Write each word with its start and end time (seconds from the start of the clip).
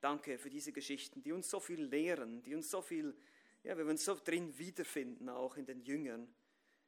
Danke 0.00 0.38
für 0.38 0.48
diese 0.48 0.72
Geschichten, 0.72 1.22
die 1.22 1.32
uns 1.32 1.50
so 1.50 1.60
viel 1.60 1.82
lehren, 1.82 2.42
die 2.42 2.54
uns 2.54 2.70
so 2.70 2.80
viel, 2.80 3.14
ja, 3.62 3.76
wir 3.76 3.84
uns 3.86 4.04
so 4.04 4.14
drin 4.14 4.56
wiederfinden, 4.58 5.28
auch 5.28 5.56
in 5.56 5.66
den 5.66 5.82
Jüngern. 5.82 6.32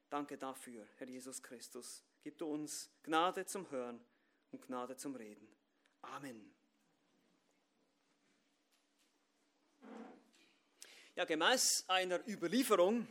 Danke 0.09 0.37
dafür, 0.37 0.87
Herr 0.97 1.07
Jesus 1.07 1.41
Christus. 1.41 2.03
Gib 2.23 2.37
du 2.37 2.47
uns 2.47 2.89
Gnade 3.03 3.45
zum 3.45 3.69
Hören 3.69 4.03
und 4.51 4.61
Gnade 4.61 4.95
zum 4.95 5.15
Reden. 5.15 5.47
Amen. 6.01 6.53
Ja, 11.15 11.25
gemäß 11.25 11.85
einer 11.87 12.27
Überlieferung 12.27 13.07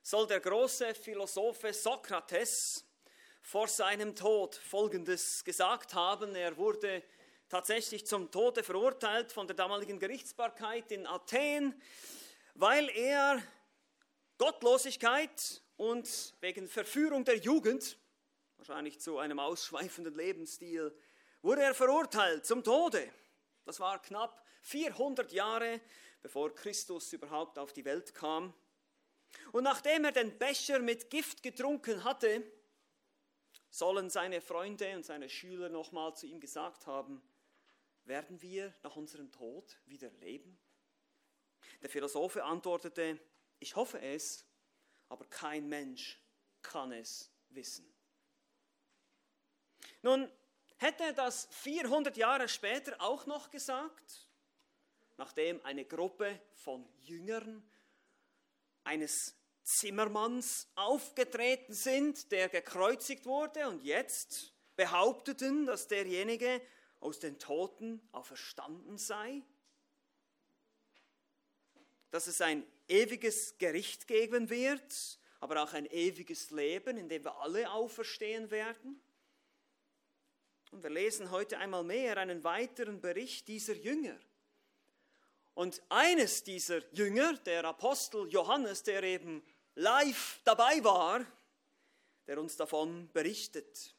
soll 0.00 0.28
der 0.28 0.38
große 0.38 0.94
Philosophe 0.94 1.72
Sokrates 1.72 2.84
vor 3.42 3.66
seinem 3.66 4.14
Tod 4.14 4.54
Folgendes 4.54 5.42
gesagt 5.42 5.94
haben. 5.94 6.36
Er 6.36 6.56
wurde 6.56 7.02
tatsächlich 7.48 8.06
zum 8.06 8.30
Tode 8.30 8.62
verurteilt 8.62 9.32
von 9.32 9.46
der 9.46 9.56
damaligen 9.56 9.98
Gerichtsbarkeit 9.98 10.90
in 10.90 11.06
Athen, 11.06 11.80
weil 12.54 12.88
er 12.90 13.42
Gottlosigkeit 14.38 15.62
und 15.76 16.34
wegen 16.40 16.68
Verführung 16.68 17.24
der 17.24 17.36
Jugend, 17.36 17.98
wahrscheinlich 18.56 19.00
zu 19.00 19.18
einem 19.18 19.38
ausschweifenden 19.38 20.14
Lebensstil, 20.14 20.96
wurde 21.42 21.62
er 21.62 21.74
verurteilt 21.74 22.46
zum 22.46 22.64
Tode. 22.64 23.12
Das 23.64 23.80
war 23.80 24.00
knapp 24.02 24.44
400 24.62 25.32
Jahre, 25.32 25.80
bevor 26.22 26.54
Christus 26.54 27.12
überhaupt 27.12 27.58
auf 27.58 27.72
die 27.72 27.84
Welt 27.84 28.14
kam. 28.14 28.52
Und 29.52 29.64
nachdem 29.64 30.04
er 30.04 30.12
den 30.12 30.36
Becher 30.38 30.78
mit 30.78 31.10
Gift 31.10 31.42
getrunken 31.42 32.02
hatte, 32.04 32.42
sollen 33.70 34.08
seine 34.10 34.40
Freunde 34.40 34.96
und 34.96 35.04
seine 35.04 35.28
Schüler 35.28 35.68
nochmal 35.68 36.16
zu 36.16 36.26
ihm 36.26 36.40
gesagt 36.40 36.86
haben, 36.86 37.22
werden 38.06 38.40
wir 38.40 38.72
nach 38.82 38.96
unserem 38.96 39.30
Tod 39.32 39.76
wieder 39.86 40.10
leben? 40.20 40.58
Der 41.82 41.90
Philosoph 41.90 42.36
antwortete, 42.36 43.18
ich 43.58 43.76
hoffe 43.76 44.00
es, 44.00 44.44
aber 45.08 45.24
kein 45.26 45.68
Mensch 45.68 46.20
kann 46.62 46.92
es 46.92 47.30
wissen. 47.50 47.92
Nun, 50.02 50.30
hätte 50.76 51.04
er 51.04 51.12
das 51.12 51.48
400 51.50 52.16
Jahre 52.16 52.48
später 52.48 53.00
auch 53.00 53.26
noch 53.26 53.50
gesagt, 53.50 54.28
nachdem 55.16 55.64
eine 55.64 55.84
Gruppe 55.84 56.40
von 56.54 56.88
Jüngern 57.00 57.68
eines 58.84 59.34
Zimmermanns 59.62 60.68
aufgetreten 60.76 61.72
sind, 61.72 62.30
der 62.30 62.48
gekreuzigt 62.48 63.26
wurde 63.26 63.68
und 63.68 63.82
jetzt 63.82 64.52
behaupteten, 64.76 65.66
dass 65.66 65.88
derjenige 65.88 66.60
aus 67.00 67.18
den 67.18 67.38
Toten 67.38 68.00
auferstanden 68.12 68.98
sei? 68.98 69.42
Dass 72.10 72.26
es 72.26 72.40
ein 72.40 72.66
ewiges 72.88 73.58
Gericht 73.58 74.06
geben 74.06 74.50
wird, 74.50 75.18
aber 75.40 75.62
auch 75.62 75.72
ein 75.72 75.86
ewiges 75.86 76.50
Leben, 76.50 76.96
in 76.96 77.08
dem 77.08 77.24
wir 77.24 77.36
alle 77.36 77.70
auferstehen 77.70 78.50
werden? 78.50 79.00
Und 80.70 80.82
wir 80.82 80.90
lesen 80.90 81.30
heute 81.30 81.58
einmal 81.58 81.84
mehr 81.84 82.16
einen 82.16 82.44
weiteren 82.44 83.00
Bericht 83.00 83.48
dieser 83.48 83.74
Jünger. 83.74 84.18
Und 85.54 85.82
eines 85.88 86.44
dieser 86.44 86.82
Jünger, 86.92 87.34
der 87.38 87.64
Apostel 87.64 88.28
Johannes, 88.28 88.82
der 88.82 89.02
eben 89.02 89.42
live 89.74 90.40
dabei 90.44 90.84
war, 90.84 91.24
der 92.26 92.38
uns 92.38 92.56
davon 92.56 93.08
berichtet. 93.12 93.95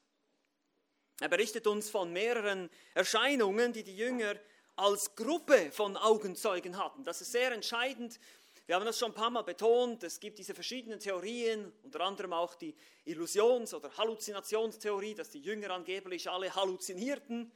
Er 1.19 1.29
berichtet 1.29 1.65
uns 1.65 1.89
von 1.89 2.13
mehreren 2.13 2.69
Erscheinungen, 2.93 3.73
die 3.73 3.83
die 3.83 3.97
Jünger 3.97 4.35
als 4.75 5.15
Gruppe 5.15 5.71
von 5.71 5.97
Augenzeugen 5.97 6.77
hatten. 6.77 7.03
Das 7.03 7.21
ist 7.21 7.31
sehr 7.31 7.51
entscheidend. 7.51 8.19
Wir 8.67 8.75
haben 8.75 8.85
das 8.85 8.99
schon 8.99 9.11
ein 9.11 9.15
paar 9.15 9.31
Mal 9.31 9.41
betont. 9.41 10.03
Es 10.03 10.19
gibt 10.19 10.37
diese 10.37 10.53
verschiedenen 10.53 10.99
Theorien, 10.99 11.71
unter 11.83 12.01
anderem 12.01 12.33
auch 12.33 12.53
die 12.53 12.75
Illusions- 13.05 13.73
oder 13.73 13.95
Halluzinationstheorie, 13.97 15.15
dass 15.15 15.31
die 15.31 15.39
Jünger 15.39 15.71
angeblich 15.71 16.29
alle 16.29 16.53
halluzinierten. 16.53 17.51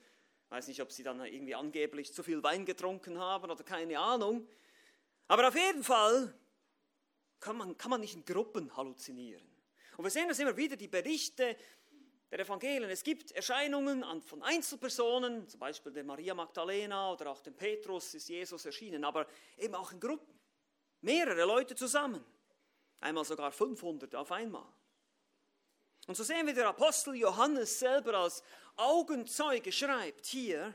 Ich 0.45 0.51
weiß 0.51 0.67
nicht, 0.67 0.81
ob 0.81 0.91
sie 0.91 1.03
dann 1.03 1.23
irgendwie 1.23 1.53
angeblich 1.53 2.13
zu 2.13 2.23
viel 2.23 2.41
Wein 2.41 2.65
getrunken 2.65 3.19
haben 3.19 3.51
oder 3.51 3.63
keine 3.63 3.99
Ahnung. 3.99 4.47
Aber 5.27 5.47
auf 5.47 5.55
jeden 5.55 5.83
Fall 5.83 6.33
kann 7.39 7.57
man, 7.57 7.77
kann 7.77 7.91
man 7.91 8.01
nicht 8.01 8.15
in 8.15 8.25
Gruppen 8.25 8.75
halluzinieren. 8.75 9.43
Und 9.97 10.05
wir 10.05 10.11
sehen 10.11 10.29
das 10.29 10.39
immer 10.39 10.57
wieder, 10.57 10.75
die 10.77 10.87
Berichte 10.87 11.55
der 12.31 12.39
Evangelien. 12.39 12.89
Es 12.89 13.03
gibt 13.03 13.31
Erscheinungen 13.31 14.03
von 14.21 14.41
Einzelpersonen, 14.41 15.47
zum 15.49 15.59
Beispiel 15.59 15.91
der 15.91 16.05
Maria 16.05 16.33
Magdalena 16.33 17.11
oder 17.11 17.29
auch 17.29 17.41
dem 17.41 17.53
Petrus 17.53 18.13
ist 18.13 18.29
Jesus 18.29 18.65
erschienen, 18.65 19.03
aber 19.03 19.27
eben 19.57 19.75
auch 19.75 19.91
in 19.91 19.99
Gruppen. 19.99 20.39
Mehrere 21.01 21.43
Leute 21.43 21.75
zusammen. 21.75 22.23
Einmal 23.01 23.25
sogar 23.25 23.51
500 23.51 24.15
auf 24.15 24.31
einmal. 24.31 24.65
Und 26.07 26.15
so 26.15 26.23
sehen 26.23 26.47
wir, 26.47 26.53
der 26.53 26.69
Apostel 26.69 27.15
Johannes 27.15 27.79
selber 27.79 28.13
als 28.15 28.43
Augenzeuge 28.77 29.71
schreibt 29.71 30.25
hier, 30.25 30.73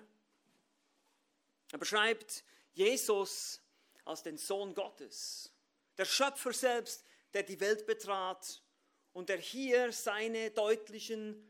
er 1.72 1.78
beschreibt 1.78 2.45
Jesus 2.75 3.61
als 4.05 4.22
den 4.22 4.37
Sohn 4.37 4.75
Gottes, 4.75 5.53
der 5.97 6.05
Schöpfer 6.05 6.53
selbst, 6.53 7.05
der 7.33 7.43
die 7.43 7.59
Welt 7.59 7.87
betrat 7.87 8.62
und 9.16 9.31
der 9.31 9.38
hier 9.38 9.93
seine 9.93 10.50
deutlichen 10.50 11.43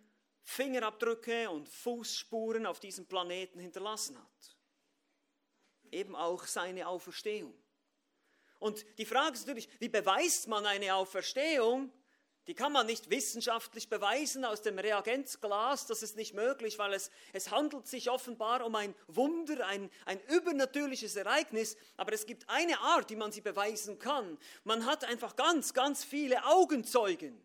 Fingerabdrücke 0.45 1.51
und 1.51 1.69
Fußspuren 1.69 2.65
auf 2.65 2.79
diesem 2.79 3.07
Planeten 3.07 3.59
hinterlassen 3.59 4.17
hat. 4.17 4.57
Eben 5.91 6.15
auch 6.15 6.47
seine 6.47 6.87
Auferstehung. 6.87 7.53
Und 8.61 8.87
die 8.99 9.05
Frage 9.05 9.35
ist 9.35 9.49
natürlich, 9.49 9.69
wie 9.81 9.89
beweist 9.89 10.47
man 10.47 10.65
eine 10.65 10.95
Auferstehung? 10.95 11.91
Die 12.47 12.55
kann 12.55 12.71
man 12.71 12.87
nicht 12.87 13.11
wissenschaftlich 13.11 13.89
beweisen 13.89 14.45
aus 14.45 14.63
dem 14.63 14.79
Reagenzglas, 14.79 15.87
das 15.87 16.05
ist 16.05 16.15
nicht 16.15 16.35
möglich, 16.35 16.79
weil 16.79 16.93
es, 16.95 17.11
es 17.33 17.51
handelt 17.51 17.89
sich 17.89 18.09
offenbar 18.09 18.65
um 18.65 18.77
ein 18.77 18.95
Wunder, 19.09 19.67
ein, 19.67 19.91
ein 20.05 20.21
übernatürliches 20.29 21.17
Ereignis, 21.17 21.77
aber 21.97 22.13
es 22.13 22.27
gibt 22.27 22.49
eine 22.49 22.79
Art, 22.79 23.11
wie 23.11 23.17
man 23.17 23.33
sie 23.33 23.41
beweisen 23.41 23.99
kann. 23.99 24.39
Man 24.63 24.87
hat 24.87 25.03
einfach 25.03 25.35
ganz, 25.35 25.75
ganz 25.75 26.05
viele 26.05 26.45
Augenzeugen, 26.45 27.45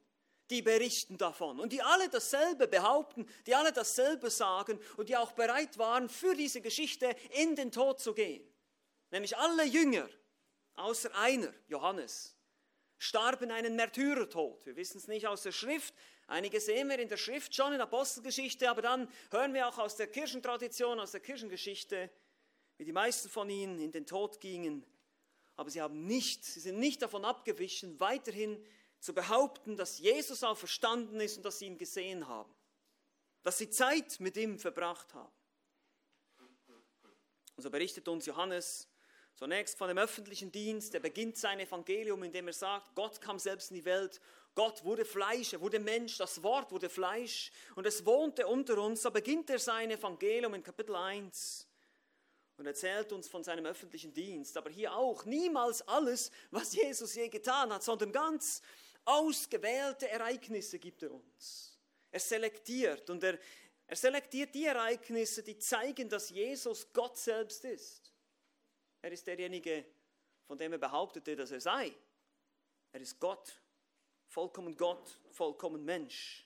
die 0.51 0.61
berichten 0.61 1.17
davon 1.17 1.59
und 1.59 1.71
die 1.71 1.81
alle 1.81 2.09
dasselbe 2.09 2.67
behaupten, 2.67 3.25
die 3.47 3.55
alle 3.55 3.71
dasselbe 3.71 4.29
sagen 4.29 4.79
und 4.97 5.09
die 5.09 5.17
auch 5.17 5.31
bereit 5.31 5.77
waren, 5.77 6.09
für 6.09 6.35
diese 6.35 6.61
Geschichte 6.61 7.15
in 7.31 7.55
den 7.55 7.71
Tod 7.71 7.99
zu 7.99 8.13
gehen. 8.13 8.45
Nämlich 9.09 9.37
alle 9.37 9.65
Jünger, 9.65 10.09
außer 10.75 11.15
einer, 11.15 11.53
Johannes 11.67 12.35
starben 12.97 13.49
einen 13.49 13.75
Märtyrertod. 13.75 14.63
Wir 14.65 14.75
wissen 14.75 14.99
es 14.99 15.07
nicht 15.07 15.25
aus 15.25 15.41
der 15.41 15.51
Schrift. 15.51 15.93
Einige 16.27 16.61
sehen 16.61 16.87
wir 16.87 16.99
in 16.99 17.09
der 17.09 17.17
Schrift 17.17 17.55
schon, 17.55 17.73
in 17.73 17.81
Apostelgeschichte, 17.81 18.69
aber 18.69 18.83
dann 18.83 19.11
hören 19.31 19.55
wir 19.55 19.67
auch 19.67 19.79
aus 19.79 19.95
der 19.95 20.05
Kirchentradition, 20.05 20.99
aus 20.99 21.11
der 21.11 21.19
Kirchengeschichte, 21.19 22.11
wie 22.77 22.85
die 22.85 22.91
meisten 22.91 23.27
von 23.27 23.49
ihnen 23.49 23.79
in 23.79 23.91
den 23.91 24.05
Tod 24.05 24.39
gingen. 24.39 24.85
Aber 25.55 25.71
sie 25.71 25.81
haben 25.81 26.05
nicht, 26.05 26.45
sie 26.45 26.59
sind 26.59 26.77
nicht 26.77 27.01
davon 27.01 27.25
abgewichen, 27.25 27.99
weiterhin 27.99 28.63
zu 29.01 29.13
behaupten, 29.13 29.75
dass 29.75 29.99
Jesus 29.99 30.43
auch 30.43 30.57
verstanden 30.57 31.19
ist 31.19 31.37
und 31.37 31.43
dass 31.43 31.59
sie 31.59 31.65
ihn 31.65 31.77
gesehen 31.77 32.27
haben. 32.27 32.53
Dass 33.43 33.57
sie 33.57 33.69
Zeit 33.69 34.19
mit 34.19 34.37
ihm 34.37 34.57
verbracht 34.57 35.13
haben. 35.13 35.33
Und 37.55 37.63
so 37.63 37.69
berichtet 37.69 38.07
uns 38.07 38.25
Johannes, 38.25 38.87
Zunächst 39.35 39.77
von 39.77 39.87
dem 39.87 39.97
öffentlichen 39.97 40.51
Dienst. 40.51 40.93
Er 40.93 40.99
beginnt 40.99 41.37
sein 41.37 41.59
Evangelium, 41.59 42.21
indem 42.23 42.47
er 42.47 42.53
sagt, 42.53 42.93
Gott 42.95 43.19
kam 43.21 43.39
selbst 43.39 43.71
in 43.71 43.77
die 43.77 43.85
Welt. 43.85 44.21
Gott 44.53 44.83
wurde 44.83 45.05
Fleisch, 45.05 45.53
er 45.53 45.61
wurde 45.61 45.79
Mensch, 45.79 46.17
das 46.17 46.43
Wort 46.43 46.71
wurde 46.71 46.89
Fleisch 46.89 47.51
und 47.75 47.87
es 47.87 48.05
wohnte 48.05 48.45
unter 48.45 48.77
uns. 48.79 49.01
So 49.01 49.09
beginnt 49.09 49.49
er 49.49 49.59
sein 49.59 49.89
Evangelium 49.89 50.53
in 50.53 50.61
Kapitel 50.61 50.95
1 50.95 51.67
und 52.57 52.67
erzählt 52.67 53.13
uns 53.13 53.29
von 53.29 53.43
seinem 53.43 53.65
öffentlichen 53.65 54.13
Dienst. 54.13 54.57
Aber 54.57 54.69
hier 54.69 54.93
auch 54.93 55.23
niemals 55.23 55.87
alles, 55.87 56.31
was 56.51 56.73
Jesus 56.73 57.15
je 57.15 57.29
getan 57.29 57.71
hat, 57.73 57.81
sondern 57.81 58.11
ganz 58.11 58.61
ausgewählte 59.05 60.09
Ereignisse 60.09 60.79
gibt 60.79 61.03
er 61.03 61.11
uns. 61.11 61.79
Er 62.11 62.19
selektiert 62.19 63.09
und 63.09 63.23
er, 63.23 63.39
er 63.87 63.95
selektiert 63.95 64.53
die 64.53 64.65
Ereignisse, 64.65 65.43
die 65.43 65.57
zeigen, 65.57 66.09
dass 66.09 66.29
Jesus 66.29 66.91
Gott 66.91 67.17
selbst 67.17 67.63
ist. 67.65 68.13
Er 69.01 69.11
ist 69.11 69.25
derjenige, 69.25 69.85
von 70.45 70.57
dem 70.57 70.73
er 70.73 70.77
behauptete, 70.77 71.35
dass 71.35 71.51
er 71.51 71.61
sei. 71.61 71.93
Er 72.91 73.01
ist 73.01 73.19
Gott, 73.19 73.61
vollkommen 74.27 74.75
Gott, 74.75 75.19
vollkommen 75.31 75.83
Mensch. 75.83 76.45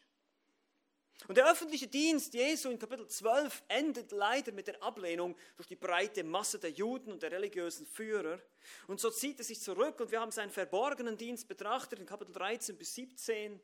Und 1.28 1.38
der 1.38 1.50
öffentliche 1.50 1.88
Dienst 1.88 2.34
Jesu 2.34 2.70
in 2.70 2.78
Kapitel 2.78 3.08
12 3.08 3.64
endet 3.68 4.12
leider 4.12 4.52
mit 4.52 4.68
der 4.68 4.82
Ablehnung 4.84 5.36
durch 5.56 5.68
die 5.68 5.76
breite 5.76 6.24
Masse 6.24 6.60
der 6.60 6.72
Juden 6.72 7.12
und 7.12 7.24
der 7.24 7.32
religiösen 7.32 7.88
Führer. 7.88 8.40
Und 8.88 9.00
so 9.00 9.10
zieht 9.10 9.40
er 9.40 9.46
sich 9.46 9.60
zurück 9.62 10.00
und 10.00 10.12
wir 10.12 10.20
haben 10.20 10.32
seinen 10.32 10.52
verborgenen 10.52 11.18
Dienst 11.18 11.48
betrachtet 11.48 12.00
in 12.00 12.06
Kapitel 12.06 12.34
13 12.34 12.78
bis 12.78 12.94
17, 12.96 13.60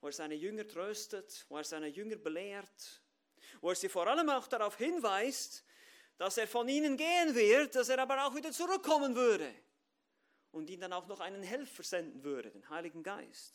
wo 0.00 0.08
er 0.08 0.12
seine 0.12 0.34
Jünger 0.34 0.66
tröstet, 0.66 1.46
wo 1.48 1.56
er 1.56 1.64
seine 1.64 1.86
Jünger 1.86 2.16
belehrt, 2.16 3.02
wo 3.60 3.70
er 3.70 3.76
sie 3.76 3.88
vor 3.88 4.06
allem 4.06 4.28
auch 4.28 4.48
darauf 4.48 4.76
hinweist, 4.76 5.64
dass 6.18 6.36
er 6.38 6.48
von 6.48 6.68
ihnen 6.68 6.96
gehen 6.96 7.34
wird, 7.34 7.76
dass 7.76 7.88
er 7.88 7.98
aber 7.98 8.26
auch 8.26 8.34
wieder 8.34 8.50
zurückkommen 8.50 9.14
würde 9.14 9.54
und 10.50 10.68
ihnen 10.68 10.82
dann 10.82 10.92
auch 10.92 11.06
noch 11.06 11.20
einen 11.20 11.42
Helfer 11.42 11.82
senden 11.82 12.24
würde, 12.24 12.50
den 12.50 12.68
Heiligen 12.68 13.02
Geist. 13.02 13.54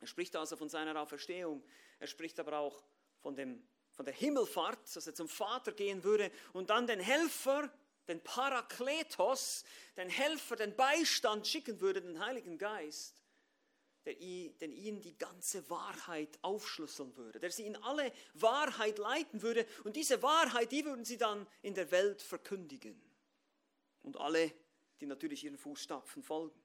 Er 0.00 0.06
spricht 0.06 0.36
also 0.36 0.56
von 0.56 0.68
seiner 0.68 1.00
Auferstehung, 1.00 1.62
er 1.98 2.06
spricht 2.06 2.38
aber 2.40 2.58
auch 2.58 2.82
von, 3.20 3.34
dem, 3.34 3.62
von 3.92 4.04
der 4.04 4.14
Himmelfahrt, 4.14 4.94
dass 4.94 5.06
er 5.06 5.14
zum 5.14 5.28
Vater 5.28 5.72
gehen 5.72 6.04
würde 6.04 6.30
und 6.52 6.70
dann 6.70 6.86
den 6.86 7.00
Helfer, 7.00 7.72
den 8.06 8.22
Parakletos, 8.22 9.64
den 9.96 10.08
Helfer, 10.08 10.56
den 10.56 10.74
Beistand 10.74 11.46
schicken 11.46 11.80
würde, 11.80 12.00
den 12.00 12.24
Heiligen 12.24 12.56
Geist, 12.56 13.22
der, 14.04 14.14
den 14.14 14.72
ihnen 14.72 15.02
die 15.02 15.18
ganze 15.18 15.68
Wahrheit 15.68 16.38
aufschlüsseln 16.42 17.14
würde, 17.16 17.40
der 17.40 17.50
sie 17.50 17.66
in 17.66 17.76
alle 17.76 18.12
Wahrheit 18.34 18.98
leiten 18.98 19.42
würde 19.42 19.66
und 19.84 19.96
diese 19.96 20.22
Wahrheit, 20.22 20.72
die 20.72 20.84
würden 20.84 21.04
sie 21.04 21.18
dann 21.18 21.46
in 21.62 21.74
der 21.74 21.90
Welt 21.90 22.22
verkündigen. 22.22 22.98
Und 24.02 24.16
alle, 24.16 24.52
die 25.00 25.06
natürlich 25.06 25.44
ihren 25.44 25.58
Fußstapfen 25.58 26.22
folgen. 26.22 26.58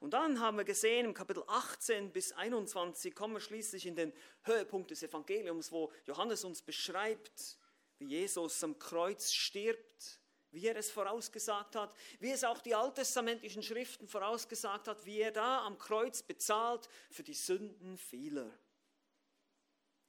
Und 0.00 0.12
dann 0.12 0.40
haben 0.40 0.56
wir 0.56 0.64
gesehen, 0.64 1.06
im 1.06 1.14
Kapitel 1.14 1.42
18 1.46 2.12
bis 2.12 2.32
21 2.32 3.14
kommen 3.14 3.34
wir 3.34 3.40
schließlich 3.40 3.86
in 3.86 3.96
den 3.96 4.12
Höhepunkt 4.44 4.90
des 4.90 5.02
Evangeliums, 5.02 5.72
wo 5.72 5.92
Johannes 6.06 6.44
uns 6.44 6.62
beschreibt, 6.62 7.58
wie 7.98 8.06
Jesus 8.06 8.62
am 8.62 8.78
Kreuz 8.78 9.32
stirbt, 9.32 10.20
wie 10.50 10.66
er 10.66 10.76
es 10.76 10.90
vorausgesagt 10.90 11.76
hat, 11.76 11.94
wie 12.20 12.30
es 12.30 12.44
auch 12.44 12.60
die 12.60 12.74
alttestamentlichen 12.74 13.62
Schriften 13.62 14.08
vorausgesagt 14.08 14.88
hat, 14.88 15.04
wie 15.04 15.20
er 15.20 15.32
da 15.32 15.66
am 15.66 15.78
Kreuz 15.78 16.22
bezahlt 16.22 16.88
für 17.10 17.22
die 17.22 17.34
Sünden 17.34 17.98
vieler. 17.98 18.50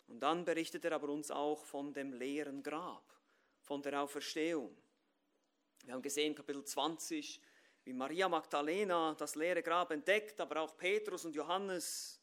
Und 0.07 0.21
dann 0.21 0.45
berichtet 0.45 0.85
er 0.85 0.93
aber 0.93 1.09
uns 1.09 1.29
auch 1.29 1.65
von 1.65 1.93
dem 1.93 2.13
leeren 2.13 2.63
Grab, 2.63 3.13
von 3.61 3.81
der 3.81 4.01
Auferstehung. 4.01 4.75
Wir 5.83 5.93
haben 5.93 6.01
gesehen, 6.01 6.35
Kapitel 6.35 6.63
20, 6.63 7.39
wie 7.83 7.93
Maria 7.93 8.29
Magdalena 8.29 9.15
das 9.17 9.35
leere 9.35 9.63
Grab 9.63 9.91
entdeckt, 9.91 10.39
aber 10.39 10.61
auch 10.61 10.77
Petrus 10.77 11.25
und 11.25 11.35
Johannes, 11.35 12.19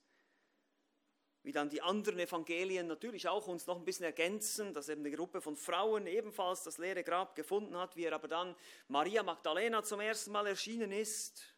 wie 1.43 1.53
dann 1.53 1.70
die 1.70 1.81
anderen 1.81 2.19
Evangelien 2.19 2.88
natürlich 2.88 3.29
auch 3.29 3.47
uns 3.47 3.67
noch 3.67 3.76
ein 3.76 3.85
bisschen 3.85 4.05
ergänzen, 4.05 4.75
dass 4.75 4.88
eben 4.88 5.03
eine 5.03 5.14
Gruppe 5.14 5.41
von 5.41 5.56
Frauen 5.56 6.06
ebenfalls 6.06 6.64
das 6.64 6.79
leere 6.79 7.05
Grab 7.05 7.37
gefunden 7.37 7.76
hat, 7.76 7.94
wie 7.97 8.05
er 8.05 8.14
aber 8.14 8.29
dann 8.29 8.56
Maria 8.88 9.23
Magdalena 9.23 9.82
zum 9.85 10.00
ersten 10.00 10.32
Mal 10.32 10.47
erschienen 10.49 10.91
ist 10.91 11.55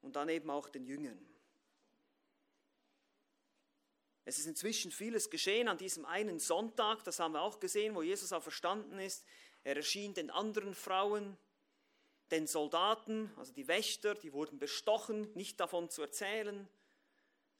und 0.00 0.16
dann 0.16 0.28
eben 0.28 0.48
auch 0.48 0.68
den 0.68 0.86
Jüngern. 0.86 1.28
Es 4.24 4.38
ist 4.38 4.46
inzwischen 4.46 4.92
vieles 4.92 5.30
geschehen 5.30 5.68
an 5.68 5.78
diesem 5.78 6.04
einen 6.04 6.38
Sonntag, 6.38 7.02
das 7.04 7.18
haben 7.18 7.32
wir 7.32 7.42
auch 7.42 7.58
gesehen, 7.58 7.94
wo 7.94 8.02
Jesus 8.02 8.32
auch 8.32 8.42
verstanden 8.42 8.98
ist. 8.98 9.24
Er 9.64 9.76
erschien 9.76 10.14
den 10.14 10.30
anderen 10.30 10.74
Frauen, 10.74 11.36
den 12.32 12.46
Soldaten, 12.46 13.30
also 13.36 13.52
die 13.52 13.68
Wächter, 13.68 14.14
die 14.14 14.32
wurden 14.32 14.58
bestochen, 14.58 15.30
nicht 15.34 15.60
davon 15.60 15.90
zu 15.90 16.00
erzählen. 16.02 16.66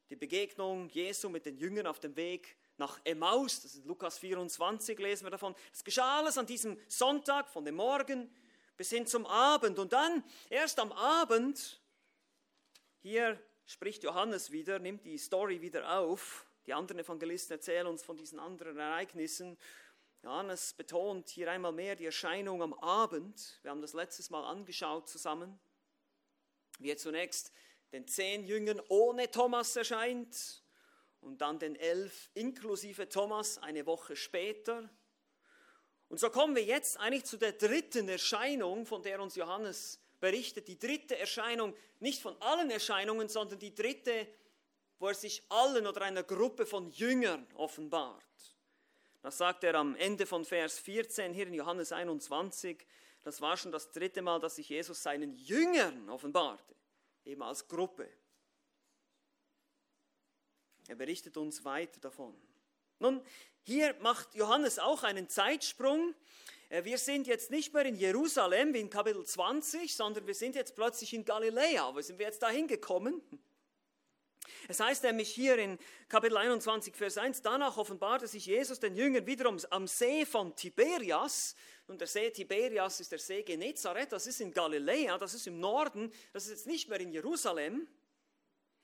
Die 0.08 0.16
Begegnung 0.16 0.88
Jesu 0.88 1.28
mit 1.28 1.46
den 1.46 1.58
Jüngern 1.58 1.86
auf 1.86 2.00
dem 2.00 2.16
Weg 2.16 2.56
nach 2.78 2.98
Emmaus, 3.04 3.62
das 3.62 3.74
ist 3.74 3.84
Lukas 3.84 4.18
24, 4.18 4.98
lesen 4.98 5.24
wir 5.24 5.30
davon. 5.30 5.54
Das 5.70 5.84
geschah 5.84 6.18
alles 6.18 6.38
an 6.38 6.46
diesem 6.46 6.78
Sonntag, 6.88 7.50
von 7.50 7.64
dem 7.64 7.76
Morgen 7.76 8.34
bis 8.76 8.88
hin 8.88 9.06
zum 9.06 9.26
Abend. 9.26 9.78
Und 9.78 9.92
dann, 9.92 10.24
erst 10.48 10.80
am 10.80 10.90
Abend, 10.90 11.80
hier 13.02 13.38
spricht 13.66 14.02
Johannes 14.02 14.52
wieder, 14.52 14.78
nimmt 14.78 15.04
die 15.04 15.18
Story 15.18 15.60
wieder 15.60 15.98
auf. 15.98 16.46
Die 16.66 16.72
anderen 16.72 17.00
Evangelisten 17.00 17.56
erzählen 17.56 17.86
uns 17.86 18.02
von 18.02 18.16
diesen 18.16 18.38
anderen 18.38 18.78
Ereignissen. 18.78 19.58
Johannes 20.22 20.72
betont 20.74 21.28
hier 21.30 21.50
einmal 21.50 21.72
mehr 21.72 21.96
die 21.96 22.06
Erscheinung 22.06 22.62
am 22.62 22.74
Abend. 22.74 23.58
Wir 23.62 23.72
haben 23.72 23.82
das 23.82 23.92
letztes 23.92 24.30
Mal 24.30 24.44
angeschaut 24.44 25.08
zusammen. 25.08 25.58
Wie 26.78 26.90
er 26.90 26.96
zunächst 26.96 27.50
den 27.90 28.06
zehn 28.06 28.44
Jüngern 28.44 28.80
ohne 28.88 29.32
Thomas 29.32 29.74
erscheint 29.74 30.62
und 31.20 31.40
dann 31.40 31.58
den 31.58 31.74
elf 31.74 32.30
inklusive 32.34 33.08
Thomas 33.08 33.58
eine 33.58 33.84
Woche 33.84 34.14
später. 34.14 34.88
Und 36.08 36.20
so 36.20 36.30
kommen 36.30 36.54
wir 36.54 36.64
jetzt 36.64 37.00
eigentlich 37.00 37.24
zu 37.24 37.36
der 37.36 37.52
dritten 37.52 38.08
Erscheinung, 38.08 38.86
von 38.86 39.02
der 39.02 39.20
uns 39.20 39.34
Johannes 39.34 40.00
berichtet. 40.20 40.68
Die 40.68 40.78
dritte 40.78 41.18
Erscheinung, 41.18 41.74
nicht 41.98 42.22
von 42.22 42.40
allen 42.40 42.70
Erscheinungen, 42.70 43.28
sondern 43.28 43.58
die 43.58 43.74
dritte, 43.74 44.28
wo 45.00 45.08
er 45.08 45.14
sich 45.14 45.42
allen 45.48 45.84
oder 45.84 46.02
einer 46.02 46.22
Gruppe 46.22 46.64
von 46.64 46.88
Jüngern 46.90 47.44
offenbart. 47.54 48.22
Das 49.22 49.38
sagt 49.38 49.62
er 49.62 49.76
am 49.76 49.94
Ende 49.94 50.26
von 50.26 50.44
Vers 50.44 50.80
14 50.80 51.32
hier 51.32 51.46
in 51.46 51.54
Johannes 51.54 51.92
21. 51.92 52.84
Das 53.22 53.40
war 53.40 53.56
schon 53.56 53.70
das 53.70 53.92
dritte 53.92 54.20
Mal, 54.20 54.40
dass 54.40 54.56
sich 54.56 54.68
Jesus 54.68 55.00
seinen 55.00 55.32
Jüngern 55.32 56.10
offenbarte, 56.10 56.74
eben 57.24 57.42
als 57.42 57.68
Gruppe. 57.68 58.08
Er 60.88 60.96
berichtet 60.96 61.36
uns 61.36 61.64
weiter 61.64 62.00
davon. 62.00 62.34
Nun, 62.98 63.24
hier 63.62 63.94
macht 64.00 64.34
Johannes 64.34 64.80
auch 64.80 65.04
einen 65.04 65.28
Zeitsprung. 65.28 66.14
Äh, 66.68 66.82
wir 66.84 66.98
sind 66.98 67.28
jetzt 67.28 67.52
nicht 67.52 67.72
mehr 67.72 67.86
in 67.86 67.94
Jerusalem 67.94 68.74
wie 68.74 68.80
in 68.80 68.90
Kapitel 68.90 69.24
20, 69.24 69.94
sondern 69.94 70.26
wir 70.26 70.34
sind 70.34 70.56
jetzt 70.56 70.74
plötzlich 70.74 71.14
in 71.14 71.24
Galiläa. 71.24 71.94
Wo 71.94 72.00
sind 72.00 72.18
wir 72.18 72.26
jetzt 72.26 72.42
da 72.42 72.50
hingekommen? 72.50 73.22
Es 74.68 74.80
heißt 74.80 75.02
nämlich 75.04 75.30
hier 75.30 75.58
in 75.58 75.78
Kapitel 76.08 76.36
21, 76.36 76.94
Vers 76.96 77.18
1, 77.18 77.42
danach 77.42 77.76
offenbarte 77.76 78.26
sich 78.26 78.46
Jesus 78.46 78.80
den 78.80 78.94
Jüngern 78.94 79.26
wiederum 79.26 79.58
am 79.70 79.86
See 79.86 80.24
von 80.24 80.54
Tiberias. 80.54 81.54
Und 81.86 82.00
der 82.00 82.08
See 82.08 82.30
Tiberias 82.30 83.00
ist 83.00 83.12
der 83.12 83.18
See 83.18 83.42
Genezareth, 83.42 84.12
das 84.12 84.26
ist 84.26 84.40
in 84.40 84.52
Galiläa, 84.52 85.18
das 85.18 85.34
ist 85.34 85.46
im 85.46 85.60
Norden, 85.60 86.12
das 86.32 86.44
ist 86.44 86.50
jetzt 86.50 86.66
nicht 86.66 86.88
mehr 86.88 87.00
in 87.00 87.10
Jerusalem. 87.10 87.88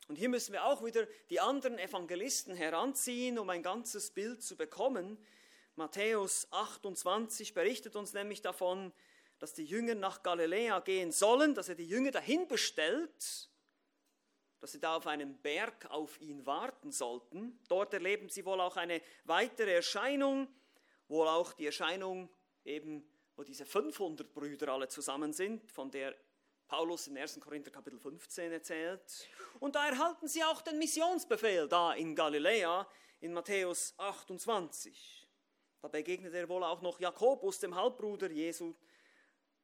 Und 0.08 0.16
hier 0.16 0.28
müssen 0.28 0.52
wir 0.52 0.64
auch 0.64 0.84
wieder 0.84 1.06
die 1.30 1.40
anderen 1.40 1.78
Evangelisten 1.78 2.54
heranziehen, 2.54 3.38
um 3.38 3.48
ein 3.50 3.62
ganzes 3.62 4.10
Bild 4.10 4.42
zu 4.42 4.56
bekommen. 4.56 5.18
Matthäus 5.76 6.48
28 6.50 7.54
berichtet 7.54 7.94
uns 7.94 8.14
nämlich 8.14 8.42
davon, 8.42 8.92
dass 9.38 9.54
die 9.54 9.64
Jünger 9.64 9.94
nach 9.94 10.22
Galiläa 10.22 10.80
gehen 10.80 11.12
sollen, 11.12 11.54
dass 11.54 11.68
er 11.68 11.76
die 11.76 11.86
Jünger 11.86 12.10
dahin 12.10 12.48
bestellt 12.48 13.47
dass 14.60 14.72
sie 14.72 14.80
da 14.80 14.96
auf 14.96 15.06
einem 15.06 15.36
Berg 15.38 15.86
auf 15.90 16.20
ihn 16.20 16.44
warten 16.46 16.90
sollten. 16.90 17.58
Dort 17.68 17.94
erleben 17.94 18.28
sie 18.28 18.44
wohl 18.44 18.60
auch 18.60 18.76
eine 18.76 19.00
weitere 19.24 19.74
Erscheinung, 19.74 20.48
wohl 21.06 21.28
auch 21.28 21.52
die 21.52 21.66
Erscheinung 21.66 22.28
eben, 22.64 23.08
wo 23.36 23.42
diese 23.42 23.64
500 23.64 24.32
Brüder 24.34 24.68
alle 24.68 24.88
zusammen 24.88 25.32
sind, 25.32 25.70
von 25.70 25.90
der 25.90 26.14
Paulus 26.66 27.06
in 27.06 27.16
1. 27.16 27.40
Korinther 27.40 27.70
Kapitel 27.70 27.98
15 27.98 28.52
erzählt. 28.52 29.28
Und 29.58 29.74
da 29.74 29.88
erhalten 29.88 30.28
sie 30.28 30.44
auch 30.44 30.60
den 30.60 30.78
Missionsbefehl 30.78 31.66
da 31.66 31.94
in 31.94 32.14
Galiläa 32.14 32.86
in 33.20 33.32
Matthäus 33.32 33.94
28. 33.96 35.26
Da 35.80 35.88
begegnet 35.88 36.34
er 36.34 36.48
wohl 36.48 36.64
auch 36.64 36.82
noch 36.82 37.00
Jakobus, 37.00 37.60
dem 37.60 37.74
Halbbruder 37.74 38.30
Jesu, 38.30 38.74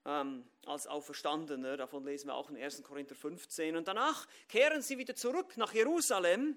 ähm, 0.05 0.45
als 0.67 0.87
Auferstandener. 0.87 1.77
Davon 1.77 2.05
lesen 2.05 2.29
wir 2.29 2.35
auch 2.35 2.51
in 2.51 2.57
1. 2.57 2.83
Korinther 2.83 3.15
15. 3.15 3.77
Und 3.77 3.89
danach 3.89 4.27
kehren 4.49 4.83
sie 4.83 4.99
wieder 4.99 5.15
zurück 5.15 5.57
nach 5.57 5.73
Jerusalem, 5.73 6.57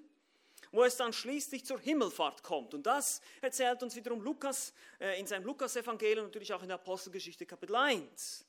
wo 0.72 0.84
es 0.84 0.98
dann 0.98 1.14
schließlich 1.14 1.66
zur 1.66 1.80
Himmelfahrt 1.80 2.44
kommt. 2.44 2.74
Und 2.74 2.86
das 2.86 3.22
erzählt 3.42 3.82
uns 3.84 3.96
wiederum 3.96 4.22
Lukas 4.22 4.74
äh, 5.00 5.20
in 5.20 5.28
seinem 5.28 5.46
Lukas-Evangelium, 5.46 6.26
natürlich 6.26 6.54
auch 6.54 6.62
in 6.62 6.68
der 6.68 6.76
Apostelgeschichte 6.76 7.46
Kapitel 7.46 7.76
1. 7.76 8.46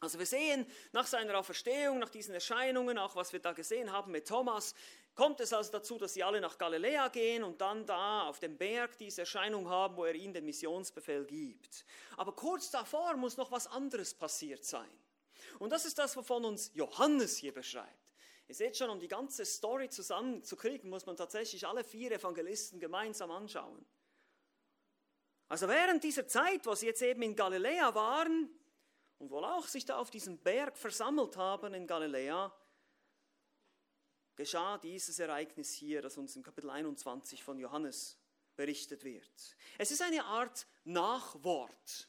Also 0.00 0.18
wir 0.18 0.26
sehen 0.26 0.66
nach 0.92 1.06
seiner 1.06 1.38
Auferstehung, 1.38 1.98
nach 1.98 2.10
diesen 2.10 2.34
Erscheinungen, 2.34 2.98
auch 2.98 3.16
was 3.16 3.32
wir 3.32 3.40
da 3.40 3.52
gesehen 3.52 3.90
haben 3.90 4.12
mit 4.12 4.28
Thomas, 4.28 4.74
kommt 5.16 5.40
es 5.40 5.52
also 5.52 5.72
dazu, 5.72 5.98
dass 5.98 6.14
sie 6.14 6.22
alle 6.22 6.40
nach 6.40 6.58
Galiläa 6.58 7.08
gehen 7.08 7.42
und 7.42 7.60
dann 7.60 7.84
da 7.86 8.28
auf 8.28 8.38
dem 8.38 8.56
Berg 8.56 8.96
diese 8.98 9.22
Erscheinung 9.22 9.68
haben, 9.68 9.96
wo 9.96 10.04
er 10.04 10.14
ihnen 10.14 10.34
den 10.34 10.44
Missionsbefehl 10.44 11.24
gibt. 11.24 11.84
Aber 12.16 12.32
kurz 12.32 12.70
davor 12.70 13.16
muss 13.16 13.36
noch 13.36 13.50
was 13.50 13.66
anderes 13.66 14.14
passiert 14.14 14.64
sein. 14.64 14.90
Und 15.58 15.70
das 15.70 15.86
ist 15.86 15.98
das, 15.98 16.16
wovon 16.16 16.44
uns 16.44 16.70
Johannes 16.74 17.38
hier 17.38 17.52
beschreibt. 17.52 18.12
Ihr 18.46 18.54
seht 18.54 18.76
schon, 18.76 18.90
um 18.90 19.00
die 19.00 19.08
ganze 19.08 19.44
Story 19.44 19.88
zusammenzukriegen, 19.88 20.88
muss 20.88 21.06
man 21.06 21.16
tatsächlich 21.16 21.66
alle 21.66 21.82
vier 21.82 22.12
Evangelisten 22.12 22.78
gemeinsam 22.78 23.30
anschauen. 23.30 23.84
Also 25.48 25.66
während 25.66 26.04
dieser 26.04 26.28
Zeit, 26.28 26.66
wo 26.66 26.74
sie 26.74 26.86
jetzt 26.86 27.02
eben 27.02 27.22
in 27.22 27.34
Galiläa 27.34 27.94
waren 27.94 28.50
und 29.18 29.30
wohl 29.30 29.44
auch 29.44 29.66
sich 29.66 29.84
da 29.84 29.96
auf 29.96 30.10
diesem 30.10 30.38
Berg 30.38 30.76
versammelt 30.76 31.36
haben 31.36 31.72
in 31.72 31.86
Galiläa, 31.86 32.52
geschah 34.36 34.78
dieses 34.78 35.18
Ereignis 35.18 35.72
hier, 35.72 36.02
das 36.02 36.16
uns 36.16 36.36
im 36.36 36.42
Kapitel 36.42 36.70
21 36.70 37.42
von 37.42 37.58
Johannes 37.58 38.18
berichtet 38.54 39.04
wird. 39.04 39.56
Es 39.78 39.90
ist 39.90 40.02
eine 40.02 40.24
Art 40.24 40.66
Nachwort. 40.84 42.08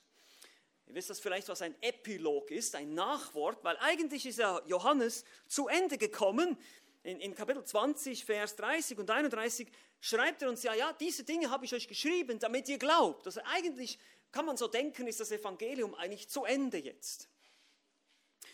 Ihr 0.85 0.95
wisst 0.95 1.09
das 1.09 1.19
vielleicht, 1.19 1.49
was 1.49 1.61
ein 1.61 1.75
Epilog 1.81 2.51
ist, 2.51 2.75
ein 2.75 2.93
Nachwort, 2.93 3.63
weil 3.63 3.77
eigentlich 3.79 4.25
ist 4.25 4.39
ja 4.39 4.61
Johannes 4.65 5.25
zu 5.47 5.67
Ende 5.67 5.97
gekommen. 5.97 6.57
In, 7.03 7.19
in 7.19 7.35
Kapitel 7.35 7.63
20, 7.63 8.23
Vers 8.23 8.55
30 8.55 8.97
und 8.97 9.09
31 9.09 9.69
schreibt 9.99 10.41
er 10.41 10.49
uns 10.49 10.63
ja, 10.63 10.73
ja, 10.73 10.93
diese 10.93 11.23
Dinge 11.23 11.49
habe 11.49 11.65
ich 11.65 11.73
euch 11.73 11.87
geschrieben, 11.87 12.39
damit 12.39 12.69
ihr 12.69 12.77
glaubt. 12.77 13.25
Also 13.25 13.41
eigentlich 13.45 13.99
kann 14.31 14.45
man 14.45 14.57
so 14.57 14.67
denken, 14.67 15.07
ist 15.07 15.19
das 15.19 15.31
Evangelium 15.31 15.95
eigentlich 15.95 16.29
zu 16.29 16.45
Ende 16.45 16.77
jetzt. 16.77 17.29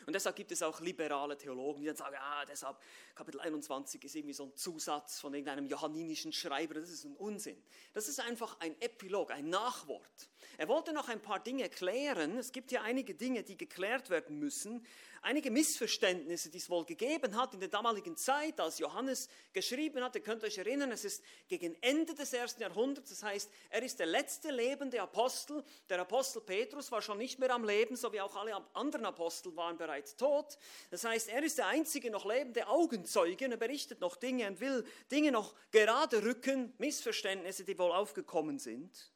Und 0.06 0.14
deshalb 0.14 0.36
gibt 0.36 0.52
es 0.52 0.62
auch 0.62 0.80
liberale 0.82 1.38
Theologen, 1.38 1.82
die 1.82 1.88
dann 1.88 1.96
sagen, 1.96 2.16
ah, 2.20 2.46
deshalb 2.46 2.78
Kapitel 3.16 3.40
21 3.40 4.04
ist 4.04 4.16
irgendwie 4.16 4.34
so 4.34 4.46
ein 4.46 4.56
Zusatz 4.56 5.20
von 5.20 5.34
irgendeinem 5.34 5.68
johanninischen 5.68 6.34
Schreiber. 6.34 6.76
Das 6.76 6.90
ist 6.90 7.06
ein 7.06 7.16
Unsinn. 7.16 7.62
Das 7.94 8.08
ist 8.08 8.20
einfach 8.20 8.60
ein 8.60 8.80
Epilog, 8.82 9.32
ein 9.32 9.50
Nachwort. 9.50 10.30
Er 10.58 10.68
wollte 10.68 10.94
noch 10.94 11.10
ein 11.10 11.22
paar 11.22 11.40
Dinge 11.40 11.70
klären. 11.70 12.38
Es 12.38 12.52
gibt 12.52 12.72
ja 12.72 12.82
einige 12.82 13.16
Dinge, 13.16 13.44
die 13.44 13.58
geklärt 13.58 14.10
werden 14.10 14.40
müssen 14.40 14.86
einige 15.24 15.52
Missverständnisse, 15.52 16.50
die 16.50 16.58
es 16.58 16.70
wohl 16.70 16.86
gegeben 16.86 17.36
hat 17.36 17.54
in 17.54 17.60
der 17.60 17.70
damaligen 17.70 18.16
Zeit, 18.16 18.60
als 18.60 18.78
Johannes 18.80 19.30
geschrieben 19.54 20.04
hat. 20.04 20.16
Ihr 20.16 20.22
könnt 20.22 20.44
euch 20.44 20.58
erinnern, 20.58 20.92
es 20.92 21.06
ist 21.06 21.24
gegen 21.48 21.76
Ende 21.82 22.14
des 22.14 22.34
ersten 22.34 22.62
Jahrhunderts, 22.62 23.10
das 23.10 23.24
heißt, 23.24 23.50
er 23.70 23.82
ist 23.82 24.00
der 24.00 24.06
letzte 24.06 24.52
lebende 24.52 25.02
Apostel. 25.02 25.64
Der 25.90 26.00
Apostel 26.00 26.42
Petrus 26.42 26.92
war 26.92 27.02
schon 27.02 27.18
nicht 27.18 27.40
mehr 27.40 27.52
am 27.52 27.64
Leben, 27.64 27.96
so 27.96 28.12
wie 28.12 28.22
auch 28.22 28.36
alle 28.36 28.62
anderen 28.74 29.06
Apostel 29.06 29.56
waren 29.56 29.78
bereits 29.78 30.16
tot. 30.16 30.58
Das 30.92 31.04
heißt, 31.06 31.30
er 31.30 31.42
ist 31.44 31.58
der 31.58 31.68
einzige 31.68 32.12
noch 32.12 32.26
lebende 32.26 32.68
Augenzeuge 32.68 33.46
er 33.46 33.58
berichtet 33.58 34.00
noch 34.00 34.16
Dinge 34.16 34.48
und 34.48 34.60
will 34.60 34.86
Dinge 35.12 35.32
noch 35.32 35.54
gerade 35.72 36.24
rücken, 36.24 36.74
Missverständnisse, 36.78 37.64
die 37.64 37.78
wohl 37.78 37.92
aufgekommen 37.92 38.60
sind. 38.60 39.13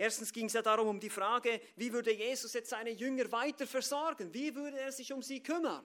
Erstens 0.00 0.32
ging 0.32 0.46
es 0.46 0.54
ja 0.54 0.62
darum, 0.62 0.88
um 0.88 0.98
die 0.98 1.10
Frage, 1.10 1.60
wie 1.76 1.92
würde 1.92 2.10
Jesus 2.10 2.54
jetzt 2.54 2.70
seine 2.70 2.88
Jünger 2.88 3.30
weiter 3.32 3.66
versorgen? 3.66 4.32
Wie 4.32 4.54
würde 4.54 4.80
er 4.80 4.92
sich 4.92 5.12
um 5.12 5.20
sie 5.20 5.42
kümmern? 5.42 5.84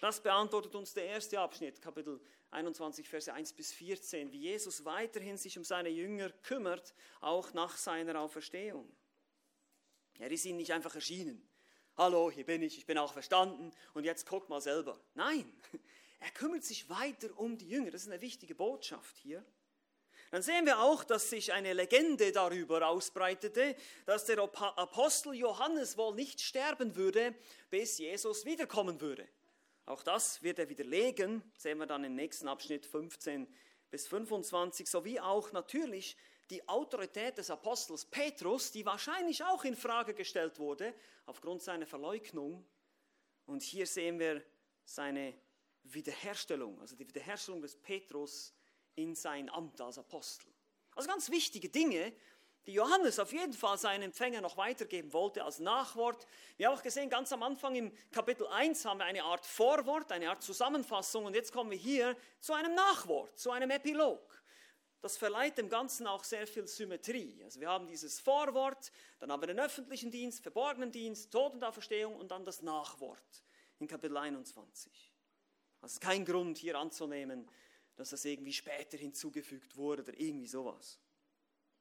Das 0.00 0.22
beantwortet 0.22 0.76
uns 0.76 0.94
der 0.94 1.06
erste 1.06 1.40
Abschnitt, 1.40 1.82
Kapitel 1.82 2.20
21, 2.52 3.08
Verse 3.08 3.32
1 3.32 3.54
bis 3.54 3.72
14, 3.72 4.30
wie 4.30 4.42
Jesus 4.42 4.84
weiterhin 4.84 5.36
sich 5.36 5.58
um 5.58 5.64
seine 5.64 5.88
Jünger 5.88 6.30
kümmert, 6.30 6.94
auch 7.20 7.52
nach 7.52 7.76
seiner 7.76 8.20
Auferstehung. 8.20 8.88
Er 10.20 10.30
ist 10.30 10.44
ihnen 10.44 10.58
nicht 10.58 10.72
einfach 10.72 10.94
erschienen. 10.94 11.44
Hallo, 11.96 12.30
hier 12.30 12.46
bin 12.46 12.62
ich, 12.62 12.78
ich 12.78 12.86
bin 12.86 12.96
auch 12.96 13.12
verstanden 13.12 13.72
und 13.92 14.04
jetzt 14.04 14.24
guck 14.24 14.48
mal 14.50 14.60
selber. 14.60 15.00
Nein, 15.14 15.52
er 16.20 16.30
kümmert 16.30 16.62
sich 16.62 16.88
weiter 16.88 17.36
um 17.36 17.58
die 17.58 17.68
Jünger. 17.68 17.90
Das 17.90 18.02
ist 18.02 18.08
eine 18.08 18.20
wichtige 18.20 18.54
Botschaft 18.54 19.16
hier. 19.16 19.44
Dann 20.32 20.40
sehen 20.40 20.64
wir 20.64 20.80
auch, 20.80 21.04
dass 21.04 21.28
sich 21.28 21.52
eine 21.52 21.74
Legende 21.74 22.32
darüber 22.32 22.88
ausbreitete, 22.88 23.76
dass 24.06 24.24
der 24.24 24.38
Apostel 24.38 25.34
Johannes 25.34 25.98
wohl 25.98 26.14
nicht 26.14 26.40
sterben 26.40 26.96
würde, 26.96 27.34
bis 27.68 27.98
Jesus 27.98 28.46
wiederkommen 28.46 28.98
würde. 29.02 29.28
Auch 29.84 30.02
das 30.02 30.42
wird 30.42 30.58
er 30.58 30.70
widerlegen, 30.70 31.42
sehen 31.58 31.76
wir 31.76 31.86
dann 31.86 32.02
im 32.04 32.14
nächsten 32.14 32.48
Abschnitt 32.48 32.86
15 32.86 33.46
bis 33.90 34.08
25, 34.08 34.88
sowie 34.88 35.20
auch 35.20 35.52
natürlich 35.52 36.16
die 36.48 36.66
Autorität 36.66 37.36
des 37.36 37.50
Apostels 37.50 38.06
Petrus, 38.06 38.72
die 38.72 38.86
wahrscheinlich 38.86 39.44
auch 39.44 39.64
in 39.64 39.76
Frage 39.76 40.14
gestellt 40.14 40.58
wurde 40.58 40.94
aufgrund 41.26 41.60
seiner 41.60 41.86
Verleugnung. 41.86 42.64
Und 43.44 43.62
hier 43.62 43.86
sehen 43.86 44.18
wir 44.18 44.42
seine 44.86 45.34
Wiederherstellung, 45.82 46.80
also 46.80 46.96
die 46.96 47.06
Wiederherstellung 47.06 47.60
des 47.60 47.76
Petrus 47.76 48.54
in 48.94 49.14
sein 49.14 49.50
Amt 49.50 49.80
als 49.80 49.98
Apostel. 49.98 50.48
Also 50.94 51.08
ganz 51.08 51.30
wichtige 51.30 51.68
Dinge, 51.68 52.12
die 52.66 52.74
Johannes 52.74 53.18
auf 53.18 53.32
jeden 53.32 53.52
Fall 53.52 53.76
seinen 53.76 54.02
Empfänger 54.02 54.40
noch 54.40 54.56
weitergeben 54.56 55.12
wollte 55.12 55.44
als 55.44 55.58
Nachwort. 55.58 56.26
Wir 56.56 56.68
haben 56.68 56.76
auch 56.76 56.82
gesehen, 56.82 57.10
ganz 57.10 57.32
am 57.32 57.42
Anfang 57.42 57.74
im 57.74 57.92
Kapitel 58.12 58.46
1 58.46 58.84
haben 58.84 58.98
wir 58.98 59.04
eine 59.04 59.24
Art 59.24 59.44
Vorwort, 59.44 60.12
eine 60.12 60.30
Art 60.30 60.42
Zusammenfassung 60.42 61.24
und 61.24 61.34
jetzt 61.34 61.52
kommen 61.52 61.70
wir 61.70 61.78
hier 61.78 62.16
zu 62.40 62.52
einem 62.52 62.74
Nachwort, 62.74 63.36
zu 63.36 63.50
einem 63.50 63.70
Epilog. 63.70 64.20
Das 65.00 65.16
verleiht 65.16 65.58
dem 65.58 65.68
Ganzen 65.68 66.06
auch 66.06 66.22
sehr 66.22 66.46
viel 66.46 66.68
Symmetrie. 66.68 67.42
Also 67.42 67.58
wir 67.58 67.68
haben 67.68 67.88
dieses 67.88 68.20
Vorwort, 68.20 68.92
dann 69.18 69.32
haben 69.32 69.42
wir 69.42 69.48
den 69.48 69.58
öffentlichen 69.58 70.12
Dienst, 70.12 70.40
verborgenen 70.42 70.92
Dienst, 70.92 71.32
Tod 71.32 71.54
und 71.54 71.64
Auferstehung 71.64 72.14
und 72.14 72.30
dann 72.30 72.44
das 72.44 72.62
Nachwort 72.62 73.42
in 73.80 73.88
Kapitel 73.88 74.16
21. 74.16 75.12
Also 75.80 75.98
kein 75.98 76.24
Grund 76.24 76.58
hier 76.58 76.78
anzunehmen, 76.78 77.48
dass 78.02 78.10
das 78.10 78.24
irgendwie 78.24 78.52
später 78.52 78.96
hinzugefügt 78.96 79.76
wurde 79.76 80.02
oder 80.02 80.18
irgendwie 80.18 80.48
sowas. 80.48 80.98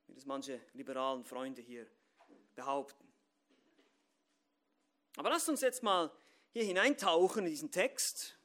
Wie 0.06 0.14
das 0.14 0.28
manche 0.28 0.62
liberalen 0.74 1.26
Freunde 1.26 1.64
hier 1.64 1.88
behaupten. 2.54 3.12
Aber 5.16 5.32
lasst 5.32 5.50
uns 5.50 5.62
jetzt 5.62 5.82
mal 5.82 6.12
hier 6.52 6.64
hineintauchen 6.64 7.44
in 7.46 7.50
diesen 7.50 7.72
Text. 7.72 8.38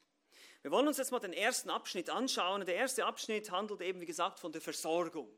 Wir 0.63 0.71
wollen 0.71 0.89
uns 0.89 0.97
jetzt 0.97 1.11
mal 1.11 1.19
den 1.19 1.35
ersten 1.35 1.69
Abschnitt 1.69 2.09
anschauen. 2.09 2.65
Der 2.65 2.77
erste 2.77 3.05
Abschnitt 3.05 3.51
handelt 3.51 3.83
eben, 3.83 4.01
wie 4.01 4.07
gesagt, 4.07 4.41
von 4.41 4.53
der 4.53 4.63
Versorgung. 4.63 5.31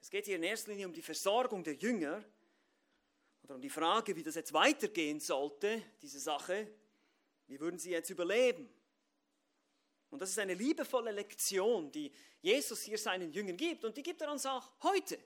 Es 0.00 0.08
geht 0.08 0.24
hier 0.24 0.36
in 0.36 0.42
erster 0.42 0.70
Linie 0.70 0.86
um 0.86 0.94
die 0.94 1.02
Versorgung 1.02 1.62
der 1.64 1.74
Jünger 1.74 2.24
oder 3.42 3.56
um 3.56 3.60
die 3.60 3.68
Frage, 3.68 4.16
wie 4.16 4.22
das 4.22 4.36
jetzt 4.36 4.54
weitergehen 4.54 5.20
sollte, 5.20 5.82
diese 6.00 6.18
Sache. 6.18 6.66
Wie 7.46 7.60
würden 7.60 7.78
sie 7.78 7.90
jetzt 7.90 8.08
überleben? 8.08 8.70
Und 10.14 10.20
das 10.20 10.30
ist 10.30 10.38
eine 10.38 10.54
liebevolle 10.54 11.10
Lektion, 11.10 11.90
die 11.90 12.08
Jesus 12.40 12.82
hier 12.82 12.96
seinen 12.96 13.32
Jüngern 13.32 13.56
gibt 13.56 13.84
und 13.84 13.96
die 13.96 14.02
gibt 14.04 14.22
er 14.22 14.30
uns 14.30 14.46
auch 14.46 14.70
heute. 14.84 15.18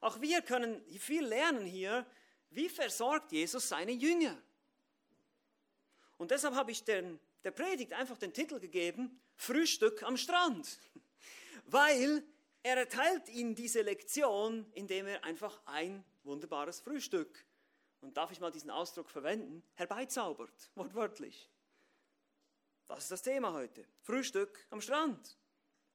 Auch 0.00 0.18
wir 0.22 0.40
können 0.40 0.82
viel 0.98 1.26
lernen 1.26 1.66
hier, 1.66 2.06
wie 2.48 2.70
versorgt 2.70 3.32
Jesus 3.32 3.68
seine 3.68 3.92
Jünger. 3.92 4.34
Und 6.16 6.30
deshalb 6.30 6.54
habe 6.54 6.70
ich 6.70 6.82
den, 6.84 7.20
der 7.44 7.50
Predigt 7.50 7.92
einfach 7.92 8.16
den 8.16 8.32
Titel 8.32 8.58
gegeben, 8.58 9.20
Frühstück 9.36 10.02
am 10.02 10.16
Strand. 10.16 10.78
Weil 11.66 12.24
er 12.62 12.78
erteilt 12.78 13.28
ihnen 13.28 13.54
diese 13.54 13.82
Lektion, 13.82 14.64
indem 14.72 15.06
er 15.06 15.22
einfach 15.22 15.60
ein 15.66 16.02
wunderbares 16.24 16.80
Frühstück, 16.80 17.44
und 18.00 18.16
darf 18.16 18.32
ich 18.32 18.40
mal 18.40 18.50
diesen 18.50 18.70
Ausdruck 18.70 19.10
verwenden, 19.10 19.62
herbeizaubert, 19.74 20.70
wortwörtlich. 20.76 21.50
Das 22.88 23.04
ist 23.04 23.10
das 23.10 23.22
Thema 23.22 23.52
heute. 23.52 23.84
Frühstück 24.02 24.66
am 24.70 24.80
Strand. 24.80 25.36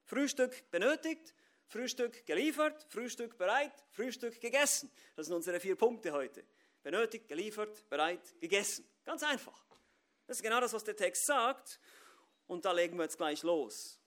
Frühstück 0.05 0.69
benötigt, 0.69 1.33
Frühstück 1.67 2.25
geliefert, 2.25 2.85
Frühstück 2.89 3.35
bereit, 3.37 3.73
Frühstück 3.89 4.39
gegessen. 4.39 4.91
Das 5.15 5.25
sind 5.25 5.35
unsere 5.35 5.59
vier 5.59 5.75
Punkte 5.75 6.11
heute. 6.11 6.45
Benötigt, 6.83 7.27
geliefert, 7.27 7.89
bereit, 7.89 8.21
gegessen. 8.39 8.87
Ganz 9.05 9.23
einfach. 9.23 9.65
Das 10.27 10.37
ist 10.37 10.43
genau 10.43 10.59
das, 10.59 10.71
was 10.71 10.83
der 10.83 10.95
Text 10.95 11.25
sagt. 11.25 11.79
Und 12.45 12.63
da 12.63 12.71
legen 12.71 12.95
wir 12.97 13.03
jetzt 13.03 13.17
gleich 13.17 13.41
los. 13.41 13.99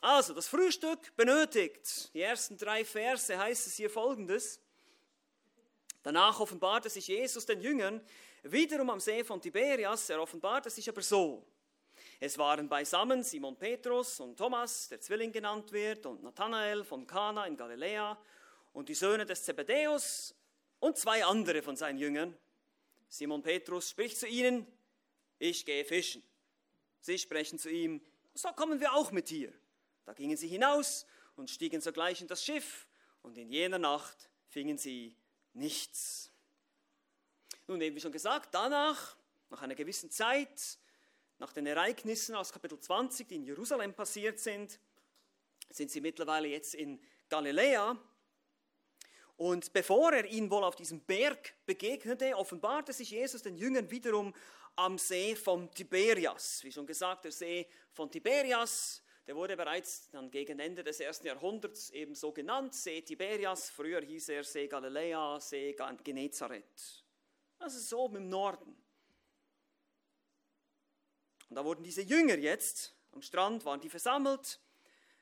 Also, 0.00 0.34
das 0.34 0.46
Frühstück 0.46 1.16
benötigt. 1.16 2.14
Die 2.14 2.20
ersten 2.20 2.56
drei 2.56 2.84
Verse 2.84 3.36
heißt 3.36 3.66
es 3.66 3.74
hier 3.74 3.90
folgendes. 3.90 4.60
Danach 6.02 6.38
offenbarte 6.38 6.90
sich 6.90 7.08
Jesus 7.08 7.46
den 7.46 7.60
Jüngern 7.60 8.06
wiederum 8.42 8.90
am 8.90 9.00
See 9.00 9.24
von 9.24 9.40
Tiberias. 9.40 10.10
Er 10.10 10.20
offenbarte 10.20 10.70
sich 10.70 10.88
aber 10.88 11.02
so. 11.02 11.44
Es 12.26 12.38
waren 12.38 12.70
beisammen 12.70 13.22
Simon 13.22 13.54
Petrus 13.54 14.18
und 14.18 14.38
Thomas, 14.38 14.88
der 14.88 14.98
Zwilling 14.98 15.30
genannt 15.30 15.70
wird, 15.72 16.06
und 16.06 16.22
Nathanael 16.22 16.82
von 16.82 17.06
Kana 17.06 17.44
in 17.44 17.54
Galiläa 17.54 18.18
und 18.72 18.88
die 18.88 18.94
Söhne 18.94 19.26
des 19.26 19.44
Zebedäus 19.44 20.34
und 20.80 20.96
zwei 20.96 21.22
andere 21.22 21.60
von 21.60 21.76
seinen 21.76 21.98
Jüngern. 21.98 22.34
Simon 23.10 23.42
Petrus 23.42 23.90
spricht 23.90 24.16
zu 24.16 24.26
ihnen, 24.26 24.66
ich 25.38 25.66
gehe 25.66 25.84
fischen. 25.84 26.22
Sie 26.98 27.18
sprechen 27.18 27.58
zu 27.58 27.68
ihm, 27.68 28.00
so 28.32 28.48
kommen 28.52 28.80
wir 28.80 28.94
auch 28.94 29.10
mit 29.10 29.28
dir. 29.28 29.52
Da 30.06 30.14
gingen 30.14 30.38
sie 30.38 30.48
hinaus 30.48 31.04
und 31.36 31.50
stiegen 31.50 31.82
sogleich 31.82 32.22
in 32.22 32.26
das 32.26 32.42
Schiff, 32.42 32.86
und 33.20 33.36
in 33.36 33.50
jener 33.50 33.78
Nacht 33.78 34.30
fingen 34.48 34.78
sie 34.78 35.14
nichts. 35.52 36.30
Nun, 37.66 37.80
wie 37.80 38.00
schon 38.00 38.12
gesagt, 38.12 38.54
danach, 38.54 39.14
nach 39.50 39.60
einer 39.60 39.74
gewissen 39.74 40.10
Zeit, 40.10 40.78
nach 41.38 41.52
den 41.52 41.66
Ereignissen 41.66 42.34
aus 42.34 42.52
Kapitel 42.52 42.78
20, 42.78 43.28
die 43.28 43.36
in 43.36 43.44
Jerusalem 43.44 43.94
passiert 43.94 44.38
sind, 44.38 44.78
sind 45.70 45.90
sie 45.90 46.00
mittlerweile 46.00 46.48
jetzt 46.48 46.74
in 46.74 47.00
Galiläa. 47.28 47.98
Und 49.36 49.72
bevor 49.72 50.12
er 50.12 50.26
ihnen 50.26 50.50
wohl 50.50 50.62
auf 50.62 50.76
diesem 50.76 51.00
Berg 51.00 51.54
begegnete, 51.66 52.36
offenbarte 52.36 52.92
sich 52.92 53.10
Jesus 53.10 53.42
den 53.42 53.56
Jüngern 53.56 53.90
wiederum 53.90 54.32
am 54.76 54.96
See 54.98 55.34
von 55.34 55.70
Tiberias. 55.72 56.62
Wie 56.62 56.70
schon 56.70 56.86
gesagt, 56.86 57.24
der 57.24 57.32
See 57.32 57.66
von 57.92 58.10
Tiberias, 58.10 59.02
der 59.26 59.34
wurde 59.34 59.56
bereits 59.56 60.08
dann 60.10 60.30
gegen 60.30 60.58
Ende 60.60 60.84
des 60.84 61.00
ersten 61.00 61.26
Jahrhunderts 61.26 61.90
eben 61.90 62.14
so 62.14 62.30
genannt, 62.30 62.74
See 62.74 63.02
Tiberias. 63.02 63.70
Früher 63.70 64.02
hieß 64.02 64.28
er 64.28 64.44
See 64.44 64.68
Galiläa, 64.68 65.40
See 65.40 65.74
Genezareth. 66.04 67.04
Das 67.58 67.74
ist 67.74 67.92
oben 67.92 68.16
im 68.16 68.28
Norden. 68.28 68.83
Und 71.54 71.58
da 71.58 71.64
wurden 71.64 71.84
diese 71.84 72.02
Jünger 72.02 72.36
jetzt, 72.36 72.96
am 73.12 73.22
Strand 73.22 73.64
waren 73.64 73.80
die 73.80 73.88
versammelt, 73.88 74.58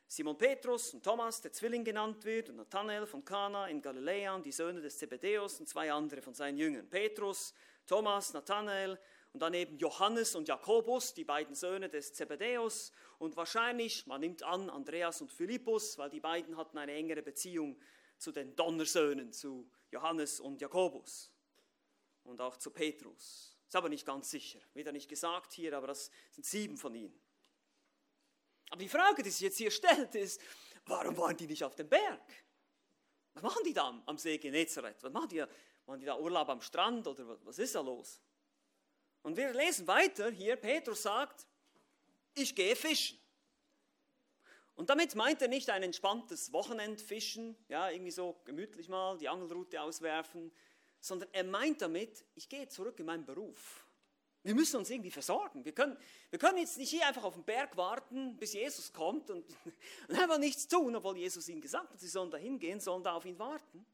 Simon 0.08 0.38
Petrus 0.38 0.94
und 0.94 1.04
Thomas, 1.04 1.42
der 1.42 1.52
Zwilling 1.52 1.84
genannt 1.84 2.24
wird, 2.24 2.48
und 2.48 2.56
Nathanael 2.56 3.04
von 3.04 3.22
Kana 3.22 3.66
in 3.66 3.82
Galiläa 3.82 4.34
und 4.34 4.46
die 4.46 4.50
Söhne 4.50 4.80
des 4.80 4.96
Zebedäus 4.96 5.60
und 5.60 5.68
zwei 5.68 5.92
andere 5.92 6.22
von 6.22 6.32
seinen 6.32 6.56
Jüngern. 6.56 6.88
Petrus, 6.88 7.52
Thomas, 7.86 8.32
Nathanael 8.32 8.98
und 9.34 9.40
dann 9.40 9.52
eben 9.52 9.76
Johannes 9.76 10.34
und 10.34 10.48
Jakobus, 10.48 11.12
die 11.12 11.24
beiden 11.24 11.54
Söhne 11.54 11.90
des 11.90 12.14
Zebedäus 12.14 12.92
und 13.18 13.36
wahrscheinlich, 13.36 14.06
man 14.06 14.22
nimmt 14.22 14.42
an, 14.42 14.70
Andreas 14.70 15.20
und 15.20 15.30
Philippus, 15.30 15.98
weil 15.98 16.08
die 16.08 16.20
beiden 16.20 16.56
hatten 16.56 16.78
eine 16.78 16.94
engere 16.94 17.20
Beziehung 17.20 17.78
zu 18.16 18.32
den 18.32 18.56
Donnersöhnen, 18.56 19.34
zu 19.34 19.70
Johannes 19.90 20.40
und 20.40 20.62
Jakobus 20.62 21.30
und 22.24 22.40
auch 22.40 22.56
zu 22.56 22.70
Petrus. 22.70 23.51
Ist 23.72 23.76
aber 23.76 23.88
nicht 23.88 24.04
ganz 24.04 24.30
sicher, 24.30 24.58
wieder 24.74 24.92
nicht 24.92 25.08
gesagt 25.08 25.54
hier, 25.54 25.74
aber 25.74 25.86
das 25.86 26.10
sind 26.30 26.44
sieben 26.44 26.76
von 26.76 26.94
ihnen. 26.94 27.18
Aber 28.68 28.82
die 28.82 28.88
Frage, 28.90 29.22
die 29.22 29.30
sich 29.30 29.40
jetzt 29.40 29.56
hier 29.56 29.70
stellt, 29.70 30.14
ist, 30.14 30.42
warum 30.84 31.16
waren 31.16 31.34
die 31.38 31.46
nicht 31.46 31.64
auf 31.64 31.74
dem 31.74 31.88
Berg? 31.88 32.20
Was 33.32 33.42
machen 33.42 33.64
die 33.64 33.72
da 33.72 34.02
am 34.04 34.18
See 34.18 34.36
Genezareth? 34.36 35.02
Was 35.02 35.10
machen 35.10 35.30
die? 35.30 35.42
Machen 35.86 36.00
die 36.00 36.04
da 36.04 36.18
Urlaub 36.18 36.50
am 36.50 36.60
Strand 36.60 37.06
oder 37.06 37.42
was 37.46 37.58
ist 37.58 37.74
da 37.74 37.80
los? 37.80 38.20
Und 39.22 39.38
wir 39.38 39.54
lesen 39.54 39.86
weiter 39.86 40.30
hier, 40.30 40.56
Petrus 40.56 41.04
sagt, 41.04 41.46
ich 42.34 42.54
gehe 42.54 42.76
fischen. 42.76 43.18
Und 44.74 44.90
damit 44.90 45.14
meint 45.14 45.40
er 45.40 45.48
nicht 45.48 45.70
ein 45.70 45.82
entspanntes 45.82 46.52
Wochenendfischen, 46.52 47.56
ja, 47.68 47.88
irgendwie 47.88 48.10
so 48.10 48.38
gemütlich 48.44 48.90
mal 48.90 49.16
die 49.16 49.30
Angelrute 49.30 49.80
auswerfen, 49.80 50.52
sondern 51.02 51.28
er 51.32 51.44
meint 51.44 51.82
damit, 51.82 52.24
ich 52.36 52.48
gehe 52.48 52.68
zurück 52.68 52.98
in 53.00 53.06
meinen 53.06 53.26
Beruf. 53.26 53.84
Wir 54.44 54.54
müssen 54.54 54.76
uns 54.76 54.88
irgendwie 54.88 55.10
versorgen. 55.10 55.64
Wir 55.64 55.72
können, 55.72 55.96
wir 56.30 56.38
können 56.38 56.58
jetzt 56.58 56.78
nicht 56.78 56.90
hier 56.90 57.06
einfach 57.06 57.24
auf 57.24 57.34
den 57.34 57.44
Berg 57.44 57.76
warten, 57.76 58.36
bis 58.38 58.54
Jesus 58.54 58.92
kommt 58.92 59.28
und, 59.30 59.44
und 60.08 60.18
einfach 60.18 60.38
nichts 60.38 60.66
tun, 60.66 60.94
obwohl 60.96 61.16
Jesus 61.16 61.48
ihnen 61.48 61.60
gesagt 61.60 61.92
hat, 61.92 62.00
sie 62.00 62.08
sollen 62.08 62.30
da 62.30 62.38
hingehen, 62.38 62.80
da 63.02 63.12
auf 63.14 63.24
ihn 63.24 63.38
warten. 63.38 63.84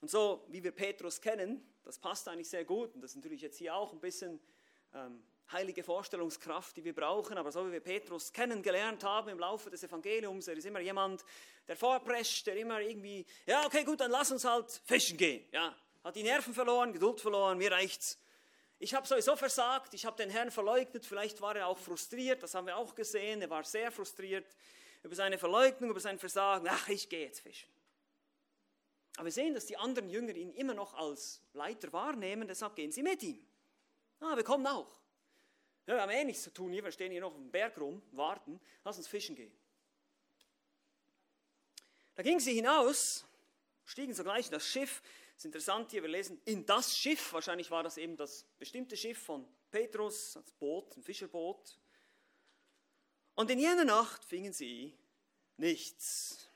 Und 0.00 0.10
so, 0.10 0.46
wie 0.48 0.62
wir 0.62 0.72
Petrus 0.72 1.20
kennen, 1.20 1.66
das 1.82 1.98
passt 1.98 2.28
eigentlich 2.28 2.48
sehr 2.48 2.64
gut 2.64 2.94
und 2.94 3.00
das 3.00 3.12
ist 3.12 3.16
natürlich 3.16 3.40
jetzt 3.40 3.56
hier 3.56 3.74
auch 3.74 3.92
ein 3.92 4.00
bisschen 4.00 4.38
ähm, 4.94 5.22
heilige 5.52 5.82
Vorstellungskraft, 5.82 6.76
die 6.76 6.84
wir 6.84 6.94
brauchen, 6.94 7.38
aber 7.38 7.50
so 7.50 7.66
wie 7.66 7.72
wir 7.72 7.80
Petrus 7.80 8.32
kennengelernt 8.32 9.02
haben 9.04 9.28
im 9.28 9.38
Laufe 9.38 9.70
des 9.70 9.82
Evangeliums, 9.82 10.48
er 10.48 10.56
ist 10.56 10.66
immer 10.66 10.80
jemand, 10.80 11.24
der 11.66 11.76
vorprescht, 11.76 12.46
der 12.46 12.56
immer 12.56 12.80
irgendwie, 12.80 13.24
ja, 13.46 13.64
okay, 13.64 13.84
gut, 13.84 14.00
dann 14.00 14.10
lass 14.10 14.30
uns 14.30 14.44
halt 14.44 14.70
fischen 14.84 15.16
gehen. 15.16 15.44
Ja, 15.52 15.74
hat 16.04 16.16
die 16.16 16.22
Nerven 16.22 16.52
verloren, 16.52 16.92
Geduld 16.92 17.20
verloren, 17.20 17.58
mir 17.58 17.72
reicht's. 17.72 18.18
Ich 18.78 18.94
habe 18.94 19.06
sowieso 19.06 19.34
versagt, 19.34 19.94
ich 19.94 20.06
habe 20.06 20.16
den 20.16 20.30
Herrn 20.30 20.50
verleugnet, 20.50 21.04
vielleicht 21.04 21.40
war 21.40 21.56
er 21.56 21.66
auch 21.66 21.78
frustriert, 21.78 22.42
das 22.42 22.54
haben 22.54 22.66
wir 22.66 22.76
auch 22.76 22.94
gesehen, 22.94 23.42
er 23.42 23.50
war 23.50 23.64
sehr 23.64 23.90
frustriert 23.90 24.46
über 25.02 25.14
seine 25.14 25.38
Verleugnung, 25.38 25.90
über 25.90 26.00
sein 26.00 26.18
Versagen. 26.18 26.68
Ach, 26.70 26.88
ich 26.88 27.08
gehe 27.08 27.26
jetzt 27.26 27.40
fischen. 27.40 27.68
Aber 29.16 29.24
wir 29.24 29.32
sehen, 29.32 29.54
dass 29.54 29.66
die 29.66 29.76
anderen 29.76 30.10
Jünger 30.10 30.34
ihn 30.34 30.52
immer 30.52 30.74
noch 30.74 30.94
als 30.94 31.42
Leiter 31.52 31.92
wahrnehmen, 31.92 32.46
deshalb 32.46 32.76
gehen 32.76 32.92
sie 32.92 33.02
mit 33.02 33.20
ihm. 33.24 33.44
Ah, 34.20 34.36
wir 34.36 34.44
kommen 34.44 34.66
auch. 34.66 34.98
Ja, 35.88 35.94
wir 35.94 36.02
haben 36.02 36.10
eh 36.10 36.24
nichts 36.24 36.42
zu 36.42 36.52
tun 36.52 36.70
hier, 36.70 36.84
wir 36.84 36.92
stehen 36.92 37.10
hier 37.10 37.22
noch 37.22 37.28
auf 37.28 37.38
dem 37.38 37.50
Berg 37.50 37.78
rum, 37.80 38.02
warten, 38.12 38.60
lass 38.84 38.98
uns 38.98 39.08
fischen 39.08 39.34
gehen. 39.34 39.50
Da 42.14 42.22
gingen 42.22 42.40
sie 42.40 42.52
hinaus, 42.52 43.24
stiegen 43.86 44.12
sogleich 44.12 44.44
in 44.44 44.52
das 44.52 44.66
Schiff. 44.68 45.00
Das 45.28 45.38
ist 45.38 45.44
interessant 45.46 45.90
hier, 45.90 46.02
wir 46.02 46.10
lesen 46.10 46.42
in 46.44 46.66
das 46.66 46.94
Schiff, 46.94 47.32
wahrscheinlich 47.32 47.70
war 47.70 47.82
das 47.82 47.96
eben 47.96 48.18
das 48.18 48.44
bestimmte 48.58 48.98
Schiff 48.98 49.18
von 49.18 49.48
Petrus, 49.70 50.34
das 50.34 50.52
Boot, 50.52 50.94
ein 50.94 51.02
Fischerboot. 51.02 51.78
Und 53.34 53.50
in 53.50 53.58
jener 53.58 53.86
Nacht 53.86 54.26
fingen 54.26 54.52
sie 54.52 54.94
nichts. 55.56 56.50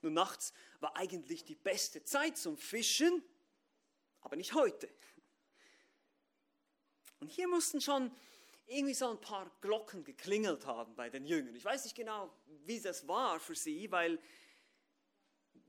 Nun, 0.00 0.14
nachts 0.14 0.54
war 0.80 0.96
eigentlich 0.96 1.44
die 1.44 1.56
beste 1.56 2.02
Zeit 2.04 2.38
zum 2.38 2.56
Fischen, 2.56 3.22
aber 4.22 4.36
nicht 4.36 4.54
heute. 4.54 4.88
Und 7.20 7.28
hier 7.28 7.48
mussten 7.48 7.80
schon 7.80 8.10
irgendwie 8.66 8.94
so 8.94 9.10
ein 9.10 9.20
paar 9.20 9.50
Glocken 9.60 10.04
geklingelt 10.04 10.66
haben 10.66 10.94
bei 10.94 11.08
den 11.08 11.24
Jüngern. 11.24 11.54
Ich 11.54 11.64
weiß 11.64 11.84
nicht 11.84 11.96
genau, 11.96 12.30
wie 12.66 12.80
das 12.80 13.08
war 13.08 13.40
für 13.40 13.54
sie, 13.54 13.90
weil 13.90 14.18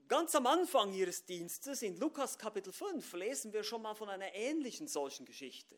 ganz 0.07 0.35
am 0.35 0.47
Anfang 0.47 0.93
ihres 0.93 1.25
Dienstes 1.25 1.81
in 1.81 1.97
Lukas 1.97 2.37
Kapitel 2.37 2.73
5 2.73 3.13
lesen 3.13 3.53
wir 3.53 3.63
schon 3.63 3.81
mal 3.81 3.95
von 3.95 4.09
einer 4.09 4.33
ähnlichen 4.33 4.87
solchen 4.87 5.25
Geschichte, 5.25 5.77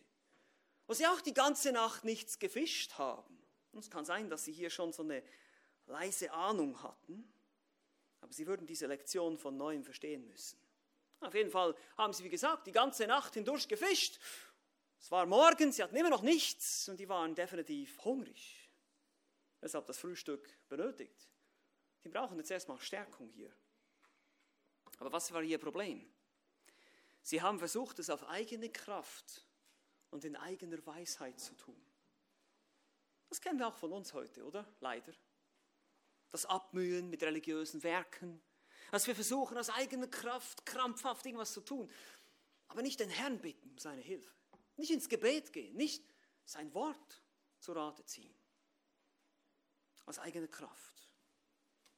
wo 0.88 0.94
sie 0.94 1.06
auch 1.08 1.22
die 1.22 1.34
ganze 1.34 1.72
Nacht 1.72 2.04
nichts 2.04 2.40
gefischt 2.40 2.98
haben. 2.98 3.38
Und 3.72 3.80
es 3.80 3.90
kann 3.90 4.04
sein, 4.04 4.30
dass 4.30 4.44
sie 4.44 4.52
hier 4.52 4.70
schon 4.70 4.92
so 4.92 5.04
eine 5.04 5.24
leise 5.86 6.32
Ahnung 6.32 6.82
hatten. 6.82 7.32
Aber 8.22 8.34
Sie 8.34 8.48
würden 8.48 8.68
diese 8.68 8.88
Lektion 8.88 9.38
von 9.38 9.58
neuem 9.58 9.84
verstehen 9.84 10.28
müssen. 10.28 10.60
Auf 11.20 11.34
jeden 11.34 11.52
Fall 11.52 11.76
haben 11.98 12.14
Sie, 12.14 12.24
wie 12.24 12.30
gesagt, 12.30 12.68
die 12.68 12.72
ganze 12.72 13.08
Nacht 13.08 13.34
hindurch 13.34 13.68
gefischt. 13.68 14.20
Es 15.02 15.10
war 15.10 15.26
morgens, 15.26 15.76
sie 15.76 15.84
hatten 15.84 15.96
immer 15.96 16.12
noch 16.12 16.22
nichts 16.22 16.88
und 16.88 17.00
die 17.00 17.10
waren 17.10 17.34
definitiv 17.34 17.98
hungrig. 18.06 18.70
Deshalb 19.60 19.88
das 19.88 19.98
Frühstück 19.98 20.48
benötigt. 20.70 21.28
Die 22.04 22.10
brauchen 22.10 22.38
jetzt 22.38 22.52
erstmal 22.52 22.80
Stärkung 22.80 23.28
hier. 23.30 23.52
Aber 25.00 25.12
was 25.12 25.34
war 25.34 25.42
ihr 25.42 25.58
Problem? 25.58 26.08
Sie 27.24 27.42
haben 27.42 27.60
versucht, 27.60 28.00
es 28.00 28.10
auf 28.10 28.28
eigene 28.30 28.70
Kraft 28.70 29.44
und 30.12 30.24
in 30.24 30.36
eigener 30.36 30.86
Weisheit 30.86 31.40
zu 31.40 31.56
tun. 31.56 31.82
Das 33.30 33.42
kennen 33.42 33.60
wir 33.60 33.68
auch 33.68 33.78
von 33.78 33.92
uns 33.92 34.14
heute, 34.14 34.46
oder? 34.46 34.68
Leider 34.80 35.14
das 36.32 36.46
Abmühen 36.46 37.10
mit 37.10 37.24
religiösen 37.24 37.84
Werken, 37.84 38.42
dass 38.92 39.08
wir 39.08 39.16
versuchen, 39.16 39.58
aus 39.58 39.70
eigener 39.70 40.08
Kraft 40.08 40.66
krampfhaft 40.66 41.26
irgendwas 41.26 41.54
zu 41.54 41.62
tun, 41.62 41.92
aber 42.68 42.82
nicht 42.82 43.00
den 43.00 43.10
Herrn 43.10 43.40
bitten 43.40 43.70
um 43.70 43.78
seine 43.78 44.02
Hilfe, 44.02 44.32
nicht 44.82 44.92
ins 44.92 45.08
Gebet 45.08 45.54
gehen, 45.54 45.76
nicht 45.76 46.04
sein 46.46 46.74
Wort 46.74 47.24
zu 47.60 47.72
Rate 47.74 48.04
ziehen, 48.06 48.34
aus 50.06 50.20
eigener 50.20 50.48
Kraft. 50.48 51.08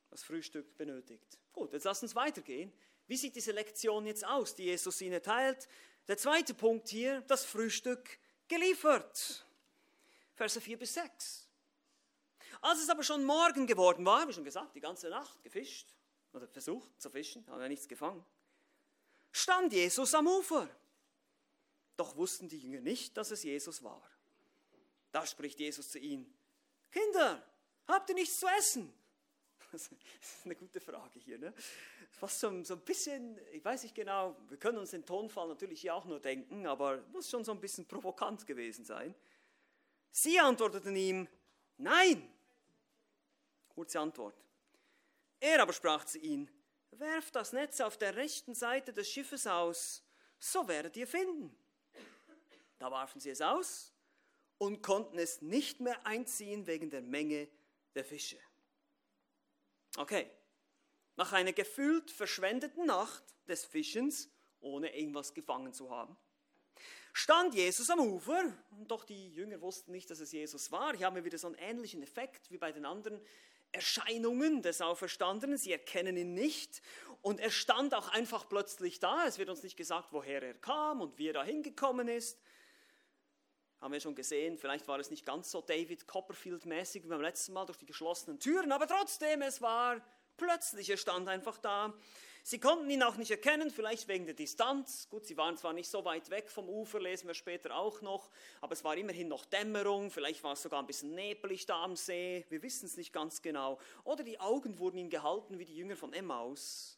Das 0.10 0.24
Frühstück 0.24 0.78
benötigt. 0.78 1.40
Gut, 1.52 1.74
jetzt 1.74 1.86
lass 1.86 2.04
uns 2.04 2.14
weitergehen. 2.14 2.72
Wie 3.08 3.18
sieht 3.18 3.36
diese 3.36 3.52
Lektion 3.52 4.06
jetzt 4.06 4.26
aus, 4.26 4.54
die 4.54 4.66
Jesus 4.66 5.02
ihnen 5.02 5.22
teilt? 5.22 5.68
Der 6.08 6.18
zweite 6.18 6.54
Punkt 6.54 6.90
hier, 6.90 7.22
das 7.22 7.46
Frühstück 7.46 8.20
geliefert. 8.48 9.46
Verse 10.36 10.62
4 10.62 10.78
bis 10.78 10.94
6. 10.94 11.48
Als 12.62 12.82
es 12.82 12.90
aber 12.90 13.04
schon 13.04 13.26
Morgen 13.26 13.66
geworden 13.66 14.06
war, 14.06 14.28
wie 14.28 14.34
schon 14.34 14.44
gesagt, 14.44 14.76
die 14.76 14.80
ganze 14.80 15.10
Nacht 15.10 15.42
gefischt 15.42 15.94
oder 16.32 16.48
versucht 16.48 17.02
zu 17.02 17.10
fischen, 17.10 17.46
haben 17.48 17.60
wir 17.60 17.68
nichts 17.68 17.88
gefangen, 17.88 18.24
stand 19.32 19.74
Jesus 19.74 20.14
am 20.14 20.28
Ufer. 20.28 20.70
Doch 21.96 22.16
wussten 22.16 22.50
die 22.50 22.58
Jünger 22.58 22.82
nicht, 22.82 23.16
dass 23.18 23.32
es 23.32 23.44
Jesus 23.44 23.84
war. 23.84 24.02
Da 25.12 25.26
spricht 25.26 25.60
Jesus 25.60 25.90
zu 25.90 26.00
ihnen, 26.00 26.34
Kinder, 26.92 27.46
habt 27.88 28.10
ihr 28.10 28.16
nichts 28.16 28.40
zu 28.40 28.48
essen? 28.48 28.94
Das 29.72 29.88
ist 29.88 30.46
eine 30.46 30.56
gute 30.56 30.80
Frage 30.80 31.20
hier. 31.20 31.40
Ne? 31.40 31.52
Fast 32.12 32.40
so, 32.40 32.64
so 32.64 32.76
ein 32.76 32.82
bisschen, 32.82 33.40
ich 33.52 33.66
weiß 33.66 33.82
nicht 33.82 33.96
genau, 33.96 34.36
wir 34.48 34.58
können 34.58 34.78
uns 34.78 34.92
den 34.92 35.04
Tonfall 35.04 35.48
natürlich 35.48 35.82
hier 35.82 35.96
auch 35.96 36.06
nur 36.06 36.20
denken, 36.20 36.68
aber 36.68 37.02
muss 37.12 37.28
schon 37.28 37.44
so 37.44 37.52
ein 37.52 37.60
bisschen 37.60 37.88
provokant 37.88 38.46
gewesen 38.46 38.86
sein. 38.86 39.16
Sie 40.12 40.40
antworteten 40.40 40.96
ihm, 40.96 41.28
nein. 41.78 42.32
Kurze 43.68 44.00
Antwort. 44.00 44.36
Er 45.40 45.60
aber 45.60 45.74
sprach 45.74 46.06
zu 46.06 46.20
ihnen, 46.20 46.52
werft 46.92 47.36
das 47.36 47.52
Netz 47.52 47.82
auf 47.82 47.98
der 47.98 48.16
rechten 48.16 48.54
Seite 48.54 48.94
des 48.94 49.10
Schiffes 49.10 49.48
aus, 49.48 50.04
so 50.38 50.68
werdet 50.68 50.96
ihr 50.98 51.08
finden. 51.08 51.58
Da 52.84 52.92
warfen 52.92 53.22
sie 53.22 53.30
es 53.30 53.40
aus 53.40 53.94
und 54.58 54.84
konnten 54.84 55.18
es 55.18 55.42
nicht 55.42 55.80
mehr 55.80 56.06
einziehen 56.06 56.68
wegen 56.68 56.90
der 56.90 57.00
Menge 57.00 57.48
der 57.96 58.04
Fische. 58.04 58.38
Okay, 59.96 60.30
nach 61.16 61.32
einer 61.32 61.54
gefühlt 61.54 62.12
verschwendeten 62.12 62.86
Nacht 62.86 63.24
des 63.48 63.64
Fischens, 63.64 64.30
ohne 64.60 64.94
irgendwas 64.98 65.34
gefangen 65.34 65.72
zu 65.72 65.92
haben, 65.92 66.18
stand 67.14 67.56
Jesus 67.56 67.90
am 67.90 68.02
Ufer, 68.02 68.52
doch 68.86 69.06
die 69.06 69.30
Jünger 69.34 69.62
wussten 69.62 69.94
nicht, 69.94 70.10
dass 70.10 70.20
es 70.20 70.34
Jesus 70.34 70.70
war. 70.70 70.94
Hier 70.94 71.06
haben 71.06 71.16
wir 71.16 71.24
wieder 71.24 71.38
so 71.38 71.48
einen 71.48 71.56
ähnlichen 71.60 72.04
Effekt 72.04 72.52
wie 72.52 72.58
bei 72.58 72.74
den 72.74 72.86
anderen 72.86 73.22
Erscheinungen 73.72 74.62
des 74.62 74.82
Auferstandenen. 74.82 75.58
Sie 75.58 75.72
erkennen 75.72 76.18
ihn 76.18 76.34
nicht. 76.34 76.82
Und 77.22 77.40
er 77.40 77.50
stand 77.50 77.94
auch 77.94 78.10
einfach 78.10 78.50
plötzlich 78.50 79.00
da. 79.00 79.26
Es 79.26 79.38
wird 79.38 79.48
uns 79.48 79.64
nicht 79.64 79.78
gesagt, 79.78 80.10
woher 80.12 80.44
er 80.44 80.54
kam 80.56 81.00
und 81.00 81.18
wie 81.18 81.30
er 81.30 81.34
da 81.34 81.46
hingekommen 81.46 82.10
ist. 82.10 82.42
Haben 83.84 83.92
wir 83.92 84.00
schon 84.00 84.16
gesehen, 84.16 84.58
vielleicht 84.58 84.88
war 84.88 84.98
es 85.00 85.12
nicht 85.12 85.26
ganz 85.26 85.52
so 85.52 85.60
David 85.60 86.08
Copperfield-mäßig 86.08 87.04
wie 87.04 87.10
beim 87.10 87.20
letzten 87.20 87.52
Mal 87.52 87.66
durch 87.66 87.78
die 87.78 87.86
geschlossenen 87.86 88.40
Türen, 88.40 88.72
aber 88.72 88.88
trotzdem, 88.88 89.42
es 89.42 89.62
war 89.62 90.00
plötzlich, 90.38 90.90
er 90.90 90.96
stand 90.96 91.28
einfach 91.28 91.58
da. 91.58 91.94
Sie 92.44 92.62
konnten 92.62 92.90
ihn 92.90 93.04
auch 93.04 93.18
nicht 93.18 93.32
erkennen, 93.32 93.70
vielleicht 93.72 94.08
wegen 94.08 94.26
der 94.26 94.36
Distanz. 94.36 95.10
Gut, 95.10 95.26
sie 95.26 95.36
waren 95.36 95.58
zwar 95.58 95.74
nicht 95.74 95.90
so 95.90 96.06
weit 96.06 96.30
weg 96.30 96.50
vom 96.50 96.70
Ufer, 96.70 97.02
lesen 97.02 97.28
wir 97.28 97.34
später 97.34 97.76
auch 97.76 98.02
noch, 98.02 98.30
aber 98.62 98.72
es 98.72 98.86
war 98.86 98.96
immerhin 98.96 99.28
noch 99.28 99.44
Dämmerung, 99.44 100.12
vielleicht 100.12 100.42
war 100.46 100.54
es 100.54 100.62
sogar 100.62 100.80
ein 100.80 100.88
bisschen 100.88 101.14
nebelig 101.14 101.66
da 101.66 101.84
am 101.84 101.98
See, 101.98 102.46
wir 102.48 102.64
wissen 102.64 102.86
es 102.86 102.96
nicht 102.96 103.12
ganz 103.12 103.42
genau. 103.42 103.80
Oder 104.06 104.24
die 104.24 104.40
Augen 104.40 104.80
wurden 104.80 104.98
ihm 104.98 105.10
gehalten 105.10 105.60
wie 105.60 105.66
die 105.66 105.76
Jünger 105.76 105.98
von 105.98 106.14
Emmaus. 106.14 106.98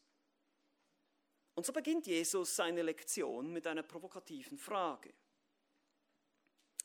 Und 1.55 1.65
so 1.65 1.73
beginnt 1.73 2.05
Jesus 2.05 2.55
seine 2.55 2.83
Lektion 2.83 3.51
mit 3.51 3.65
einer 3.65 3.81
provokativen 3.81 4.59
Frage. 4.59 5.11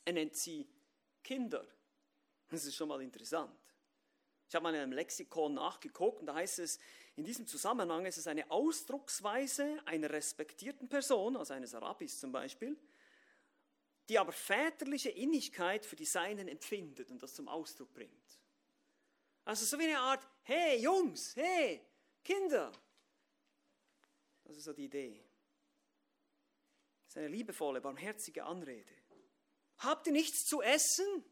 Er 0.05 0.13
nennt 0.13 0.37
sie 0.37 0.69
Kinder. 1.23 1.67
Das 2.49 2.65
ist 2.65 2.75
schon 2.75 2.89
mal 2.89 3.01
interessant. 3.03 3.57
Ich 4.49 4.55
habe 4.55 4.65
mal 4.65 4.75
in 4.75 4.81
einem 4.81 4.93
Lexikon 4.93 5.55
nachgeguckt 5.55 6.21
und 6.21 6.27
da 6.27 6.35
heißt 6.35 6.59
es, 6.59 6.81
in 7.15 7.25
diesem 7.25 7.47
Zusammenhang 7.47 8.05
ist 8.07 8.17
es 8.17 8.27
eine 8.27 8.51
Ausdrucksweise 8.51 9.79
einer 9.85 10.11
respektierten 10.11 10.89
Person, 10.89 11.37
also 11.37 11.55
eines 11.55 11.75
Rabbis 11.75 12.19
zum 12.19 12.33
Beispiel, 12.33 12.77
die 14.09 14.19
aber 14.19 14.33
väterliche 14.33 15.11
Innigkeit 15.11 15.87
für 15.87 15.95
die 15.95 16.05
Seinen 16.05 16.49
empfindet 16.49 17.13
und 17.13 17.23
das 17.23 17.35
zum 17.35 17.47
Ausdruck 17.47 17.93
bringt. 17.93 18.41
Also 19.45 19.65
so 19.65 19.79
wie 19.79 19.85
eine 19.85 20.01
Art, 20.01 20.27
hey 20.43 20.81
Jungs, 20.81 21.37
hey 21.37 21.81
Kinder. 22.25 22.73
Das 24.43 24.57
ist 24.57 24.65
so 24.65 24.73
die 24.73 24.87
Idee. 24.87 25.25
Das 27.05 27.13
ist 27.13 27.19
eine 27.19 27.29
liebevolle, 27.29 27.81
barmherzige 27.81 28.45
Anrede. 28.45 29.00
Habt 29.81 30.07
ihr 30.07 30.13
nichts 30.13 30.47
zu 30.47 30.63
essen? 30.63 31.25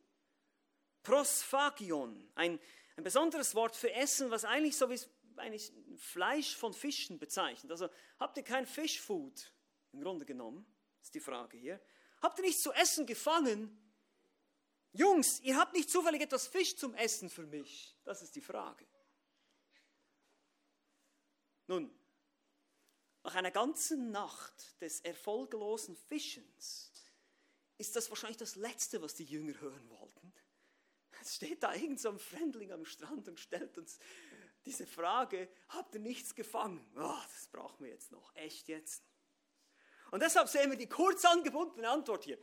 Prosphagion, 1.03 2.31
ein, 2.35 2.59
ein 2.97 3.05
besonderes 3.05 3.55
Wort 3.55 3.77
für 3.77 3.93
Essen, 3.93 4.31
was 4.31 4.45
eigentlich 4.45 4.77
so 4.77 4.91
wie 4.91 4.99
eigentlich 5.37 5.73
Fleisch 5.97 6.57
von 6.57 6.75
Fischen 6.75 7.19
bezeichnet. 7.19 7.71
Also 7.71 7.89
habt 8.19 8.37
ihr 8.37 8.43
kein 8.43 8.67
Fischfood? 8.67 9.53
Im 9.93 10.03
Grunde 10.03 10.27
genommen, 10.27 10.67
ist 11.01 11.15
die 11.15 11.21
Frage 11.21 11.57
hier. 11.57 11.81
Habt 12.21 12.39
ihr 12.39 12.45
nichts 12.45 12.63
zu 12.63 12.73
essen 12.73 13.07
gefangen? 13.07 13.79
Jungs, 14.93 15.41
ihr 15.41 15.57
habt 15.57 15.75
nicht 15.75 15.91
zufällig 15.91 16.23
etwas 16.23 16.49
Fisch 16.49 16.77
zum 16.77 16.95
Essen 16.95 17.31
für 17.31 17.47
mich? 17.47 17.97
Das 18.05 18.23
ist 18.23 18.35
die 18.35 18.41
Frage. 18.41 18.87
Nun, 21.67 21.95
nach 23.23 23.35
einer 23.35 23.51
ganzen 23.51 24.11
Nacht 24.11 24.81
des 24.81 25.01
erfolglosen 25.01 25.97
Fischens 25.97 26.98
ist 27.79 27.97
das 27.97 28.11
wahrscheinlich 28.11 28.37
das 28.37 28.57
Letzte, 28.57 29.01
was 29.01 29.15
die 29.15 29.25
Jünger 29.25 29.59
hören 29.61 29.89
wollten. 29.91 30.33
Es 31.21 31.37
steht 31.37 31.63
da 31.63 31.75
irgend 31.75 32.01
so 32.01 32.11
ein 32.11 32.19
Fremdling 32.19 32.73
am 32.73 32.85
Strand 32.85 33.29
und 33.29 33.41
stellt 33.41 33.79
uns 33.79 33.99
diese 34.67 34.87
Frage, 34.87 35.49
habt 35.69 35.95
ihr 35.95 36.01
nichts 36.01 36.35
gefangen? 36.35 36.85
Oh, 36.97 37.23
das 37.33 37.49
brauchen 37.49 37.85
wir 37.85 37.91
jetzt 37.91 38.13
noch, 38.13 38.35
echt 38.35 38.69
jetzt. 38.69 39.03
Und 40.11 40.23
deshalb 40.23 40.49
sehen 40.49 40.71
wir 40.71 40.79
die 40.79 40.89
kurz 40.89 41.25
angebundene 41.25 41.89
Antwort 41.89 42.25
hier. 42.25 42.39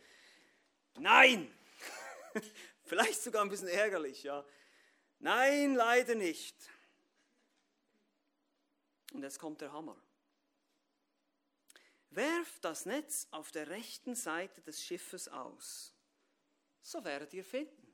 Nein. 0.97 1.53
Vielleicht 2.83 3.21
sogar 3.21 3.43
ein 3.43 3.49
bisschen 3.49 3.67
ärgerlich, 3.67 4.23
ja. 4.23 4.45
Nein, 5.19 5.75
leider 5.75 6.15
nicht. 6.15 6.55
Und 9.13 9.23
jetzt 9.23 9.39
kommt 9.39 9.61
der 9.61 9.71
Hammer. 9.71 9.97
Werft 12.15 12.63
das 12.63 12.85
Netz 12.85 13.27
auf 13.31 13.51
der 13.51 13.67
rechten 13.69 14.15
Seite 14.15 14.61
des 14.61 14.81
Schiffes 14.81 15.27
aus, 15.27 15.93
so 16.81 17.03
werdet 17.03 17.33
ihr 17.33 17.43
finden. 17.43 17.93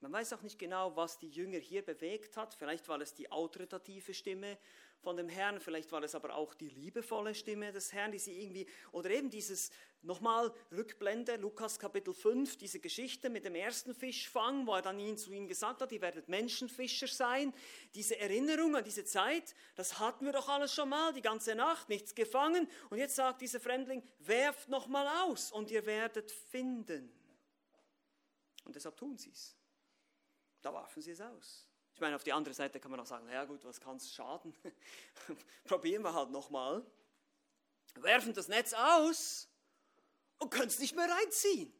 Man 0.00 0.12
weiß 0.12 0.32
auch 0.32 0.42
nicht 0.42 0.58
genau, 0.58 0.96
was 0.96 1.18
die 1.18 1.28
Jünger 1.28 1.58
hier 1.58 1.84
bewegt 1.84 2.36
hat. 2.36 2.54
Vielleicht 2.54 2.88
war 2.88 3.00
es 3.00 3.14
die 3.14 3.30
autoritative 3.30 4.14
Stimme 4.14 4.56
von 5.00 5.16
dem 5.16 5.28
Herrn, 5.28 5.60
vielleicht 5.60 5.92
war 5.92 6.02
es 6.02 6.14
aber 6.14 6.34
auch 6.34 6.54
die 6.54 6.68
liebevolle 6.68 7.34
Stimme 7.34 7.72
des 7.72 7.92
Herrn, 7.92 8.12
die 8.12 8.18
sie 8.18 8.40
irgendwie, 8.40 8.66
oder 8.92 9.10
eben 9.10 9.30
dieses, 9.30 9.70
nochmal 10.02 10.52
Rückblende, 10.72 11.36
Lukas 11.36 11.78
Kapitel 11.78 12.14
5, 12.14 12.56
diese 12.56 12.80
Geschichte 12.80 13.30
mit 13.30 13.44
dem 13.44 13.54
ersten 13.54 13.94
Fischfang, 13.94 14.66
wo 14.66 14.74
er 14.74 14.82
dann 14.82 14.98
ihn 14.98 15.16
zu 15.16 15.32
ihnen 15.32 15.48
gesagt 15.48 15.82
hat, 15.82 15.92
ihr 15.92 16.00
werdet 16.00 16.28
Menschenfischer 16.28 17.08
sein. 17.08 17.52
Diese 17.94 18.18
Erinnerung 18.18 18.76
an 18.76 18.84
diese 18.84 19.04
Zeit, 19.04 19.54
das 19.74 19.98
hatten 19.98 20.24
wir 20.24 20.32
doch 20.32 20.48
alles 20.48 20.74
schon 20.74 20.88
mal, 20.88 21.12
die 21.12 21.22
ganze 21.22 21.54
Nacht, 21.54 21.88
nichts 21.88 22.14
gefangen. 22.14 22.68
Und 22.90 22.98
jetzt 22.98 23.16
sagt 23.16 23.40
dieser 23.40 23.60
Fremdling, 23.60 24.02
werft 24.20 24.68
nochmal 24.68 25.06
aus 25.28 25.52
und 25.52 25.70
ihr 25.70 25.84
werdet 25.86 26.30
finden. 26.30 27.12
Und 28.64 28.76
deshalb 28.76 28.96
tun 28.96 29.16
sie 29.16 29.30
es. 29.30 29.56
Da 30.60 30.72
warfen 30.72 31.00
sie 31.00 31.12
es 31.12 31.20
aus. 31.20 31.67
Ich 31.98 32.00
meine, 32.00 32.14
auf 32.14 32.22
die 32.22 32.32
andere 32.32 32.54
Seite 32.54 32.78
kann 32.78 32.92
man 32.92 33.00
auch 33.00 33.06
sagen, 33.06 33.28
ja 33.28 33.44
gut, 33.44 33.64
was 33.64 33.80
kann 33.80 33.96
es 33.96 34.14
schaden? 34.14 34.54
Probieren 35.64 36.04
wir 36.04 36.14
halt 36.14 36.30
nochmal. 36.30 36.86
Werfen 37.96 38.32
das 38.32 38.46
Netz 38.46 38.72
aus 38.72 39.48
und 40.38 40.48
können 40.48 40.68
es 40.68 40.78
nicht 40.78 40.94
mehr 40.94 41.10
reinziehen. 41.10 41.72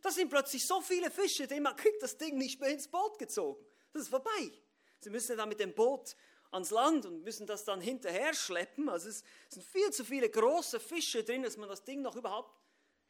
Da 0.00 0.12
sind 0.12 0.28
plötzlich 0.28 0.64
so 0.64 0.80
viele 0.80 1.10
Fische, 1.10 1.48
denn 1.48 1.64
man 1.64 1.74
kriegt 1.74 2.00
das 2.00 2.16
Ding 2.16 2.38
nicht 2.38 2.60
mehr 2.60 2.70
ins 2.70 2.86
Boot 2.86 3.18
gezogen. 3.18 3.66
Das 3.92 4.02
ist 4.02 4.10
vorbei. 4.10 4.52
Sie 5.00 5.10
müssen 5.10 5.36
dann 5.36 5.48
mit 5.48 5.58
dem 5.58 5.74
Boot 5.74 6.14
ans 6.52 6.70
Land 6.70 7.06
und 7.06 7.24
müssen 7.24 7.44
das 7.44 7.64
dann 7.64 7.80
hinterher 7.80 8.32
schleppen. 8.32 8.88
Also 8.88 9.08
es 9.08 9.24
sind 9.48 9.66
viel 9.66 9.90
zu 9.90 10.04
viele 10.04 10.30
große 10.30 10.78
Fische 10.78 11.24
drin, 11.24 11.42
dass 11.42 11.56
man 11.56 11.68
das 11.68 11.82
Ding 11.82 12.00
noch 12.00 12.14
überhaupt 12.14 12.56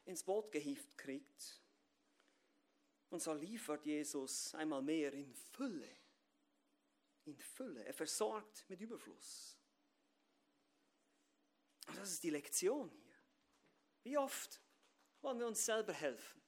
ins 0.06 0.22
Boot 0.22 0.50
gehieft 0.50 0.96
kriegt. 0.96 1.60
Und 3.10 3.20
so 3.20 3.34
liefert 3.34 3.84
Jesus 3.84 4.54
einmal 4.54 4.80
mehr 4.80 5.12
in 5.12 5.34
Fülle. 5.34 6.03
In 7.24 7.38
Fülle. 7.38 7.84
Er 7.84 7.94
versorgt 7.94 8.64
mit 8.68 8.80
Überfluss. 8.80 9.56
Und 11.86 11.98
das 11.98 12.12
ist 12.12 12.22
die 12.22 12.30
Lektion 12.30 12.90
hier. 12.90 13.14
Wie 14.02 14.18
oft 14.18 14.60
wollen 15.22 15.38
wir 15.38 15.46
uns 15.46 15.64
selber 15.64 15.92
helfen, 15.92 16.40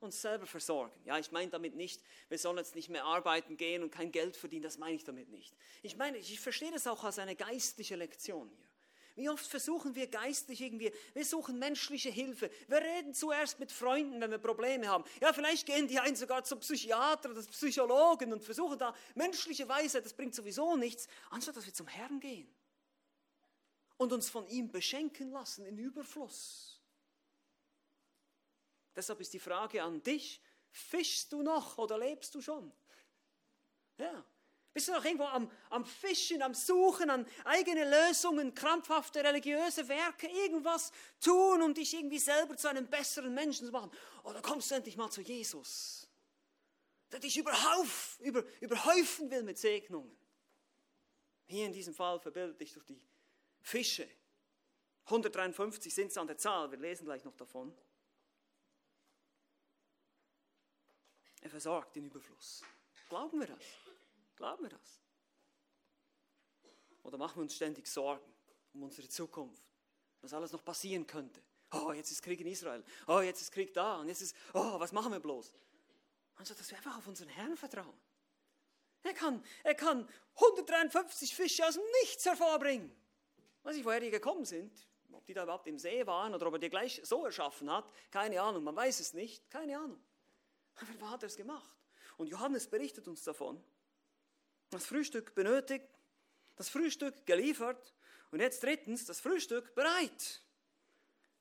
uns 0.00 0.20
selber 0.20 0.46
versorgen? 0.46 0.92
Ja, 1.04 1.18
ich 1.18 1.32
meine 1.32 1.50
damit 1.50 1.74
nicht, 1.74 2.02
wir 2.28 2.38
sollen 2.38 2.58
jetzt 2.58 2.74
nicht 2.74 2.90
mehr 2.90 3.04
arbeiten 3.04 3.56
gehen 3.56 3.82
und 3.82 3.90
kein 3.90 4.12
Geld 4.12 4.36
verdienen, 4.36 4.62
das 4.62 4.76
meine 4.76 4.96
ich 4.96 5.04
damit 5.04 5.30
nicht. 5.30 5.56
Ich 5.82 5.96
meine, 5.96 6.18
ich 6.18 6.38
verstehe 6.40 6.70
das 6.70 6.86
auch 6.86 7.04
als 7.04 7.18
eine 7.18 7.36
geistliche 7.36 7.96
Lektion 7.96 8.50
hier. 8.50 8.67
Wie 9.18 9.28
oft 9.28 9.46
versuchen 9.46 9.96
wir 9.96 10.06
geistlich 10.06 10.60
irgendwie, 10.60 10.92
wir 11.12 11.24
suchen 11.24 11.58
menschliche 11.58 12.08
Hilfe. 12.08 12.48
Wir 12.68 12.78
reden 12.78 13.12
zuerst 13.12 13.58
mit 13.58 13.72
Freunden, 13.72 14.20
wenn 14.20 14.30
wir 14.30 14.38
Probleme 14.38 14.86
haben. 14.86 15.02
Ja, 15.20 15.32
vielleicht 15.32 15.66
gehen 15.66 15.88
die 15.88 15.98
ein 15.98 16.14
sogar 16.14 16.44
zum 16.44 16.60
Psychiater 16.60 17.30
oder 17.30 17.42
Psychologen 17.42 18.32
und 18.32 18.44
versuchen 18.44 18.78
da 18.78 18.94
menschliche 19.16 19.68
Weisheit, 19.68 20.04
das 20.04 20.14
bringt 20.14 20.36
sowieso 20.36 20.76
nichts, 20.76 21.08
anstatt 21.30 21.56
dass 21.56 21.66
wir 21.66 21.74
zum 21.74 21.88
Herrn 21.88 22.20
gehen 22.20 22.48
und 23.96 24.12
uns 24.12 24.30
von 24.30 24.46
ihm 24.46 24.70
beschenken 24.70 25.32
lassen 25.32 25.66
in 25.66 25.76
Überfluss. 25.78 26.80
Deshalb 28.94 29.20
ist 29.20 29.32
die 29.34 29.40
Frage 29.40 29.82
an 29.82 30.00
dich, 30.00 30.40
fischst 30.70 31.32
du 31.32 31.42
noch 31.42 31.76
oder 31.76 31.98
lebst 31.98 32.36
du 32.36 32.40
schon? 32.40 32.72
Ja, 33.96 34.24
bist 34.78 34.86
du 34.86 34.92
noch 34.92 35.04
irgendwo 35.04 35.24
am, 35.24 35.50
am 35.70 35.84
Fischen, 35.84 36.40
am 36.40 36.54
Suchen, 36.54 37.10
an 37.10 37.26
eigene 37.44 37.84
Lösungen, 37.84 38.54
krampfhafte 38.54 39.24
religiöse 39.24 39.88
Werke, 39.88 40.28
irgendwas 40.28 40.92
tun, 41.20 41.62
um 41.62 41.74
dich 41.74 41.92
irgendwie 41.94 42.20
selber 42.20 42.56
zu 42.56 42.68
einem 42.68 42.86
besseren 42.86 43.34
Menschen 43.34 43.66
zu 43.66 43.72
machen? 43.72 43.90
Oder 44.22 44.40
kommst 44.40 44.70
du 44.70 44.76
endlich 44.76 44.96
mal 44.96 45.10
zu 45.10 45.20
Jesus, 45.20 46.08
der 47.10 47.18
dich 47.18 47.36
überhauf, 47.36 48.20
über, 48.20 48.44
überhäufen 48.60 49.28
will 49.32 49.42
mit 49.42 49.58
Segnungen? 49.58 50.16
Hier 51.46 51.66
in 51.66 51.72
diesem 51.72 51.92
Fall 51.92 52.20
verbildet 52.20 52.60
dich 52.60 52.72
durch 52.72 52.86
die 52.86 53.02
Fische. 53.60 54.08
153 55.06 55.92
sind 55.92 56.12
es 56.12 56.18
an 56.18 56.28
der 56.28 56.38
Zahl, 56.38 56.70
wir 56.70 56.78
lesen 56.78 57.04
gleich 57.04 57.24
noch 57.24 57.34
davon. 57.34 57.76
Er 61.40 61.50
versorgt 61.50 61.96
den 61.96 62.04
Überfluss. 62.04 62.62
Glauben 63.08 63.40
wir 63.40 63.48
das? 63.48 63.87
Glauben 64.38 64.62
wir 64.62 64.70
das? 64.70 65.00
Oder 67.02 67.18
machen 67.18 67.38
wir 67.38 67.42
uns 67.42 67.56
ständig 67.56 67.88
Sorgen 67.88 68.24
um 68.72 68.84
unsere 68.84 69.08
Zukunft, 69.08 69.64
was 70.20 70.32
alles 70.32 70.52
noch 70.52 70.64
passieren 70.64 71.04
könnte? 71.08 71.42
Oh, 71.72 71.90
jetzt 71.90 72.12
ist 72.12 72.22
Krieg 72.22 72.40
in 72.40 72.46
Israel. 72.46 72.84
Oh, 73.08 73.18
jetzt 73.18 73.42
ist 73.42 73.50
Krieg 73.50 73.74
da. 73.74 73.96
Und 73.96 74.06
jetzt 74.06 74.22
ist, 74.22 74.36
oh, 74.54 74.78
was 74.78 74.92
machen 74.92 75.10
wir 75.10 75.18
bloß? 75.18 75.52
Also, 76.36 76.54
dass 76.54 76.70
wir 76.70 76.78
einfach 76.78 76.96
auf 76.96 77.06
unseren 77.08 77.30
Herrn 77.30 77.56
vertrauen. 77.56 78.00
Er 79.02 79.12
kann, 79.12 79.44
er 79.64 79.74
kann 79.74 80.08
153 80.36 81.34
Fische 81.34 81.66
aus 81.66 81.74
dem 81.74 81.82
Nichts 82.02 82.24
hervorbringen. 82.24 82.94
Weiß 83.64 83.74
ich, 83.74 83.84
woher 83.84 83.98
die 83.98 84.10
gekommen 84.10 84.44
sind. 84.44 84.86
Ob 85.10 85.26
die 85.26 85.34
da 85.34 85.42
überhaupt 85.42 85.66
im 85.66 85.80
See 85.80 86.06
waren 86.06 86.32
oder 86.32 86.46
ob 86.46 86.52
er 86.52 86.58
die 86.60 86.70
gleich 86.70 87.00
so 87.02 87.24
erschaffen 87.24 87.72
hat, 87.72 87.92
keine 88.12 88.40
Ahnung. 88.40 88.62
Man 88.62 88.76
weiß 88.76 89.00
es 89.00 89.14
nicht, 89.14 89.50
keine 89.50 89.76
Ahnung. 89.76 90.00
Aber 90.76 90.94
wie 90.94 91.04
hat 91.06 91.24
er 91.24 91.26
es 91.26 91.36
gemacht? 91.36 91.76
Und 92.16 92.28
Johannes 92.28 92.68
berichtet 92.68 93.08
uns 93.08 93.24
davon 93.24 93.60
das 94.70 94.86
Frühstück 94.86 95.34
benötigt, 95.34 95.86
das 96.56 96.68
Frühstück 96.68 97.26
geliefert 97.26 97.94
und 98.30 98.40
jetzt 98.40 98.62
drittens 98.62 99.04
das 99.04 99.20
Frühstück 99.20 99.74
bereit. 99.74 100.42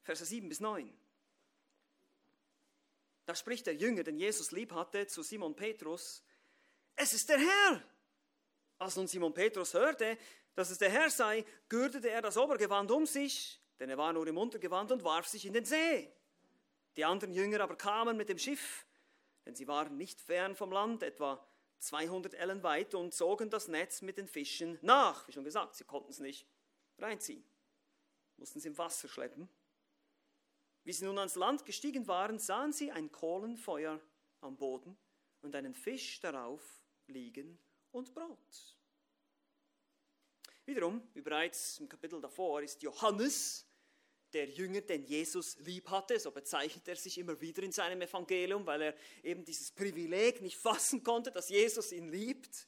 Verse 0.03 0.25
7 0.25 0.47
bis 0.47 0.59
9. 0.59 0.93
Da 3.25 3.35
spricht 3.35 3.65
der 3.65 3.75
Jünger, 3.75 4.03
den 4.03 4.17
Jesus 4.17 4.51
lieb 4.51 4.71
hatte, 4.71 5.05
zu 5.07 5.21
Simon 5.21 5.55
Petrus, 5.55 6.23
es 6.95 7.13
ist 7.13 7.29
der 7.29 7.37
Herr. 7.37 7.83
Als 8.79 8.95
nun 8.95 9.07
Simon 9.07 9.33
Petrus 9.33 9.73
hörte, 9.73 10.17
dass 10.55 10.69
es 10.69 10.77
der 10.77 10.89
Herr 10.89 11.09
sei, 11.09 11.45
gürtete 11.69 12.09
er 12.09 12.21
das 12.21 12.37
Obergewand 12.37 12.89
um 12.89 13.05
sich, 13.05 13.61
denn 13.79 13.89
er 13.89 13.97
war 13.97 14.13
nur 14.13 14.25
im 14.25 14.37
Untergewand 14.37 14.91
und 14.91 15.03
warf 15.03 15.27
sich 15.27 15.45
in 15.45 15.53
den 15.53 15.65
See. 15.65 16.11
Die 16.95 17.05
anderen 17.05 17.33
Jünger 17.33 17.61
aber 17.61 17.75
kamen 17.75 18.17
mit 18.17 18.29
dem 18.29 18.39
Schiff, 18.39 18.85
denn 19.45 19.55
sie 19.55 19.67
waren 19.67 19.97
nicht 19.97 20.19
fern 20.19 20.55
vom 20.55 20.71
Land, 20.71 21.03
etwa 21.03 21.45
200 21.79 22.33
Ellen 22.33 22.63
weit 22.63 22.95
und 22.95 23.13
zogen 23.13 23.49
das 23.49 23.67
Netz 23.67 24.01
mit 24.01 24.17
den 24.17 24.27
Fischen 24.27 24.79
nach. 24.81 25.27
Wie 25.27 25.31
schon 25.31 25.43
gesagt, 25.43 25.75
sie 25.75 25.83
konnten 25.83 26.11
es 26.11 26.19
nicht 26.19 26.47
reinziehen, 26.97 27.43
mussten 28.37 28.59
es 28.59 28.65
im 28.65 28.77
Wasser 28.77 29.07
schleppen. 29.07 29.47
Wie 30.83 30.93
sie 30.93 31.05
nun 31.05 31.17
ans 31.19 31.35
Land 31.35 31.65
gestiegen 31.65 32.07
waren, 32.07 32.39
sahen 32.39 32.71
sie 32.71 32.91
ein 32.91 33.11
Kohlenfeuer 33.11 33.99
am 34.41 34.55
Boden 34.55 34.97
und 35.41 35.53
einen 35.55 35.73
Fisch 35.73 36.19
darauf 36.21 36.81
liegen 37.07 37.59
und 37.91 38.13
Brot. 38.13 38.77
Wiederum, 40.65 41.01
wie 41.13 41.21
bereits 41.21 41.79
im 41.79 41.89
Kapitel 41.89 42.19
davor, 42.21 42.61
ist 42.61 42.81
Johannes 42.81 43.66
der 44.37 44.49
Jünger, 44.49 44.81
den 44.81 45.03
Jesus 45.03 45.57
lieb 45.61 45.89
hatte. 45.89 46.19
So 46.19 46.29
bezeichnet 46.29 46.87
er 46.87 46.95
sich 46.95 47.17
immer 47.17 47.41
wieder 47.41 47.63
in 47.63 47.71
seinem 47.71 47.99
Evangelium, 48.01 48.63
weil 48.67 48.81
er 48.83 48.95
eben 49.23 49.43
dieses 49.43 49.71
Privileg 49.71 50.41
nicht 50.41 50.57
fassen 50.57 51.03
konnte, 51.03 51.31
dass 51.31 51.49
Jesus 51.49 51.91
ihn 51.91 52.11
liebt. 52.11 52.67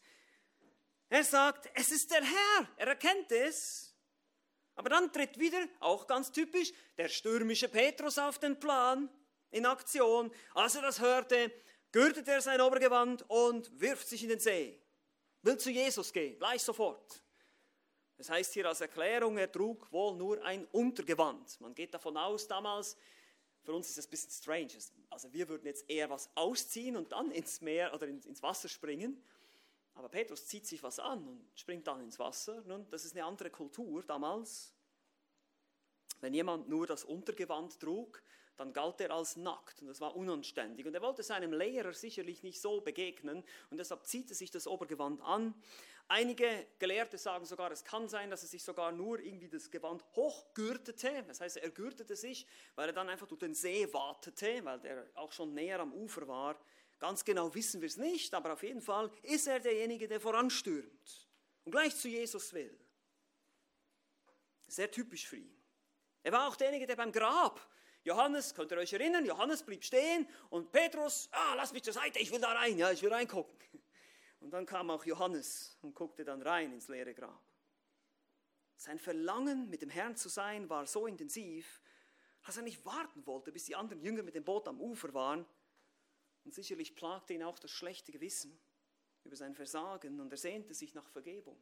Er 1.10 1.24
sagt, 1.24 1.70
es 1.76 1.92
ist 1.92 2.10
der 2.10 2.24
Herr, 2.24 2.70
er 2.78 2.88
erkennt 2.88 3.32
es. 3.32 3.94
Aber 4.74 4.90
dann 4.90 5.14
tritt 5.14 5.38
wieder, 5.38 5.68
auch 5.80 6.08
ganz 6.08 6.32
typisch, 6.32 6.74
der 6.98 7.08
stürmische 7.08 7.70
Petrus 7.70 8.18
auf 8.18 8.40
den 8.40 8.60
Plan, 8.60 9.10
in 9.52 9.66
Aktion. 9.68 10.32
Als 10.56 10.76
er 10.76 10.82
das 10.82 11.00
hörte, 11.00 11.52
gürtet 11.92 12.28
er 12.28 12.42
sein 12.42 12.62
Obergewand 12.62 13.30
und 13.30 13.80
wirft 13.80 14.08
sich 14.08 14.24
in 14.24 14.30
den 14.30 14.40
See. 14.40 14.82
Will 15.44 15.58
zu 15.58 15.70
Jesus 15.70 16.12
gehen, 16.12 16.38
gleich 16.40 16.64
sofort. 16.64 17.22
Das 18.20 18.30
heißt 18.30 18.54
hier 18.54 18.68
als 18.68 18.82
Erklärung, 18.82 19.38
er 19.38 19.50
trug 19.50 19.90
wohl 19.94 20.14
nur 20.14 20.44
ein 20.44 20.66
Untergewand. 20.74 21.62
Man 21.62 21.74
geht 21.74 21.94
davon 21.94 22.18
aus, 22.18 22.50
damals, 22.50 22.98
für 23.64 23.74
uns 23.74 23.88
ist 23.88 23.98
das 23.98 24.08
ein 24.08 24.10
bisschen 24.10 24.30
strange. 24.30 24.74
Also 25.10 25.32
wir 25.32 25.48
würden 25.48 25.66
jetzt 25.66 25.90
eher 25.90 26.10
was 26.10 26.30
ausziehen 26.36 26.98
und 26.98 27.14
dann 27.14 27.32
ins 27.32 27.62
Meer 27.62 27.94
oder 27.94 28.08
ins 28.10 28.44
Wasser 28.44 28.68
springen. 28.68 29.24
Aber 29.94 30.10
Petrus 30.10 30.46
zieht 30.48 30.68
sich 30.68 30.84
was 30.84 31.00
an 31.00 31.26
und 31.26 31.50
springt 31.56 31.88
dann 31.88 32.02
ins 32.02 32.20
Wasser. 32.20 32.62
Nun, 32.68 32.86
das 32.90 33.06
ist 33.06 33.16
eine 33.16 33.24
andere 33.24 33.50
Kultur 33.50 34.04
damals. 34.04 34.74
Wenn 36.20 36.34
jemand 36.34 36.68
nur 36.68 36.88
das 36.88 37.06
Untergewand 37.06 37.80
trug, 37.80 38.22
dann 38.60 38.74
galt 38.74 39.00
er 39.00 39.12
als 39.12 39.38
nackt 39.38 39.82
und 39.82 39.88
das 39.88 40.02
war 40.02 40.16
unanständig. 40.18 40.86
Und 40.86 40.94
er 40.94 41.02
wollte 41.02 41.24
seinem 41.24 41.54
Lehrer 41.54 41.94
sicherlich 41.94 42.44
nicht 42.44 42.60
so 42.60 42.82
begegnen 42.82 43.44
und 43.70 43.78
deshalb 43.78 44.06
zieht 44.06 44.30
er 44.30 44.36
sich 44.36 44.52
das 44.52 44.68
Obergewand 44.68 45.22
an. 45.22 45.54
Einige 46.10 46.68
Gelehrte 46.78 47.18
sagen 47.18 47.46
sogar, 47.46 47.72
es 47.72 47.86
kann 47.86 48.10
sein, 48.10 48.30
dass 48.30 48.42
er 48.42 48.50
sich 48.50 48.64
sogar 48.64 48.92
nur 48.92 49.20
irgendwie 49.20 49.48
das 49.48 49.72
Gewand 49.72 50.04
hochgürtete. 50.16 51.24
Das 51.28 51.40
heißt, 51.40 51.58
er 51.58 51.70
gürtete 51.70 52.16
sich, 52.16 52.48
weil 52.76 52.90
er 52.90 52.94
dann 52.94 53.08
einfach 53.08 53.28
durch 53.28 53.40
den 53.40 53.54
See 53.54 53.88
wartete, 53.94 54.66
weil 54.66 54.84
er 54.86 55.06
auch 55.14 55.32
schon 55.32 55.54
näher 55.54 55.80
am 55.80 55.94
Ufer 55.94 56.28
war. 56.28 56.60
Ganz 56.98 57.24
genau 57.24 57.54
wissen 57.56 57.80
wir 57.80 57.88
es 57.88 57.96
nicht, 57.96 58.34
aber 58.34 58.54
auf 58.54 58.64
jeden 58.64 58.82
Fall 58.82 59.10
ist 59.22 59.48
er 59.48 59.62
derjenige, 59.62 60.08
der 60.08 60.20
voranstürmt 60.20 61.30
und 61.64 61.72
gleich 61.72 61.96
zu 61.96 62.10
Jesus 62.10 62.52
will. 62.54 62.78
Sehr 64.68 64.92
typisch 64.92 65.28
für 65.28 65.38
ihn. 65.38 65.56
Er 66.24 66.34
war 66.34 66.50
auch 66.50 66.58
derjenige, 66.58 66.86
der 66.86 66.98
beim 66.98 67.12
Grab, 67.12 67.62
Johannes, 68.04 68.54
könnt 68.54 68.72
ihr 68.72 68.78
euch 68.78 68.94
erinnern, 68.94 69.26
Johannes 69.26 69.64
blieb 69.64 69.84
stehen 69.84 70.28
und 70.50 70.72
Petrus, 70.72 71.30
ah, 71.32 71.54
lass 71.56 71.74
mich 71.74 71.84
zur 71.84 71.94
Seite, 71.94 72.20
ich 72.20 72.32
will 72.32 72.40
da 72.40 72.54
rein, 72.54 72.78
ja, 72.78 72.92
ich 72.92 73.02
will 73.02 73.14
reingucken. 73.14 73.58
Und 74.40 74.52
dann 74.52 74.66
kam 74.66 74.90
auch 74.90 75.04
Johannes 75.04 75.78
und 75.82 75.94
guckte 75.94 76.24
dann 76.24 76.42
rein 76.42 76.72
ins 76.72 76.88
leere 76.88 77.14
Grab. 77.14 77.44
Sein 78.78 78.98
Verlangen, 78.98 79.70
mit 79.70 79.82
dem 79.82 79.90
Herrn 79.90 80.16
zu 80.16 80.30
sein, 80.30 80.70
war 80.70 80.88
so 80.88 81.08
intensiv, 81.08 81.82
dass 82.46 82.56
er 82.56 82.64
nicht 82.64 82.86
warten 82.86 83.26
wollte, 83.26 83.52
bis 83.52 83.66
die 83.66 83.76
anderen 83.76 84.02
Jünger 84.02 84.24
mit 84.24 84.36
dem 84.36 84.46
Boot 84.46 84.70
am 84.70 84.80
Ufer 84.80 85.14
waren, 85.14 85.46
und 86.46 86.54
sicherlich 86.54 86.96
plagte 86.96 87.34
ihn 87.34 87.44
auch 87.44 87.60
das 87.60 87.72
schlechte 87.72 88.12
Gewissen 88.12 88.60
über 89.24 89.36
sein 89.36 89.54
Versagen 89.54 90.20
und 90.20 90.32
er 90.32 90.38
sehnte 90.38 90.74
sich 90.74 90.94
nach 90.94 91.08
Vergebung. 91.10 91.62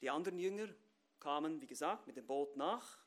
Die 0.00 0.08
anderen 0.08 0.38
Jünger 0.38 0.68
kamen, 1.18 1.60
wie 1.60 1.66
gesagt, 1.66 2.06
mit 2.06 2.16
dem 2.16 2.26
Boot 2.26 2.56
nach. 2.56 2.98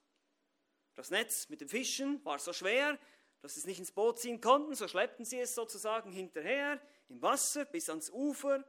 Das 0.96 1.10
Netz 1.10 1.50
mit 1.50 1.62
den 1.62 1.70
Fischen 1.70 2.24
war 2.24 2.40
so 2.40 2.54
schwer, 2.54 3.00
dass 3.42 3.56
sie 3.56 3.62
es 3.62 3.66
nicht 3.66 3.80
ins 3.80 3.92
Boot 3.92 4.20
ziehen 4.20 4.40
konnten, 4.40 4.76
so 4.76 4.88
schleppten 4.88 5.26
sie 5.26 5.40
es 5.40 5.54
sozusagen 5.56 6.12
hinterher 6.12 6.82
im 7.10 7.22
Wasser 7.22 7.66
bis 7.66 7.90
ans 7.90 8.10
Ufer, 8.10 8.64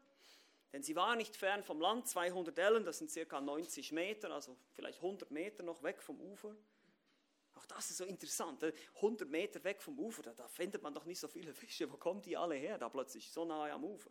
denn 0.73 0.83
sie 0.83 0.97
war 0.97 1.15
nicht 1.15 1.37
fern 1.37 1.63
vom 1.63 1.81
Land, 1.81 2.09
200 2.09 2.59
Ellen, 2.59 2.85
das 2.85 2.99
sind 2.99 3.11
circa 3.11 3.41
90 3.41 3.93
Meter, 3.93 4.33
also 4.33 4.57
vielleicht 4.73 4.99
100 4.99 5.31
Meter 5.31 5.63
noch 5.63 5.85
weg 5.85 6.03
vom 6.03 6.21
Ufer. 6.21 6.57
Auch 7.55 7.67
das 7.67 7.91
ist 7.91 7.99
so 7.99 8.05
interessant. 8.05 8.61
100 8.97 9.29
Meter 9.29 9.63
weg 9.63 9.81
vom 9.81 9.97
Ufer, 10.01 10.23
da, 10.23 10.35
da 10.35 10.49
findet 10.49 10.83
man 10.83 10.93
doch 10.93 11.05
nicht 11.05 11.21
so 11.21 11.29
viele 11.29 11.55
Fische. 11.55 11.91
Wo 11.93 11.97
kommen 11.97 12.23
die 12.23 12.37
alle 12.37 12.57
her, 12.57 12.77
da 12.77 12.89
plötzlich 12.89 13.31
so 13.31 13.45
nahe 13.45 13.73
am 13.73 13.85
Ufer? 13.85 14.11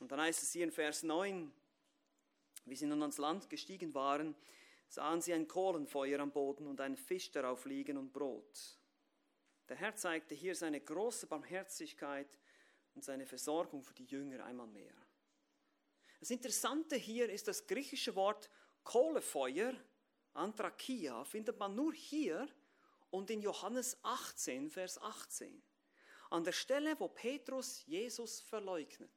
Und 0.00 0.12
dann 0.12 0.20
heißt 0.20 0.42
es 0.42 0.52
hier 0.52 0.64
in 0.64 0.72
Vers 0.72 1.02
9, 1.02 1.50
wie 2.66 2.76
sie 2.76 2.86
nun 2.86 3.00
ans 3.00 3.16
Land 3.16 3.48
gestiegen 3.48 3.94
waren, 3.94 4.34
sahen 4.94 5.20
sie 5.20 5.34
ein 5.34 5.48
Kohlenfeuer 5.48 6.20
am 6.20 6.30
Boden 6.30 6.66
und 6.68 6.80
einen 6.80 6.96
Fisch 6.96 7.32
darauf 7.32 7.66
liegen 7.66 7.96
und 7.96 8.12
Brot. 8.12 8.78
Der 9.68 9.76
Herr 9.76 9.96
zeigte 9.96 10.34
hier 10.34 10.54
seine 10.54 10.80
große 10.80 11.26
Barmherzigkeit 11.26 12.38
und 12.94 13.02
seine 13.02 13.26
Versorgung 13.26 13.82
für 13.82 13.94
die 13.94 14.04
Jünger 14.04 14.44
einmal 14.44 14.68
mehr. 14.68 14.94
Das 16.20 16.30
Interessante 16.30 16.94
hier 16.94 17.28
ist 17.28 17.48
das 17.48 17.66
griechische 17.66 18.14
Wort 18.14 18.48
Kohlefeuer, 18.84 19.74
Antrakia 20.34 21.24
findet 21.24 21.58
man 21.58 21.74
nur 21.74 21.92
hier 21.92 22.48
und 23.10 23.30
in 23.30 23.42
Johannes 23.42 23.98
18, 24.02 24.70
Vers 24.70 24.98
18. 25.00 25.62
An 26.30 26.44
der 26.44 26.52
Stelle, 26.52 26.98
wo 27.00 27.08
Petrus 27.08 27.84
Jesus 27.86 28.40
verleugnet. 28.40 29.12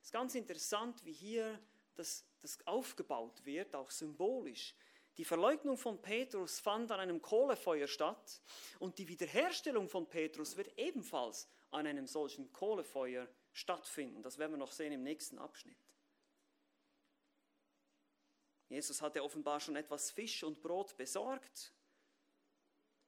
Es 0.00 0.06
ist 0.06 0.12
ganz 0.12 0.34
interessant, 0.34 1.04
wie 1.04 1.12
hier 1.12 1.60
das, 1.94 2.24
das 2.40 2.58
aufgebaut 2.66 3.44
wird, 3.44 3.74
auch 3.74 3.90
symbolisch. 3.90 4.74
Die 5.18 5.24
Verleugnung 5.24 5.76
von 5.76 6.00
Petrus 6.00 6.58
fand 6.58 6.90
an 6.90 7.00
einem 7.00 7.20
Kohlefeuer 7.20 7.86
statt 7.86 8.40
und 8.78 8.98
die 8.98 9.08
Wiederherstellung 9.08 9.88
von 9.88 10.08
Petrus 10.08 10.56
wird 10.56 10.78
ebenfalls 10.78 11.48
an 11.70 11.86
einem 11.86 12.06
solchen 12.06 12.50
Kohlefeuer 12.52 13.28
stattfinden. 13.52 14.22
Das 14.22 14.38
werden 14.38 14.52
wir 14.52 14.58
noch 14.58 14.72
sehen 14.72 14.92
im 14.92 15.02
nächsten 15.02 15.38
Abschnitt. 15.38 15.76
Jesus 18.68 19.02
hatte 19.02 19.22
offenbar 19.22 19.60
schon 19.60 19.76
etwas 19.76 20.10
Fisch 20.10 20.42
und 20.44 20.62
Brot 20.62 20.96
besorgt. 20.96 21.74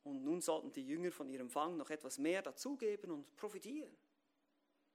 Und 0.03 0.23
nun 0.23 0.43
sollten 0.43 0.71
die 0.73 0.87
Jünger 0.87 1.11
von 1.11 1.31
ihrem 1.31 1.49
Fang 1.49 1.79
noch 1.79 1.89
etwas 1.89 2.19
mehr 2.19 2.43
dazugeben 2.43 3.11
und 3.11 3.35
profitieren. 3.37 3.97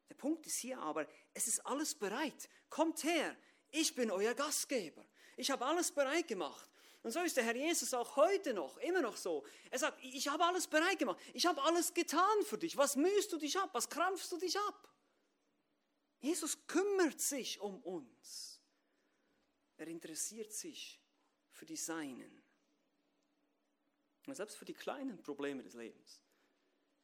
Der 0.09 0.13
Punkt 0.13 0.45
ist 0.45 0.57
hier 0.57 0.79
aber, 0.79 1.07
es 1.33 1.47
ist 1.47 1.65
alles 1.65 1.95
bereit. 1.95 2.47
Kommt 2.69 3.03
her, 3.03 3.35
ich 3.71 3.95
bin 3.95 4.11
euer 4.11 4.35
Gastgeber. 4.35 5.03
Ich 5.37 5.49
habe 5.49 5.65
alles 5.65 5.91
bereit 5.91 6.27
gemacht. 6.27 6.68
Und 7.01 7.11
so 7.11 7.21
ist 7.21 7.37
der 7.37 7.45
Herr 7.45 7.55
Jesus 7.55 7.93
auch 7.93 8.17
heute 8.17 8.53
noch, 8.53 8.77
immer 8.77 9.01
noch 9.01 9.15
so. 9.15 9.45
Er 9.71 9.79
sagt, 9.79 10.03
ich 10.03 10.27
habe 10.27 10.43
alles 10.43 10.67
bereit 10.67 10.99
gemacht. 10.99 11.19
Ich 11.33 11.45
habe 11.45 11.61
alles 11.63 11.93
getan 11.93 12.43
für 12.43 12.57
dich. 12.57 12.75
Was 12.75 12.95
mühst 12.95 13.31
du 13.31 13.37
dich 13.37 13.57
ab? 13.57 13.69
Was 13.71 13.89
krampfst 13.89 14.31
du 14.31 14.37
dich 14.37 14.59
ab? 14.59 14.89
Jesus 16.19 16.57
kümmert 16.67 17.21
sich 17.21 17.61
um 17.61 17.81
uns. 17.83 18.59
Er 19.77 19.87
interessiert 19.87 20.51
sich 20.51 21.01
für 21.51 21.65
die 21.65 21.77
Seinen. 21.77 22.43
Und 24.27 24.35
selbst 24.35 24.57
für 24.57 24.65
die 24.65 24.73
kleinen 24.73 25.21
Probleme 25.23 25.63
des 25.63 25.75
Lebens, 25.75 26.21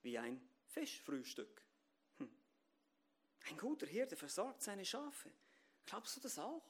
wie 0.01 0.17
ein 0.17 0.45
Fischfrühstück. 0.65 1.63
Hm. 2.17 2.29
Ein 3.45 3.57
guter 3.57 3.87
Hirte 3.87 4.17
versorgt 4.17 4.61
seine 4.61 4.83
Schafe. 4.83 5.31
Glaubst 5.85 6.17
du 6.17 6.19
das 6.19 6.37
auch? 6.37 6.69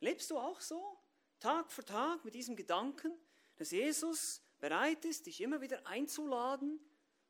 Lebst 0.00 0.30
du 0.30 0.38
auch 0.38 0.60
so, 0.60 1.00
Tag 1.40 1.70
für 1.70 1.84
Tag 1.84 2.24
mit 2.24 2.34
diesem 2.34 2.56
Gedanken, 2.56 3.12
dass 3.56 3.70
Jesus 3.70 4.42
bereit 4.58 5.04
ist, 5.04 5.26
dich 5.26 5.40
immer 5.40 5.60
wieder 5.60 5.86
einzuladen 5.86 6.80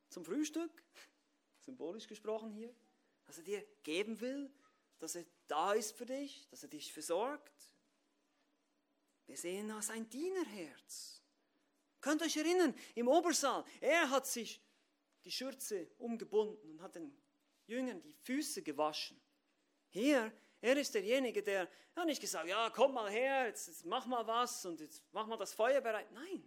zum 0.09 0.25
Frühstück? 0.25 0.71
Symbolisch 1.61 2.07
gesprochen 2.07 2.53
hier. 2.53 2.75
Dass 3.27 3.39
er 3.39 3.45
dir 3.45 3.67
geben 3.83 4.21
will, 4.21 4.51
dass 4.99 5.17
er 5.17 5.25
da 5.49 5.73
ist 5.73 5.97
für 5.97 6.07
dich, 6.07 6.47
dass 6.51 6.63
er 6.63 6.69
dich 6.69 6.93
versorgt. 6.93 7.53
Wir 9.27 9.37
sehen 9.37 9.69
da 9.69 9.83
sein 9.83 10.09
Dienerherz. 10.09 11.21
Könnt 12.01 12.23
ihr 12.23 12.27
euch 12.27 12.37
erinnern, 12.37 12.75
im 12.95 13.09
Obersaal, 13.09 13.65
er 13.81 14.11
hat 14.11 14.27
sich 14.27 14.63
die 15.25 15.33
Schürze 15.33 15.89
umgebunden 15.99 16.71
und 16.71 16.81
hat 16.81 16.95
den 16.95 17.13
Jüngern 17.67 18.01
die 18.01 18.13
Füße 18.13 18.63
gewaschen. 18.63 19.21
Hier, 19.89 20.33
er 20.67 20.77
ist 20.77 20.93
derjenige, 20.95 21.45
der 21.45 21.69
hat 21.95 22.07
nicht 22.07 22.21
gesagt, 22.21 22.49
ja, 22.49 22.69
komm 22.71 22.95
mal 22.95 23.09
her, 23.09 23.47
jetzt, 23.47 23.69
jetzt 23.69 23.85
mach 23.85 24.05
mal 24.07 24.27
was 24.27 24.67
und 24.67 24.81
jetzt 24.81 25.01
mach 25.13 25.25
mal 25.29 25.37
das 25.37 25.55
Feuer 25.55 25.81
bereit. 25.81 26.11
Nein, 26.11 26.43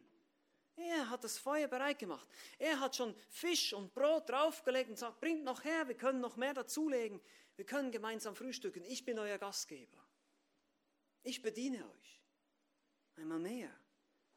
er 0.75 1.09
hat 1.09 1.23
das 1.23 1.37
Feuer 1.37 1.69
bereit 1.69 1.99
gemacht. 1.99 2.27
Er 2.57 2.81
hat 2.81 2.97
schon 2.97 3.15
Fisch 3.29 3.71
und 3.71 3.93
Brot 3.93 4.29
draufgelegt 4.29 4.89
und 4.89 4.97
sagt, 4.97 5.21
bringt 5.21 5.45
noch 5.45 5.63
her, 5.63 5.87
wir 5.87 5.95
können 5.95 6.19
noch 6.19 6.35
mehr 6.35 6.53
dazulegen. 6.53 7.21
Wir 7.55 7.65
können 7.65 7.91
gemeinsam 7.91 8.35
frühstücken. 8.35 8.83
Ich 8.85 9.05
bin 9.05 9.17
euer 9.19 9.37
Gastgeber. 9.37 10.05
Ich 11.23 11.41
bediene 11.41 11.89
euch. 11.89 12.21
Einmal 13.15 13.39
mehr 13.39 13.73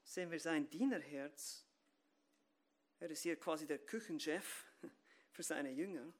sehen 0.04 0.30
wir 0.30 0.38
sein 0.38 0.70
Dienerherz. 0.70 1.66
Er 3.00 3.10
ist 3.10 3.22
hier 3.22 3.34
quasi 3.34 3.66
der 3.66 3.80
Küchenchef 3.80 4.64
für 5.32 5.42
seine 5.42 5.72
Jünger. 5.72 6.12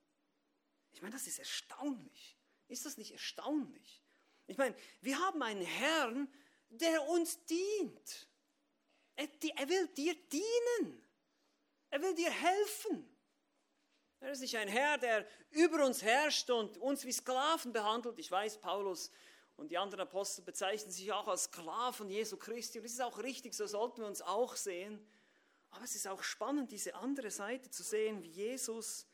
Ich 0.91 1.01
meine, 1.01 1.13
das 1.15 1.29
ist 1.29 1.39
erstaunlich. 1.39 2.42
Ist 2.69 2.87
das 2.87 2.97
nicht 2.97 3.13
erstaunlich? 3.13 4.03
Ich 4.47 4.57
meine, 4.57 4.75
wir 5.01 5.19
haben 5.19 5.43
einen 5.43 5.63
Herrn, 5.65 6.33
der 6.69 7.07
uns 7.09 7.45
dient. 7.47 8.29
Er, 9.17 9.29
er 9.57 9.69
will 9.69 9.89
dir 9.89 10.15
dienen. 10.31 11.03
Er 11.91 12.03
will 12.03 12.15
dir 12.15 12.31
helfen. 12.31 13.09
Er 14.21 14.31
ist 14.31 14.41
nicht 14.41 14.57
ein 14.57 14.69
Herr, 14.69 14.99
der 14.99 15.27
über 15.51 15.85
uns 15.85 16.03
herrscht 16.03 16.49
und 16.49 16.79
uns 16.79 17.05
wie 17.05 17.13
Sklaven 17.13 17.73
behandelt. 17.73 18.19
Ich 18.19 18.31
weiß, 18.31 18.59
Paulus 18.59 19.11
und 19.57 19.71
die 19.71 19.79
anderen 19.79 20.03
Apostel 20.03 20.43
bezeichnen 20.43 20.93
sich 20.93 21.13
auch 21.13 21.29
als 21.29 21.45
Sklaven 21.45 22.09
Jesu 22.09 22.37
Christi. 22.37 22.79
Und 22.79 22.85
das 22.85 22.93
ist 22.93 23.03
auch 23.03 23.19
richtig, 23.19 23.55
so 23.55 23.67
sollten 23.67 24.01
wir 24.01 24.07
uns 24.07 24.23
auch 24.23 24.57
sehen. 24.57 25.05
Aber 25.71 25.85
es 25.85 25.95
ist 25.95 26.07
auch 26.07 26.23
spannend, 26.23 26.71
diese 26.71 26.95
andere 26.95 27.31
Seite 27.31 27.71
zu 27.71 27.83
sehen, 27.83 28.23
wie 28.23 28.29
Jesus, 28.29 29.07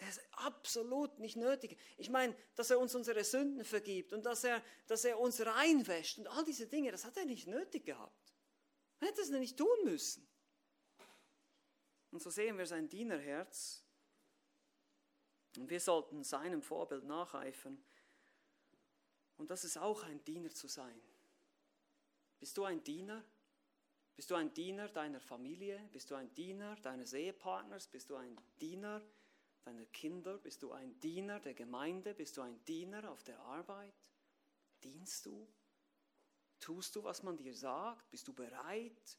der 0.00 0.08
ist 0.08 0.20
absolut 0.32 1.18
nicht 1.18 1.36
nötig. 1.36 1.78
Ich 1.96 2.10
meine, 2.10 2.36
dass 2.54 2.70
er 2.70 2.78
uns 2.78 2.94
unsere 2.94 3.24
Sünden 3.24 3.64
vergibt 3.64 4.12
und 4.12 4.26
dass 4.26 4.44
er, 4.44 4.62
dass 4.86 5.04
er 5.04 5.18
uns 5.18 5.44
reinwäscht 5.44 6.18
und 6.18 6.26
all 6.26 6.44
diese 6.44 6.66
Dinge, 6.66 6.90
das 6.90 7.04
hat 7.04 7.16
er 7.16 7.24
nicht 7.24 7.46
nötig 7.46 7.86
gehabt. 7.86 8.34
Er 9.00 9.08
hätte 9.08 9.22
es 9.22 9.30
nicht 9.30 9.56
tun 9.56 9.84
müssen. 9.84 10.26
Und 12.10 12.22
so 12.22 12.30
sehen 12.30 12.58
wir 12.58 12.66
sein 12.66 12.88
Dienerherz. 12.88 13.82
Und 15.56 15.70
wir 15.70 15.80
sollten 15.80 16.22
seinem 16.22 16.62
Vorbild 16.62 17.04
nacheifern. 17.04 17.82
Und 19.38 19.50
das 19.50 19.64
ist 19.64 19.78
auch 19.78 20.02
ein 20.04 20.22
Diener 20.24 20.50
zu 20.50 20.68
sein. 20.68 21.00
Bist 22.38 22.56
du 22.56 22.64
ein 22.64 22.82
Diener? 22.84 23.24
Bist 24.14 24.30
du 24.30 24.34
ein 24.34 24.52
Diener 24.52 24.88
deiner 24.88 25.20
Familie? 25.20 25.88
Bist 25.92 26.10
du 26.10 26.14
ein 26.14 26.32
Diener 26.34 26.76
deines 26.76 27.12
Ehepartners? 27.12 27.88
Bist 27.88 28.10
du 28.10 28.16
ein 28.16 28.38
Diener 28.60 29.02
deiner 29.66 29.84
Kinder? 29.86 30.38
Bist 30.38 30.62
du 30.62 30.72
ein 30.72 30.98
Diener 31.00 31.40
der 31.40 31.54
Gemeinde? 31.54 32.14
Bist 32.14 32.36
du 32.36 32.42
ein 32.42 32.64
Diener 32.64 33.10
auf 33.10 33.22
der 33.24 33.38
Arbeit? 33.40 33.94
Dienst 34.82 35.26
du? 35.26 35.48
Tust 36.60 36.94
du, 36.94 37.02
was 37.02 37.22
man 37.22 37.36
dir 37.36 37.54
sagt? 37.54 38.08
Bist 38.10 38.28
du 38.28 38.32
bereit, 38.32 39.18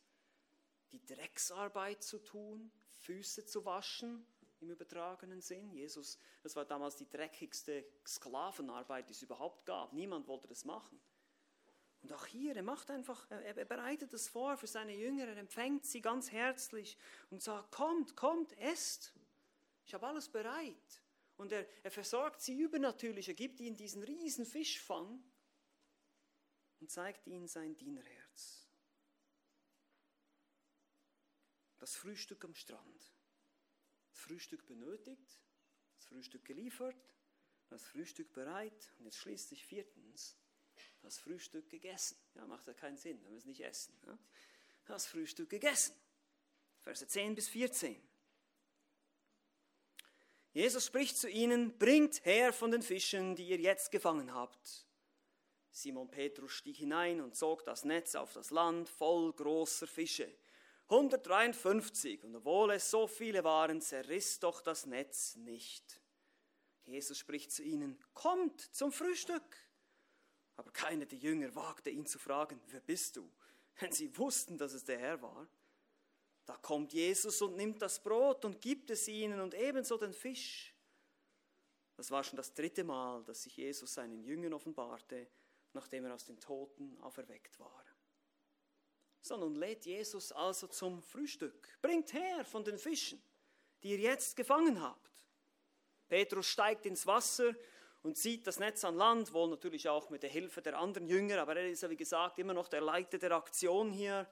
die 0.92 1.06
Drecksarbeit 1.06 2.02
zu 2.02 2.20
tun, 2.20 2.72
Füße 2.94 3.46
zu 3.46 3.66
waschen 3.66 4.26
im 4.62 4.70
übertragenen 4.70 5.42
Sinn? 5.42 5.72
Jesus, 5.72 6.18
das 6.42 6.56
war 6.56 6.66
damals 6.66 6.96
die 6.96 7.10
dreckigste 7.10 7.86
Sklavenarbeit, 8.06 9.10
die 9.10 9.14
es 9.14 9.22
überhaupt 9.22 9.66
gab. 9.66 9.92
Niemand 9.94 10.28
wollte 10.28 10.48
das 10.48 10.64
machen. 10.64 11.00
Und 12.04 12.14
auch 12.14 12.26
hier, 12.26 12.56
er 12.56 12.64
macht 12.64 12.90
einfach, 12.90 13.30
er, 13.30 13.66
bereitet 13.66 14.14
es 14.14 14.30
vor 14.30 14.56
für 14.56 14.68
seine 14.68 14.96
Jünger, 14.96 15.28
er 15.28 15.38
empfängt 15.38 15.86
sie 15.86 16.00
ganz 16.00 16.32
herzlich 16.32 16.98
und 17.32 17.42
sagt, 17.42 17.72
kommt, 17.72 18.16
kommt, 18.16 18.58
esst. 18.60 19.14
Ich 19.88 19.94
habe 19.94 20.06
alles 20.06 20.28
bereit. 20.28 21.02
Und 21.38 21.52
er, 21.52 21.66
er 21.84 21.92
versorgt 21.92 22.42
sie 22.42 22.60
übernatürlich, 22.60 23.30
er 23.30 23.36
gibt 23.36 23.60
ihnen 23.62 23.78
diesen 23.78 24.04
riesen 24.04 24.46
Fischfang 24.46 25.24
und 26.80 26.92
zeigt 26.92 27.26
ihnen 27.26 27.48
sein 27.48 27.76
Dienerherz. 27.78 28.68
Das 31.78 31.96
Frühstück 31.96 32.44
am 32.44 32.54
Strand. 32.54 33.14
Das 34.10 34.20
Frühstück 34.20 34.66
benötigt, 34.66 35.40
das 35.96 36.06
Frühstück 36.08 36.44
geliefert, 36.44 37.16
das 37.70 37.86
Frühstück 37.86 38.34
bereit 38.34 38.94
und 38.98 39.06
jetzt 39.06 39.18
schließlich 39.18 39.64
viertens 39.64 40.38
das 41.02 41.20
Frühstück 41.20 41.70
gegessen. 41.70 42.18
Ja, 42.36 42.46
macht 42.46 42.68
ja 42.68 42.74
keinen 42.74 42.98
Sinn, 42.98 43.24
wenn 43.24 43.32
wir 43.32 43.38
es 43.38 43.46
nicht 43.46 43.64
essen. 43.64 43.94
Ja? 44.06 44.18
Das 44.86 45.08
Frühstück 45.08 45.50
gegessen. 45.50 45.96
Verse 46.80 47.08
10 47.08 47.36
bis 47.36 47.48
14. 47.50 48.07
Jesus 50.58 50.88
spricht 50.88 51.16
zu 51.16 51.30
ihnen, 51.30 51.78
bringt 51.78 52.26
her 52.26 52.52
von 52.52 52.72
den 52.72 52.82
Fischen, 52.82 53.36
die 53.36 53.48
ihr 53.48 53.60
jetzt 53.60 53.92
gefangen 53.92 54.34
habt. 54.34 54.88
Simon 55.70 56.10
Petrus 56.10 56.52
stieg 56.52 56.78
hinein 56.78 57.22
und 57.22 57.36
zog 57.36 57.64
das 57.64 57.86
Netz 57.86 58.16
auf 58.16 58.34
das 58.34 58.50
Land 58.50 58.90
voll 58.90 59.34
großer 59.34 59.86
Fische. 59.86 60.36
153, 60.90 62.24
und 62.24 62.38
obwohl 62.38 62.72
es 62.72 62.90
so 62.90 63.06
viele 63.06 63.44
waren, 63.44 63.82
zerriss 63.82 64.40
doch 64.40 64.62
das 64.62 64.88
Netz 64.88 65.36
nicht. 65.36 66.02
Jesus 66.86 67.20
spricht 67.20 67.52
zu 67.52 67.62
ihnen, 67.62 68.04
kommt 68.16 68.60
zum 68.60 68.92
Frühstück. 68.92 69.56
Aber 70.56 70.72
keiner 70.72 71.06
der 71.06 71.20
Jünger 71.20 71.54
wagte 71.54 71.92
ihn 71.92 72.08
zu 72.08 72.18
fragen, 72.18 72.60
wer 72.70 72.82
bist 72.82 73.18
du? 73.18 73.32
Denn 73.80 73.92
sie 73.92 74.18
wussten, 74.18 74.58
dass 74.58 74.74
es 74.74 74.86
der 74.86 74.98
Herr 74.98 75.22
war. 75.22 75.48
Da 76.48 76.56
kommt 76.56 76.94
Jesus 76.94 77.42
und 77.42 77.58
nimmt 77.58 77.82
das 77.82 78.02
Brot 78.02 78.46
und 78.46 78.62
gibt 78.62 78.90
es 78.90 79.08
ihnen 79.10 79.42
und 79.42 79.54
ebenso 79.54 79.98
den 79.98 80.14
Fisch. 80.14 80.74
Das 81.98 82.10
war 82.10 82.24
schon 82.24 82.38
das 82.38 82.54
dritte 82.54 82.86
Mal, 82.86 83.24
dass 83.26 83.44
sich 83.44 83.58
Jesus 83.58 83.94
seinen 83.94 84.24
Jüngern 84.24 84.54
offenbarte, 84.54 85.28
nachdem 85.74 86.06
er 86.06 86.14
aus 86.14 86.26
den 86.26 86.40
Toten 86.40 86.98
auferweckt 87.02 87.60
war. 87.60 87.84
So, 89.22 89.36
nun 89.36 89.56
lädt 89.56 89.86
Jesus 89.86 90.32
also 90.32 90.68
zum 90.68 91.02
Frühstück. 91.02 91.78
Bringt 91.82 92.14
her 92.14 92.46
von 92.46 92.64
den 92.64 92.78
Fischen, 92.78 93.22
die 93.84 93.90
ihr 93.90 94.00
jetzt 94.00 94.38
gefangen 94.38 94.82
habt. 94.82 95.26
Petrus 96.08 96.48
steigt 96.48 96.86
ins 96.86 97.06
Wasser 97.06 97.54
und 98.04 98.16
zieht 98.16 98.48
das 98.48 98.58
Netz 98.58 98.86
an 98.86 98.96
Land, 98.96 99.34
wohl 99.34 99.50
natürlich 99.50 99.90
auch 99.90 100.10
mit 100.10 100.24
der 100.24 100.30
Hilfe 100.30 100.62
der 100.62 100.80
anderen 100.80 101.08
Jünger, 101.08 101.42
aber 101.42 101.58
er 101.58 101.70
ist 101.70 101.84
ja 101.84 101.90
wie 101.90 101.98
gesagt 101.98 102.40
immer 102.40 102.54
noch 102.54 102.70
der 102.70 102.80
Leiter 102.80 103.18
der 103.18 103.32
Aktion 103.34 103.92
hier. 103.92 104.30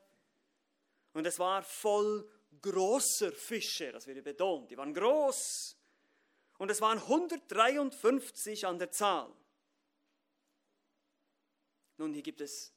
Und 1.15 1.25
es 1.25 1.39
war 1.39 1.63
voll 1.63 2.29
großer 2.61 3.31
Fische, 3.31 3.89
das 3.93 4.05
wird 4.05 4.21
betont, 4.21 4.69
die 4.69 4.75
waren 4.75 4.93
groß. 4.93 5.77
Und 6.57 6.69
es 6.69 6.81
waren 6.81 6.99
153 6.99 8.65
an 8.67 8.77
der 8.77 8.91
Zahl. 8.91 9.33
Nun, 11.95 12.13
hier 12.13 12.21
gibt 12.21 12.41
es 12.41 12.73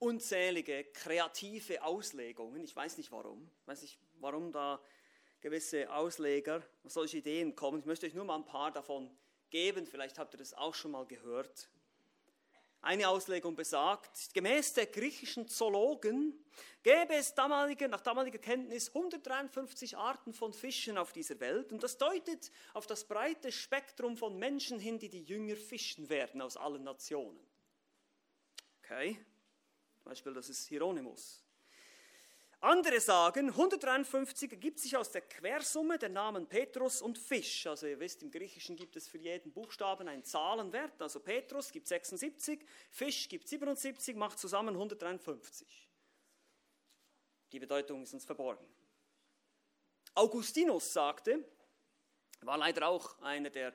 unzählige 0.00 0.86
kreative 0.92 1.80
Auslegungen. 1.84 2.64
Ich 2.64 2.74
weiß 2.74 2.96
nicht 2.96 3.12
warum. 3.12 3.48
Ich 3.60 3.68
weiß 3.68 3.82
nicht, 3.82 4.00
warum 4.14 4.50
da 4.50 4.82
gewisse 5.40 5.88
Ausleger 5.92 6.64
auf 6.82 6.90
solche 6.90 7.18
Ideen 7.18 7.54
kommen. 7.54 7.78
Ich 7.78 7.86
möchte 7.86 8.06
euch 8.06 8.14
nur 8.14 8.24
mal 8.24 8.38
ein 8.38 8.44
paar 8.44 8.72
davon 8.72 9.16
geben. 9.50 9.86
Vielleicht 9.86 10.18
habt 10.18 10.34
ihr 10.34 10.38
das 10.38 10.52
auch 10.52 10.74
schon 10.74 10.90
mal 10.90 11.06
gehört. 11.06 11.70
Eine 12.88 13.10
Auslegung 13.10 13.54
besagt, 13.54 14.32
gemäß 14.32 14.72
der 14.72 14.86
griechischen 14.86 15.46
Zoologen 15.46 16.32
gäbe 16.82 17.16
es 17.16 17.34
damalige, 17.34 17.86
nach 17.86 18.00
damaliger 18.00 18.38
Kenntnis 18.38 18.88
153 18.88 19.98
Arten 19.98 20.32
von 20.32 20.54
Fischen 20.54 20.96
auf 20.96 21.12
dieser 21.12 21.38
Welt 21.38 21.70
und 21.70 21.82
das 21.82 21.98
deutet 21.98 22.50
auf 22.72 22.86
das 22.86 23.04
breite 23.04 23.52
Spektrum 23.52 24.16
von 24.16 24.38
Menschen 24.38 24.78
hin, 24.78 24.98
die 24.98 25.10
die 25.10 25.22
Jünger 25.22 25.56
fischen 25.56 26.08
werden 26.08 26.40
aus 26.40 26.56
allen 26.56 26.82
Nationen. 26.82 27.38
Okay, 28.82 29.18
zum 29.98 30.04
Beispiel 30.04 30.32
das 30.32 30.48
ist 30.48 30.66
Hieronymus. 30.68 31.44
Andere 32.60 33.00
sagen, 33.00 33.50
153 33.50 34.50
ergibt 34.50 34.80
sich 34.80 34.96
aus 34.96 35.12
der 35.12 35.20
Quersumme 35.20 35.96
der 35.96 36.08
Namen 36.08 36.48
Petrus 36.48 37.00
und 37.00 37.16
Fisch. 37.16 37.68
Also 37.68 37.86
ihr 37.86 38.00
wisst, 38.00 38.22
im 38.24 38.32
Griechischen 38.32 38.74
gibt 38.74 38.96
es 38.96 39.06
für 39.06 39.18
jeden 39.18 39.52
Buchstaben 39.52 40.08
einen 40.08 40.24
Zahlenwert. 40.24 41.00
Also 41.00 41.20
Petrus 41.20 41.70
gibt 41.70 41.86
76, 41.86 42.66
Fisch 42.90 43.28
gibt 43.28 43.46
77, 43.46 44.16
macht 44.16 44.40
zusammen 44.40 44.74
153. 44.74 45.88
Die 47.52 47.60
Bedeutung 47.60 48.02
ist 48.02 48.12
uns 48.12 48.24
verborgen. 48.24 48.66
Augustinus 50.14 50.92
sagte, 50.92 51.44
war 52.40 52.58
leider 52.58 52.88
auch 52.88 53.20
einer 53.22 53.50
der 53.50 53.72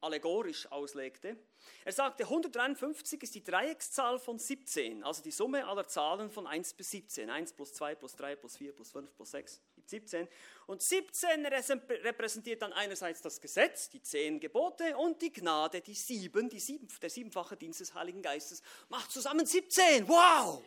allegorisch 0.00 0.70
auslegte. 0.70 1.36
Er 1.84 1.92
sagte, 1.92 2.24
153 2.24 3.22
ist 3.22 3.34
die 3.34 3.44
Dreieckszahl 3.44 4.18
von 4.18 4.38
17, 4.38 5.04
also 5.04 5.22
die 5.22 5.30
Summe 5.30 5.66
aller 5.66 5.86
Zahlen 5.86 6.30
von 6.30 6.46
1 6.46 6.74
bis 6.74 6.90
17. 6.90 7.28
1 7.28 7.52
plus 7.52 7.74
2 7.74 7.94
plus 7.94 8.16
3 8.16 8.36
plus 8.36 8.56
4 8.56 8.72
plus 8.72 8.92
5 8.92 9.14
plus 9.14 9.30
6 9.30 9.60
gibt 9.74 9.88
17. 9.88 10.28
Und 10.66 10.82
17 10.82 11.46
repräsentiert 11.46 12.62
dann 12.62 12.72
einerseits 12.72 13.22
das 13.22 13.40
Gesetz, 13.40 13.90
die 13.90 14.02
zehn 14.02 14.40
Gebote 14.40 14.96
und 14.96 15.20
die 15.20 15.32
Gnade, 15.32 15.80
die 15.80 15.94
sieben, 15.94 16.48
die 16.48 16.60
sieben, 16.60 16.88
der 17.02 17.10
siebenfache 17.10 17.56
Dienst 17.56 17.80
des 17.80 17.94
Heiligen 17.94 18.22
Geistes, 18.22 18.62
macht 18.88 19.10
zusammen 19.10 19.46
17. 19.46 20.08
Wow! 20.08 20.62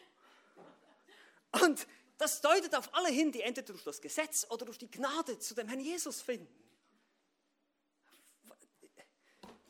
Und 1.62 1.88
das 2.17 2.41
deutet 2.41 2.76
auf 2.76 2.93
alle 2.93 3.10
hin, 3.10 3.32
die 3.32 3.41
entweder 3.41 3.74
durch 3.74 3.84
das 3.84 4.02
Gesetz 4.02 4.46
oder 4.50 4.65
durch 4.65 4.78
die 4.78 4.89
Gnade 4.89 5.39
zu 5.39 5.54
dem 5.56 5.67
Herrn 5.67 5.80
Jesus 5.80 6.22
finden. 6.22 6.48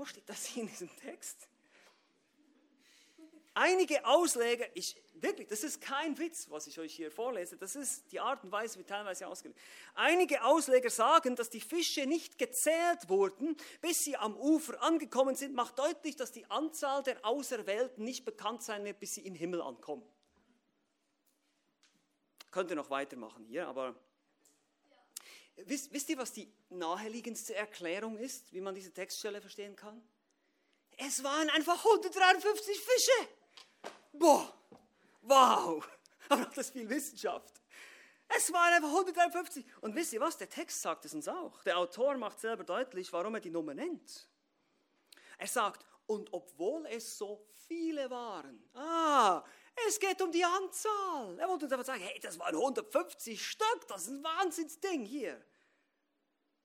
Steht 0.05 0.27
das 0.27 0.45
hier 0.45 0.63
in 0.63 0.69
diesem 0.69 0.95
Text? 0.97 1.47
Einige 3.55 4.03
Ausleger, 4.05 4.65
ich, 4.73 4.99
wirklich, 5.13 5.47
das 5.47 5.63
ist 5.63 5.79
kein 5.79 6.17
Witz, 6.17 6.49
was 6.49 6.65
ich 6.65 6.79
euch 6.79 6.95
hier 6.95 7.11
vorlese, 7.11 7.55
das 7.55 7.75
ist 7.75 8.11
die 8.11 8.19
Art 8.19 8.43
und 8.43 8.51
Weise, 8.51 8.79
wie 8.79 8.83
teilweise 8.83 9.27
ausgelegt. 9.27 9.59
Einige 9.93 10.43
Ausleger 10.43 10.89
sagen, 10.89 11.35
dass 11.35 11.51
die 11.51 11.61
Fische 11.61 12.07
nicht 12.07 12.39
gezählt 12.39 13.09
wurden, 13.09 13.55
bis 13.79 13.99
sie 13.99 14.17
am 14.17 14.35
Ufer 14.35 14.81
angekommen 14.81 15.35
sind, 15.35 15.53
macht 15.53 15.77
deutlich, 15.77 16.15
dass 16.15 16.31
die 16.31 16.49
Anzahl 16.49 17.03
der 17.03 17.23
Auserwählten 17.23 18.03
nicht 18.03 18.25
bekannt 18.25 18.63
sein 18.63 18.83
wird, 18.85 18.99
bis 18.99 19.13
sie 19.13 19.21
im 19.21 19.35
Himmel 19.35 19.61
ankommen. 19.61 20.03
Könnt 22.49 22.71
ihr 22.71 22.75
noch 22.75 22.89
weitermachen 22.89 23.45
hier, 23.45 23.67
aber 23.67 23.95
Wisst, 25.55 25.93
wisst 25.93 26.09
ihr, 26.09 26.17
was 26.17 26.33
die 26.33 26.51
naheliegendste 26.69 27.55
Erklärung 27.55 28.17
ist, 28.17 28.51
wie 28.53 28.61
man 28.61 28.73
diese 28.73 28.91
Textstelle 28.91 29.39
verstehen 29.39 29.75
kann? 29.75 30.01
Es 30.97 31.23
waren 31.23 31.49
einfach 31.51 31.83
153 31.83 32.79
Fische. 32.79 33.29
Boah, 34.13 34.53
wow. 35.21 35.87
Aber 36.29 36.45
das 36.55 36.71
viel 36.71 36.89
Wissenschaft. 36.89 37.61
Es 38.35 38.51
waren 38.51 38.73
einfach 38.73 38.89
153. 38.89 39.65
Und 39.81 39.95
wisst 39.95 40.13
ihr 40.13 40.21
was? 40.21 40.37
Der 40.37 40.49
Text 40.49 40.81
sagt 40.81 41.05
es 41.05 41.13
uns 41.13 41.27
auch. 41.27 41.61
Der 41.63 41.77
Autor 41.77 42.17
macht 42.17 42.39
selber 42.39 42.63
deutlich, 42.63 43.11
warum 43.13 43.35
er 43.35 43.41
die 43.41 43.51
Nummer 43.51 43.73
nennt. 43.73 44.27
Er 45.37 45.47
sagt, 45.47 45.85
und 46.05 46.31
obwohl 46.33 46.85
es 46.87 47.17
so 47.17 47.45
viele 47.67 48.09
waren, 48.09 48.63
ah, 48.73 49.43
es 49.87 49.99
geht 49.99 50.21
um 50.21 50.31
die 50.31 50.43
Anzahl. 50.43 51.37
Er 51.39 51.47
wollte 51.47 51.65
uns 51.65 51.73
einfach 51.73 51.85
sagen, 51.85 52.01
hey, 52.01 52.19
das 52.19 52.39
waren 52.39 52.55
150 52.55 53.45
Stück, 53.45 53.87
das 53.87 54.03
ist 54.03 54.09
ein 54.09 54.23
Wahnsinnsding 54.23 55.05
hier. 55.05 55.43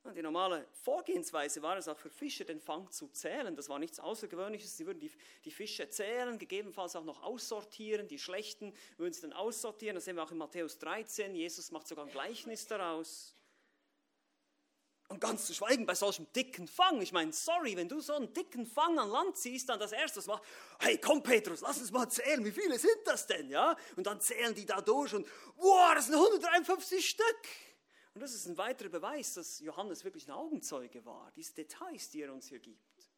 Und 0.04 0.16
die 0.16 0.22
normale 0.22 0.66
Vorgehensweise 0.72 1.60
war 1.60 1.76
es 1.76 1.86
auch 1.86 1.98
für 1.98 2.08
Fischer, 2.08 2.44
den 2.44 2.60
Fang 2.60 2.90
zu 2.90 3.08
zählen. 3.08 3.54
Das 3.54 3.68
war 3.68 3.78
nichts 3.78 4.00
Außergewöhnliches. 4.00 4.76
Sie 4.76 4.86
würden 4.86 5.00
die, 5.00 5.10
die 5.44 5.50
Fische 5.50 5.88
zählen, 5.90 6.38
gegebenenfalls 6.38 6.96
auch 6.96 7.04
noch 7.04 7.22
aussortieren. 7.22 8.08
Die 8.08 8.18
schlechten 8.18 8.72
würden 8.96 9.12
sie 9.12 9.20
dann 9.20 9.34
aussortieren. 9.34 9.96
Das 9.96 10.06
sehen 10.06 10.16
wir 10.16 10.22
auch 10.22 10.30
in 10.30 10.38
Matthäus 10.38 10.78
13. 10.78 11.34
Jesus 11.34 11.70
macht 11.72 11.88
sogar 11.88 12.06
ein 12.06 12.10
Gleichnis 12.10 12.66
daraus. 12.66 13.37
Und 15.08 15.20
ganz 15.20 15.46
zu 15.46 15.54
schweigen 15.54 15.86
bei 15.86 15.94
solchem 15.94 16.30
dicken 16.34 16.68
Fang. 16.68 17.00
Ich 17.00 17.12
meine, 17.12 17.32
sorry, 17.32 17.76
wenn 17.76 17.88
du 17.88 17.98
so 18.00 18.12
einen 18.12 18.30
dicken 18.34 18.66
Fang 18.66 18.98
an 18.98 19.08
Land 19.08 19.38
ziehst, 19.38 19.70
dann 19.70 19.80
das 19.80 19.92
erste, 19.92 20.20
macht, 20.28 20.42
hey, 20.80 20.98
komm 20.98 21.22
Petrus, 21.22 21.62
lass 21.62 21.78
uns 21.78 21.90
mal 21.90 22.08
zählen, 22.10 22.44
wie 22.44 22.52
viele 22.52 22.78
sind 22.78 22.98
das 23.06 23.26
denn, 23.26 23.48
ja? 23.48 23.74
Und 23.96 24.06
dann 24.06 24.20
zählen 24.20 24.54
die 24.54 24.66
da 24.66 24.82
durch 24.82 25.14
und, 25.14 25.26
wow, 25.56 25.94
das 25.94 26.06
sind 26.06 26.14
153 26.16 27.08
Stück. 27.08 27.46
Und 28.12 28.20
das 28.20 28.34
ist 28.34 28.46
ein 28.46 28.58
weiterer 28.58 28.90
Beweis, 28.90 29.34
dass 29.34 29.60
Johannes 29.60 30.04
wirklich 30.04 30.28
ein 30.28 30.32
Augenzeuge 30.32 31.04
war, 31.06 31.32
diese 31.36 31.54
Details, 31.54 32.10
die 32.10 32.22
er 32.22 32.32
uns 32.32 32.48
hier 32.48 32.58
gibt. 32.58 33.10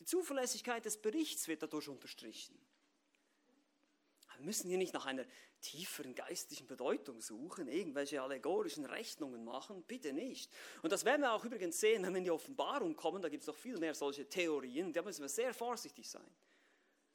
Die 0.00 0.06
Zuverlässigkeit 0.06 0.84
des 0.84 1.00
Berichts 1.00 1.46
wird 1.46 1.62
dadurch 1.62 1.88
unterstrichen. 1.88 2.58
Wir 4.40 4.46
müssen 4.46 4.70
hier 4.70 4.78
nicht 4.78 4.94
nach 4.94 5.04
einer 5.04 5.26
tieferen 5.60 6.14
geistlichen 6.14 6.66
Bedeutung 6.66 7.20
suchen, 7.20 7.68
irgendwelche 7.68 8.22
allegorischen 8.22 8.86
Rechnungen 8.86 9.44
machen, 9.44 9.82
bitte 9.82 10.14
nicht. 10.14 10.50
Und 10.80 10.92
das 10.92 11.04
werden 11.04 11.20
wir 11.20 11.34
auch 11.34 11.44
übrigens 11.44 11.78
sehen, 11.78 12.02
wenn 12.04 12.14
wir 12.14 12.18
in 12.18 12.24
die 12.24 12.30
Offenbarung 12.30 12.96
kommen, 12.96 13.20
da 13.20 13.28
gibt 13.28 13.42
es 13.42 13.46
noch 13.46 13.54
viel 13.54 13.76
mehr 13.76 13.94
solche 13.94 14.26
Theorien, 14.26 14.94
da 14.94 15.02
müssen 15.02 15.20
wir 15.20 15.28
sehr 15.28 15.52
vorsichtig 15.52 16.08
sein, 16.08 16.34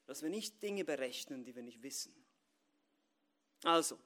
dass 0.06 0.22
wir 0.22 0.30
nicht 0.30 0.62
Dinge 0.62 0.84
berechnen, 0.84 1.42
die 1.42 1.56
wir 1.56 1.64
nicht 1.64 1.82
wissen. 1.82 2.14
Also, 3.64 3.98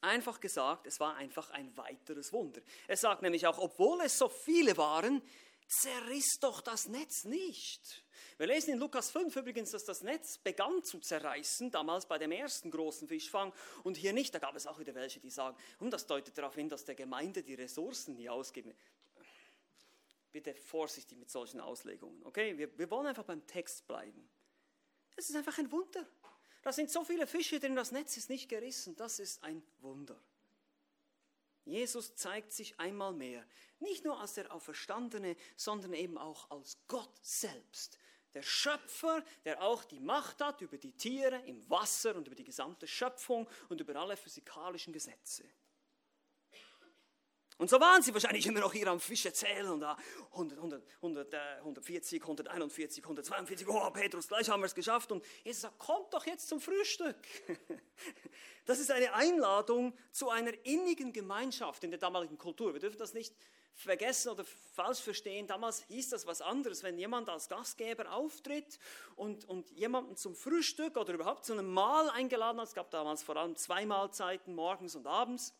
einfach 0.00 0.40
gesagt, 0.40 0.86
es 0.86 1.00
war 1.00 1.16
einfach 1.16 1.50
ein 1.50 1.76
weiteres 1.76 2.32
Wunder. 2.32 2.62
Er 2.86 2.96
sagt 2.96 3.20
nämlich 3.20 3.46
auch, 3.46 3.58
obwohl 3.58 4.00
es 4.00 4.16
so 4.16 4.30
viele 4.30 4.74
waren, 4.78 5.20
zerriss 5.68 6.40
doch 6.40 6.60
das 6.60 6.88
Netz 6.88 7.24
nicht. 7.24 8.04
Wir 8.38 8.46
lesen 8.46 8.72
in 8.72 8.78
Lukas 8.78 9.10
5 9.10 9.36
übrigens, 9.36 9.70
dass 9.70 9.84
das 9.84 10.02
Netz 10.02 10.38
begann 10.38 10.82
zu 10.82 10.98
zerreißen, 10.98 11.70
damals 11.70 12.06
bei 12.06 12.18
dem 12.18 12.32
ersten 12.32 12.70
großen 12.70 13.06
Fischfang 13.06 13.52
und 13.84 13.96
hier 13.96 14.12
nicht. 14.12 14.34
Da 14.34 14.38
gab 14.38 14.56
es 14.56 14.66
auch 14.66 14.78
wieder 14.78 14.94
welche, 14.94 15.20
die 15.20 15.30
sagen, 15.30 15.56
und 15.78 15.90
das 15.90 16.06
deutet 16.06 16.36
darauf 16.38 16.54
hin, 16.54 16.68
dass 16.68 16.84
der 16.84 16.94
Gemeinde 16.94 17.42
die 17.42 17.54
Ressourcen 17.54 18.14
nie 18.14 18.28
ausgeben. 18.28 18.74
Bitte 20.32 20.54
vorsichtig 20.54 21.18
mit 21.18 21.30
solchen 21.30 21.60
Auslegungen, 21.60 22.24
okay? 22.24 22.56
Wir, 22.56 22.76
wir 22.78 22.90
wollen 22.90 23.06
einfach 23.06 23.24
beim 23.24 23.46
Text 23.46 23.86
bleiben. 23.86 24.28
Es 25.16 25.28
ist 25.28 25.36
einfach 25.36 25.58
ein 25.58 25.70
Wunder. 25.72 26.06
Da 26.62 26.72
sind 26.72 26.90
so 26.90 27.04
viele 27.04 27.26
Fische 27.26 27.60
drin, 27.60 27.76
das 27.76 27.92
Netz 27.92 28.16
ist 28.16 28.30
nicht 28.30 28.48
gerissen. 28.48 28.96
Das 28.96 29.18
ist 29.18 29.42
ein 29.42 29.62
Wunder. 29.80 30.20
Jesus 31.68 32.16
zeigt 32.16 32.52
sich 32.52 32.78
einmal 32.80 33.12
mehr, 33.12 33.44
nicht 33.78 34.04
nur 34.04 34.18
als 34.18 34.34
der 34.34 34.52
Auferstandene, 34.52 35.36
sondern 35.56 35.92
eben 35.92 36.18
auch 36.18 36.50
als 36.50 36.78
Gott 36.88 37.14
selbst, 37.22 37.98
der 38.34 38.42
Schöpfer, 38.42 39.24
der 39.44 39.62
auch 39.62 39.84
die 39.84 40.00
Macht 40.00 40.40
hat 40.40 40.60
über 40.60 40.78
die 40.78 40.92
Tiere 40.92 41.40
im 41.46 41.68
Wasser 41.70 42.14
und 42.14 42.26
über 42.26 42.36
die 42.36 42.44
gesamte 42.44 42.86
Schöpfung 42.86 43.48
und 43.68 43.80
über 43.80 43.96
alle 43.96 44.16
physikalischen 44.16 44.92
Gesetze. 44.92 45.44
Und 47.58 47.68
so 47.68 47.80
waren 47.80 48.02
sie 48.02 48.14
wahrscheinlich 48.14 48.46
immer 48.46 48.60
noch 48.60 48.72
hier 48.72 48.86
am 48.86 49.00
Fische 49.00 49.32
zählen 49.32 49.68
und 49.68 49.80
da 49.80 49.96
100, 50.30 50.58
100, 50.58 50.82
100, 51.02 51.34
140, 51.34 52.22
141, 52.22 53.02
142, 53.02 53.68
oh 53.68 53.90
Petrus, 53.90 54.28
gleich 54.28 54.48
haben 54.48 54.62
wir 54.62 54.66
es 54.66 54.76
geschafft. 54.76 55.10
Und 55.10 55.24
Jesus 55.42 55.62
sagt, 55.62 55.78
kommt 55.78 56.14
doch 56.14 56.24
jetzt 56.24 56.48
zum 56.48 56.60
Frühstück. 56.60 57.16
Das 58.64 58.80
ist 58.80 58.90
eine 58.90 59.14
Einladung 59.14 59.96
zu 60.12 60.28
einer 60.28 60.52
innigen 60.66 61.14
Gemeinschaft 61.14 61.84
in 61.84 61.90
der 61.90 61.98
damaligen 61.98 62.36
Kultur. 62.36 62.74
Wir 62.74 62.80
dürfen 62.80 62.98
das 62.98 63.14
nicht 63.14 63.34
vergessen 63.74 64.28
oder 64.28 64.44
falsch 64.44 65.00
verstehen. 65.00 65.46
Damals 65.46 65.84
hieß 65.84 66.10
das 66.10 66.26
was 66.26 66.42
anderes, 66.42 66.82
wenn 66.82 66.98
jemand 66.98 67.30
als 67.30 67.48
Gastgeber 67.48 68.12
auftritt 68.12 68.78
und, 69.16 69.46
und 69.46 69.70
jemanden 69.70 70.16
zum 70.16 70.34
Frühstück 70.34 70.98
oder 70.98 71.14
überhaupt 71.14 71.46
zu 71.46 71.54
einem 71.54 71.72
Mahl 71.72 72.10
eingeladen 72.10 72.60
hat. 72.60 72.68
Es 72.68 72.74
gab 72.74 72.90
damals 72.90 73.22
vor 73.22 73.38
allem 73.38 73.56
zwei 73.56 73.86
Mahlzeiten, 73.86 74.54
morgens 74.54 74.94
und 74.96 75.06
abends. 75.06 75.54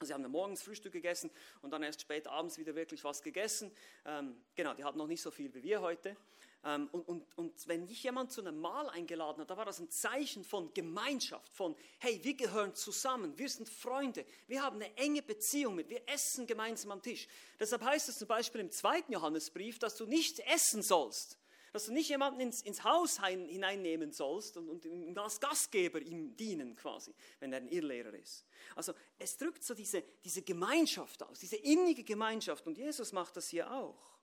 Sie 0.00 0.14
haben 0.14 0.22
morgens 0.30 0.62
Frühstück 0.62 0.92
gegessen 0.92 1.28
und 1.60 1.72
dann 1.72 1.82
erst 1.82 2.00
spät 2.00 2.28
abends 2.28 2.56
wieder 2.56 2.74
wirklich 2.76 3.02
was 3.02 3.20
gegessen. 3.20 3.72
Ähm, 4.04 4.40
genau, 4.54 4.72
die 4.74 4.84
hatten 4.84 4.96
noch 4.96 5.08
nicht 5.08 5.20
so 5.20 5.32
viel 5.32 5.52
wie 5.54 5.62
wir 5.64 5.80
heute. 5.80 6.16
Ähm, 6.64 6.88
und, 6.92 7.08
und, 7.08 7.38
und 7.38 7.68
wenn 7.68 7.84
dich 7.84 8.04
jemand 8.04 8.30
zu 8.30 8.40
einem 8.40 8.60
Mahl 8.60 8.88
eingeladen 8.90 9.40
hat, 9.40 9.50
da 9.50 9.56
war 9.56 9.64
das 9.64 9.80
ein 9.80 9.90
Zeichen 9.90 10.44
von 10.44 10.72
Gemeinschaft, 10.72 11.52
von, 11.52 11.74
hey, 11.98 12.20
wir 12.22 12.34
gehören 12.34 12.74
zusammen, 12.74 13.36
wir 13.38 13.48
sind 13.48 13.68
Freunde, 13.68 14.24
wir 14.46 14.62
haben 14.62 14.76
eine 14.76 14.96
enge 14.96 15.22
Beziehung 15.22 15.74
mit, 15.74 15.88
wir 15.88 16.08
essen 16.08 16.46
gemeinsam 16.46 16.92
am 16.92 17.02
Tisch. 17.02 17.26
Deshalb 17.58 17.82
heißt 17.82 18.08
es 18.08 18.18
zum 18.18 18.28
Beispiel 18.28 18.60
im 18.60 18.70
zweiten 18.70 19.12
Johannesbrief, 19.12 19.80
dass 19.80 19.96
du 19.96 20.06
nicht 20.06 20.38
essen 20.40 20.82
sollst, 20.82 21.37
dass 21.72 21.86
du 21.86 21.92
nicht 21.92 22.08
jemanden 22.08 22.40
ins, 22.40 22.62
ins 22.62 22.84
Haus 22.84 23.24
hineinnehmen 23.24 24.12
sollst 24.12 24.56
und, 24.56 24.86
und 24.86 25.18
als 25.18 25.40
Gastgeber 25.40 26.00
ihm 26.00 26.36
dienen 26.36 26.76
quasi, 26.76 27.14
wenn 27.40 27.52
er 27.52 27.60
ein 27.60 27.68
Irrlehrer 27.68 28.14
ist. 28.14 28.44
Also 28.74 28.92
es 29.18 29.36
drückt 29.36 29.62
so 29.62 29.74
diese, 29.74 30.02
diese 30.24 30.42
Gemeinschaft 30.42 31.22
aus, 31.22 31.38
diese 31.38 31.56
innige 31.56 32.04
Gemeinschaft 32.04 32.66
und 32.66 32.78
Jesus 32.78 33.12
macht 33.12 33.36
das 33.36 33.48
hier 33.48 33.70
auch. 33.70 34.18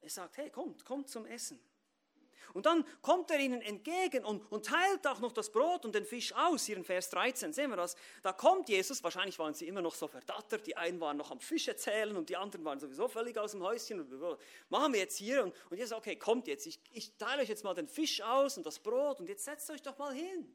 Er 0.00 0.10
sagt, 0.10 0.36
hey, 0.36 0.50
kommt, 0.50 0.84
kommt 0.84 1.08
zum 1.08 1.26
Essen. 1.26 1.58
Und 2.54 2.66
dann 2.66 2.84
kommt 3.02 3.30
er 3.30 3.38
ihnen 3.38 3.60
entgegen 3.60 4.24
und, 4.24 4.40
und, 4.50 4.66
teilt 4.66 5.06
auch 5.06 5.20
noch 5.20 5.32
das 5.32 5.50
Brot 5.50 5.84
und 5.84 5.94
den 5.94 6.04
Fisch 6.04 6.32
aus. 6.34 6.64
Hier 6.64 6.76
in 6.76 6.84
Vers 6.84 7.10
13 7.10 7.52
sehen 7.52 7.70
wir 7.70 7.76
das. 7.76 7.96
Da 8.22 8.32
kommt 8.32 8.68
Jesus, 8.68 9.02
wahrscheinlich 9.02 9.38
waren 9.38 9.54
sie 9.54 9.66
immer 9.66 9.82
noch 9.82 9.94
so 9.94 10.08
verdattert, 10.08 10.66
die 10.66 10.76
einen 10.76 11.00
waren 11.00 11.16
noch 11.16 11.30
am 11.30 11.40
Fisch 11.40 11.68
erzählen 11.68 12.16
und 12.16 12.28
die 12.28 12.36
anderen 12.36 12.64
waren 12.64 12.78
sowieso 12.80 13.08
völlig 13.08 13.38
aus 13.38 13.52
dem 13.52 13.62
Häuschen. 13.62 14.06
Machen 14.68 14.92
wir 14.92 15.00
jetzt 15.00 15.16
hier? 15.16 15.44
Und, 15.44 15.54
und 15.70 15.76
Jesus 15.76 15.96
okay, 15.96 16.16
kommt 16.16 16.46
jetzt, 16.48 16.66
ich, 16.66 16.80
ich 16.92 17.16
teile 17.16 17.42
euch 17.42 17.48
jetzt 17.48 17.64
mal 17.64 17.74
den 17.74 17.88
Fisch 17.88 18.20
aus 18.22 18.56
und 18.56 18.66
das 18.66 18.78
Brot 18.78 19.20
und 19.20 19.28
jetzt 19.28 19.44
setzt 19.44 19.70
euch 19.70 19.82
doch 19.82 19.98
mal 19.98 20.14
hin. 20.14 20.54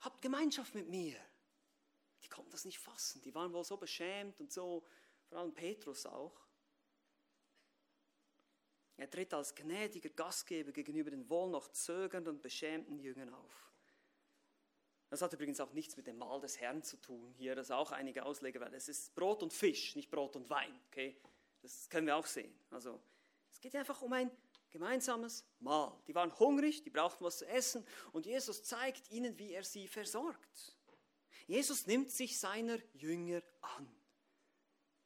Habt 0.00 0.20
Gemeinschaft 0.20 0.74
mit 0.74 0.88
mir. 0.88 1.16
Die 2.24 2.28
konnten 2.28 2.50
das 2.50 2.64
nicht 2.64 2.78
fassen, 2.78 3.20
die 3.22 3.34
waren 3.34 3.52
wohl 3.52 3.64
so 3.64 3.76
beschämt 3.76 4.40
und 4.40 4.52
so, 4.52 4.84
vor 5.28 5.38
allem 5.38 5.54
Petrus 5.54 6.06
auch. 6.06 6.41
Er 8.96 9.10
tritt 9.10 9.32
als 9.34 9.54
gnädiger 9.54 10.10
Gastgeber 10.10 10.72
gegenüber 10.72 11.10
den 11.10 11.28
wohl 11.28 11.50
noch 11.50 11.68
zögernden 11.68 12.34
und 12.34 12.42
beschämten 12.42 12.98
Jüngern 12.98 13.32
auf. 13.32 13.72
Das 15.08 15.20
hat 15.20 15.32
übrigens 15.32 15.60
auch 15.60 15.72
nichts 15.72 15.96
mit 15.96 16.06
dem 16.06 16.16
Mahl 16.16 16.40
des 16.40 16.58
Herrn 16.58 16.82
zu 16.82 16.96
tun. 16.96 17.34
Hier, 17.36 17.54
das 17.54 17.70
auch 17.70 17.92
einige 17.92 18.24
Ausleger, 18.24 18.60
weil 18.60 18.72
es 18.74 18.88
ist 18.88 19.14
Brot 19.14 19.42
und 19.42 19.52
Fisch, 19.52 19.94
nicht 19.94 20.10
Brot 20.10 20.36
und 20.36 20.48
Wein. 20.48 20.74
Okay? 20.88 21.20
Das 21.60 21.88
können 21.90 22.06
wir 22.06 22.16
auch 22.16 22.26
sehen. 22.26 22.52
Also, 22.70 22.98
es 23.50 23.60
geht 23.60 23.74
einfach 23.74 24.00
um 24.00 24.12
ein 24.14 24.30
gemeinsames 24.70 25.44
Mahl. 25.60 25.92
Die 26.06 26.14
waren 26.14 26.36
hungrig, 26.38 26.82
die 26.82 26.90
brauchten 26.90 27.24
was 27.24 27.38
zu 27.38 27.46
essen 27.46 27.86
und 28.12 28.24
Jesus 28.24 28.64
zeigt 28.64 29.10
ihnen, 29.10 29.38
wie 29.38 29.52
er 29.52 29.64
sie 29.64 29.86
versorgt. 29.86 30.76
Jesus 31.46 31.86
nimmt 31.86 32.10
sich 32.10 32.38
seiner 32.38 32.78
Jünger 32.94 33.42
an. 33.60 33.94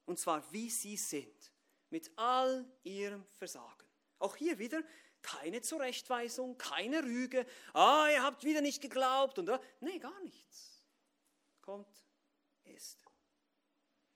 Und 0.04 0.18
zwar, 0.18 0.52
wie 0.52 0.70
sie 0.70 0.96
sind 0.96 1.52
mit 1.90 2.10
all 2.16 2.64
ihrem 2.82 3.24
Versagen. 3.34 3.86
Auch 4.18 4.36
hier 4.36 4.58
wieder 4.58 4.82
keine 5.22 5.60
Zurechtweisung, 5.60 6.56
keine 6.56 7.02
Rüge. 7.02 7.46
Ah, 7.72 8.08
ihr 8.10 8.22
habt 8.22 8.44
wieder 8.44 8.60
nicht 8.60 8.80
geglaubt. 8.80 9.38
Und, 9.38 9.50
nee, 9.80 9.98
gar 9.98 10.18
nichts. 10.20 10.84
Kommt, 11.60 11.88
ist. 12.64 13.04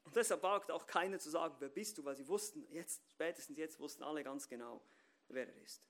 Und 0.04 0.16
deshalb 0.16 0.42
wagt 0.42 0.70
auch 0.70 0.86
keiner 0.86 1.18
zu 1.18 1.30
sagen, 1.30 1.54
wer 1.58 1.68
bist 1.68 1.98
du, 1.98 2.04
weil 2.04 2.16
sie 2.16 2.26
wussten, 2.26 2.66
jetzt, 2.70 3.02
spätestens 3.10 3.58
jetzt 3.58 3.78
wussten 3.78 4.02
alle 4.02 4.24
ganz 4.24 4.48
genau, 4.48 4.82
wer 5.28 5.46
er 5.46 5.62
ist. 5.62 5.82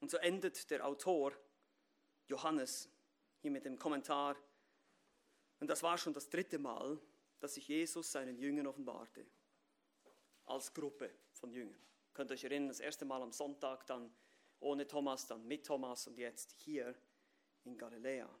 Und 0.00 0.10
so 0.10 0.18
endet 0.18 0.70
der 0.70 0.86
Autor 0.86 1.32
Johannes 2.26 2.90
hier 3.40 3.50
mit 3.50 3.64
dem 3.64 3.78
Kommentar. 3.78 4.36
Und 5.60 5.68
das 5.68 5.82
war 5.82 5.96
schon 5.98 6.12
das 6.12 6.28
dritte 6.28 6.58
Mal, 6.58 7.00
dass 7.44 7.52
sich 7.52 7.68
Jesus 7.68 8.10
seinen 8.10 8.38
Jüngern 8.38 8.66
offenbarte. 8.66 9.26
Als 10.46 10.72
Gruppe 10.72 11.14
von 11.34 11.52
Jüngern. 11.52 11.78
Könnt 12.14 12.30
ihr 12.30 12.36
euch 12.36 12.44
erinnern, 12.44 12.68
das 12.68 12.80
erste 12.80 13.04
Mal 13.04 13.20
am 13.20 13.32
Sonntag, 13.32 13.86
dann 13.86 14.10
ohne 14.60 14.86
Thomas, 14.86 15.26
dann 15.26 15.46
mit 15.46 15.66
Thomas 15.66 16.06
und 16.06 16.16
jetzt 16.16 16.52
hier 16.52 16.98
in 17.64 17.76
Galiläa. 17.76 18.34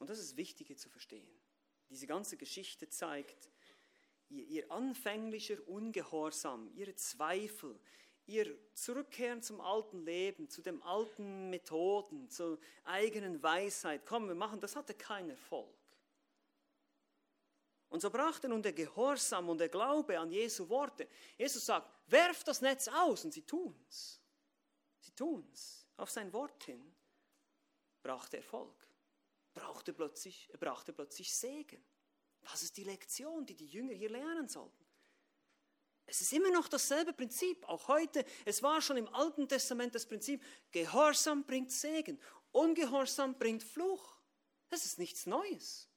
Und 0.00 0.10
das 0.10 0.18
ist 0.18 0.36
wichtig 0.36 0.78
zu 0.78 0.90
verstehen. 0.90 1.26
Diese 1.88 2.06
ganze 2.06 2.36
Geschichte 2.36 2.86
zeigt, 2.90 3.50
ihr, 4.28 4.44
ihr 4.44 4.70
anfänglicher 4.70 5.66
Ungehorsam, 5.66 6.70
ihre 6.74 6.94
Zweifel, 6.94 7.80
ihr 8.26 8.56
zurückkehren 8.74 9.42
zum 9.42 9.60
alten 9.60 10.04
Leben, 10.04 10.48
zu 10.48 10.62
den 10.62 10.80
alten 10.82 11.50
Methoden, 11.50 12.28
zur 12.30 12.58
eigenen 12.84 13.42
Weisheit, 13.42 14.04
komm, 14.06 14.28
wir 14.28 14.34
machen, 14.34 14.60
das 14.60 14.76
hatte 14.76 14.94
keinen 14.94 15.30
Erfolg. 15.30 15.74
Und 17.88 18.00
so 18.00 18.10
brachte 18.10 18.48
nun 18.48 18.62
der 18.62 18.72
Gehorsam 18.72 19.48
und 19.48 19.58
der 19.58 19.68
Glaube 19.68 20.18
an 20.18 20.30
Jesu 20.30 20.68
Worte. 20.68 21.08
Jesus 21.38 21.64
sagt, 21.64 21.88
werft 22.10 22.48
das 22.48 22.60
Netz 22.60 22.88
aus 22.88 23.24
und 23.24 23.32
sie 23.32 23.42
tun's. 23.42 24.20
Sie 24.98 25.12
tun's. 25.12 25.86
Auf 25.96 26.10
sein 26.10 26.32
Wort 26.32 26.64
hin 26.64 26.92
brachte 28.02 28.38
Erfolg, 28.38 28.88
brachte 29.54 29.92
plötzlich, 29.92 30.48
er 30.50 30.58
brachte 30.58 30.92
plötzlich 30.92 31.34
Segen. 31.34 31.84
Das 32.42 32.62
ist 32.62 32.76
die 32.76 32.84
Lektion, 32.84 33.46
die 33.46 33.54
die 33.54 33.66
Jünger 33.66 33.94
hier 33.94 34.10
lernen 34.10 34.48
sollten. 34.48 34.83
Es 36.06 36.20
ist 36.20 36.32
immer 36.32 36.50
noch 36.50 36.68
dasselbe 36.68 37.12
Prinzip, 37.12 37.66
auch 37.68 37.88
heute. 37.88 38.24
Es 38.44 38.62
war 38.62 38.82
schon 38.82 38.96
im 38.96 39.08
Alten 39.14 39.48
Testament 39.48 39.94
das 39.94 40.06
Prinzip, 40.06 40.42
Gehorsam 40.70 41.44
bringt 41.44 41.72
Segen, 41.72 42.20
Ungehorsam 42.52 43.38
bringt 43.38 43.62
Fluch. 43.62 44.16
Das 44.68 44.84
ist 44.84 44.98
nichts 44.98 45.26
Neues. 45.26 45.88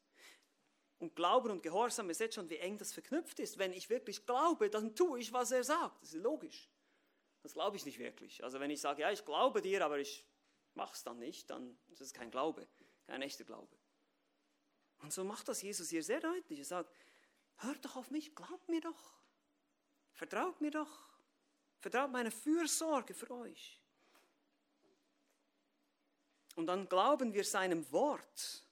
Und 1.00 1.16
Glauben 1.16 1.52
und 1.52 1.62
Gehorsam, 1.62 2.10
ihr 2.10 2.16
seht 2.16 2.34
schon, 2.34 2.50
wie 2.50 2.58
eng 2.58 2.78
das 2.78 2.94
verknüpft 2.94 3.40
ist. 3.40 3.58
Wenn 3.60 3.74
ich 3.74 3.90
wirklich 3.90 4.26
glaube, 4.26 4.70
dann 4.70 4.96
tue 4.96 5.20
ich, 5.20 5.32
was 5.34 5.52
er 5.52 5.64
sagt. 5.64 6.02
Das 6.02 6.14
ist 6.14 6.22
logisch. 6.22 6.70
Das 7.44 7.54
glaube 7.54 7.78
ich 7.78 7.86
nicht 7.86 8.00
wirklich. 8.00 8.44
Also 8.44 8.60
wenn 8.60 8.72
ich 8.72 8.82
sage, 8.82 9.04
ja, 9.04 9.12
ich 9.12 9.24
glaube 9.24 9.62
dir, 9.62 9.86
aber 9.86 10.00
ich 10.00 10.26
mache 10.74 10.94
es 10.96 11.04
dann 11.04 11.20
nicht, 11.20 11.50
dann 11.50 11.78
ist 11.90 12.02
es 12.02 12.14
kein 12.14 12.32
Glaube, 12.32 12.68
kein 13.06 13.22
echter 13.22 13.44
Glaube. 13.44 13.78
Und 15.00 15.14
so 15.14 15.24
macht 15.24 15.48
das 15.48 15.62
Jesus 15.62 15.90
hier 15.90 16.04
sehr 16.04 16.20
deutlich. 16.20 16.60
Er 16.60 16.66
sagt, 16.66 16.92
hört 17.58 17.86
doch 17.86 17.96
auf 17.96 18.10
mich, 18.10 18.34
glaubt 18.36 18.68
mir 18.68 18.82
doch. 18.82 19.14
Vertraut 20.18 20.60
mir 20.60 20.72
doch. 20.72 20.90
Vertraut 21.80 22.12
meine 22.12 22.32
Fürsorge 22.32 23.14
für 23.14 23.30
euch. 23.30 23.80
Und 26.56 26.66
dann 26.66 26.90
glauben 26.90 27.32
wir 27.36 27.44
seinem 27.44 27.90
Wort. 27.92 28.66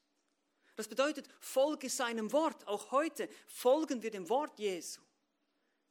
Das 0.76 0.88
bedeutet, 0.88 1.30
folge 1.40 1.88
seinem 1.88 2.32
Wort. 2.32 2.68
Auch 2.68 2.90
heute 2.92 3.30
folgen 3.46 4.02
wir 4.02 4.10
dem 4.10 4.28
Wort 4.28 4.58
Jesu. 4.58 5.02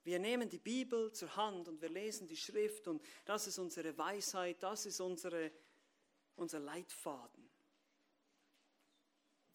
Wir 0.03 0.19
nehmen 0.19 0.49
die 0.49 0.59
Bibel 0.59 1.13
zur 1.13 1.35
Hand 1.37 1.69
und 1.69 1.81
wir 1.81 1.89
lesen 1.89 2.27
die 2.27 2.37
Schrift 2.37 2.89
und 2.89 3.01
das 3.25 3.47
ist 3.47 3.59
unsere 3.59 3.97
Weisheit, 3.97 4.61
das 4.61 4.87
ist 4.87 5.01
unsere, 5.01 5.53
unser 6.35 6.59
Leitfaden. 6.59 7.49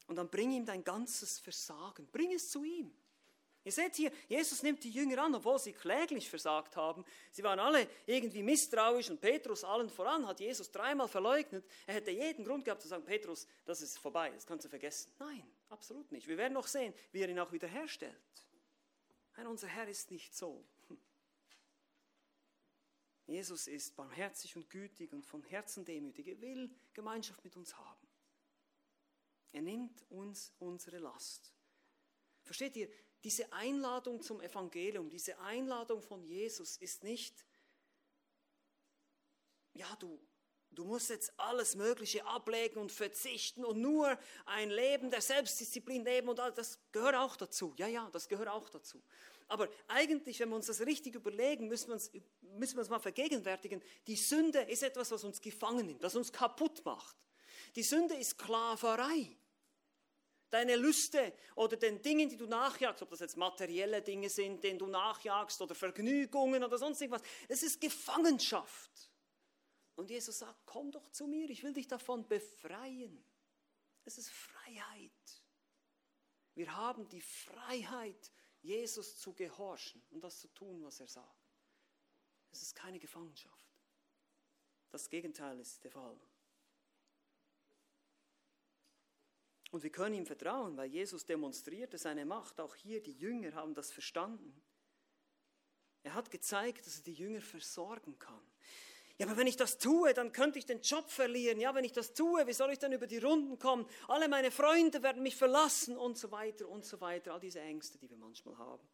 Und 0.08 0.16
dann 0.16 0.30
bring 0.30 0.52
ihm 0.54 0.66
dein 0.66 0.84
ganzes 0.84 1.40
Versagen, 1.40 2.08
bring 2.08 2.32
es 2.32 2.50
zu 2.50 2.64
ihm. 2.64 2.98
Ihr 3.64 3.72
seht 3.72 3.96
hier, 3.96 4.12
Jesus 4.28 4.64
nimmt 4.64 4.84
die 4.84 4.90
Jünger 4.90 5.24
an, 5.24 5.36
obwohl 5.36 5.60
sie 5.60 5.74
kläglich 5.74 6.30
versagt 6.30 6.78
haben. 6.78 7.04
Sie 7.32 7.44
waren 7.44 7.60
alle 7.60 7.88
irgendwie 8.06 8.42
misstrauisch 8.42 9.10
und 9.10 9.20
Petrus 9.20 9.64
allen 9.64 9.90
voran 9.90 10.26
hat 10.26 10.40
Jesus 10.40 10.72
dreimal 10.72 11.08
verleugnet. 11.08 11.66
Er 11.86 11.96
hätte 11.96 12.12
jeden 12.12 12.46
Grund 12.46 12.64
gehabt 12.64 12.82
zu 12.82 12.88
sagen, 12.88 13.04
Petrus, 13.04 13.48
das 13.66 13.82
ist 13.82 13.98
vorbei, 13.98 14.32
das 14.32 14.46
kannst 14.46 14.66
du 14.66 14.70
vergessen. 14.70 15.12
Nein, 15.20 15.44
absolut 15.70 16.12
nicht. 16.12 16.28
Wir 16.28 16.38
werden 16.38 16.54
noch 16.54 16.68
sehen, 16.68 16.94
wie 17.12 17.22
er 17.22 17.30
ihn 17.30 17.40
auch 17.40 17.52
wiederherstellt. 17.52 18.16
Nein, 19.36 19.48
unser 19.48 19.68
Herr 19.68 19.88
ist 19.88 20.10
nicht 20.10 20.36
so. 20.36 20.66
Jesus 23.26 23.68
ist 23.68 23.96
barmherzig 23.96 24.56
und 24.56 24.70
gütig 24.70 25.14
und 25.14 25.24
von 25.24 25.44
Herzen 25.44 25.86
demütig. 25.86 26.28
Er 26.28 26.42
will 26.42 26.72
Gemeinschaft 26.94 27.44
mit 27.44 27.56
uns 27.56 27.78
haben. 27.78 28.08
Er 29.52 29.62
nimmt 29.62 30.04
uns 30.10 30.52
unsere 30.60 30.98
Last. 30.98 31.54
Versteht 32.44 32.76
ihr, 32.78 32.90
diese 33.24 33.52
Einladung 33.52 34.22
zum 34.22 34.42
Evangelium, 34.42 35.10
diese 35.10 35.38
Einladung 35.40 36.02
von 36.02 36.24
Jesus 36.24 36.78
ist 36.78 37.04
nicht, 37.04 37.46
ja, 39.74 39.88
du, 40.00 40.20
du 40.72 40.86
musst 40.86 41.10
jetzt 41.10 41.38
alles 41.38 41.76
Mögliche 41.76 42.26
ablegen 42.26 42.80
und 42.80 42.92
verzichten 42.92 43.66
und 43.66 43.82
nur 43.82 44.18
ein 44.46 44.70
Leben 44.70 45.12
der 45.12 45.22
Selbstdisziplin 45.22 46.04
leben 46.04 46.30
und 46.30 46.40
all 46.40 46.54
das 46.54 46.80
gehört 46.92 47.16
auch 47.16 47.36
dazu. 47.36 47.74
Ja, 47.78 47.88
ja, 47.88 48.10
das 48.12 48.28
gehört 48.28 48.50
auch 48.50 48.70
dazu. 48.70 49.02
Aber 49.48 49.68
eigentlich, 49.88 50.40
wenn 50.40 50.50
wir 50.50 50.56
uns 50.56 50.68
das 50.68 50.82
richtig 50.82 51.16
überlegen, 51.16 51.68
müssen 51.68 51.88
wir 51.88 51.96
uns, 51.96 52.12
müssen 52.42 52.76
wir 52.76 52.82
uns 52.82 52.90
mal 52.90 53.00
vergegenwärtigen, 53.00 53.82
die 54.06 54.16
Sünde 54.16 54.62
ist 54.62 54.84
etwas, 54.84 55.12
was 55.12 55.24
uns 55.24 55.42
gefangen 55.42 55.88
nimmt, 55.88 56.04
was 56.04 56.16
uns 56.16 56.32
kaputt 56.32 56.86
macht. 56.86 57.18
Die 57.76 57.84
Sünde 57.84 58.16
ist 58.16 58.32
Sklaverei 58.32 59.39
deine 60.50 60.76
Lüste 60.76 61.34
oder 61.56 61.78
den 61.78 62.02
Dingen, 62.02 62.30
die 62.30 62.38
du 62.38 62.46
nachjagst, 62.46 63.02
ob 63.02 63.10
das 63.10 63.20
jetzt 63.20 63.38
materielle 63.38 64.02
Dinge 64.02 64.30
sind, 64.30 64.64
denen 64.64 64.80
du 64.80 64.88
nachjagst 64.88 65.62
oder 65.62 65.76
Vergnügungen 65.76 66.64
oder 66.64 66.78
sonst 66.78 67.02
irgendwas. 67.02 67.24
Es 67.48 67.64
ist 67.64 67.80
Gefangenschaft. 67.80 69.12
Und 69.96 70.10
Jesus 70.10 70.40
sagt, 70.40 70.66
komm 70.66 70.92
doch 70.92 71.10
zu 71.10 71.28
mir, 71.28 71.50
ich 71.50 71.64
will 71.64 71.74
dich 71.74 71.88
davon 71.88 72.28
befreien. 72.28 73.24
Es 74.06 74.18
ist 74.18 74.30
Freiheit. 74.30 75.12
Wir 76.56 76.76
haben 76.76 77.08
die 77.10 77.22
Freiheit, 77.22 78.32
Jesus 78.62 79.18
zu 79.18 79.34
gehorchen 79.34 80.02
und 80.10 80.24
das 80.24 80.40
zu 80.40 80.48
tun, 80.50 80.84
was 80.84 81.00
er 81.00 81.08
sagt. 81.08 81.54
Es 82.52 82.62
ist 82.62 82.76
keine 82.76 83.00
Gefangenschaft. 83.00 83.70
Das 84.90 85.10
Gegenteil 85.10 85.60
ist 85.60 85.84
der 85.84 85.92
Fall. 85.92 86.20
Und 89.72 89.84
wir 89.84 89.92
können 89.92 90.16
ihm 90.16 90.26
vertrauen, 90.26 90.76
weil 90.78 90.90
Jesus 90.90 91.26
demonstrierte 91.26 91.98
seine 91.98 92.26
Macht. 92.26 92.60
Auch 92.60 92.76
hier, 92.76 93.02
die 93.04 93.14
Jünger 93.14 93.54
haben 93.54 93.74
das 93.74 93.92
verstanden. 93.92 94.62
Er 96.04 96.14
hat 96.14 96.32
gezeigt, 96.32 96.86
dass 96.88 96.98
er 96.98 97.04
die 97.04 97.14
Jünger 97.14 97.42
versorgen 97.42 98.18
kann. 98.18 98.42
Ja, 99.18 99.28
aber 99.28 99.36
wenn 99.36 99.48
ich 99.48 99.58
das 99.58 99.78
tue, 99.78 100.14
dann 100.14 100.32
könnte 100.32 100.60
ich 100.60 100.66
den 100.66 100.82
Job 100.82 101.10
verlieren. 101.10 101.60
Ja, 101.60 101.76
wenn 101.76 101.84
ich 101.84 101.92
das 101.92 102.14
tue, 102.14 102.48
wie 102.48 102.54
soll 102.54 102.72
ich 102.72 102.80
dann 102.80 102.94
über 102.94 103.06
die 103.06 103.18
Runden 103.18 103.60
kommen? 103.60 103.86
Alle 104.08 104.30
meine 104.30 104.50
Freunde 104.50 105.04
werden 105.04 105.22
mich 105.22 105.36
verlassen 105.36 105.98
und 105.98 106.18
so 106.18 106.32
weiter 106.32 106.70
und 106.70 106.86
so 106.86 107.02
weiter. 107.02 107.34
All 107.34 107.40
diese 107.42 107.60
Ängste, 107.60 107.98
die 107.98 108.10
wir 108.10 108.18
manchmal 108.18 108.58
haben. 108.58 108.88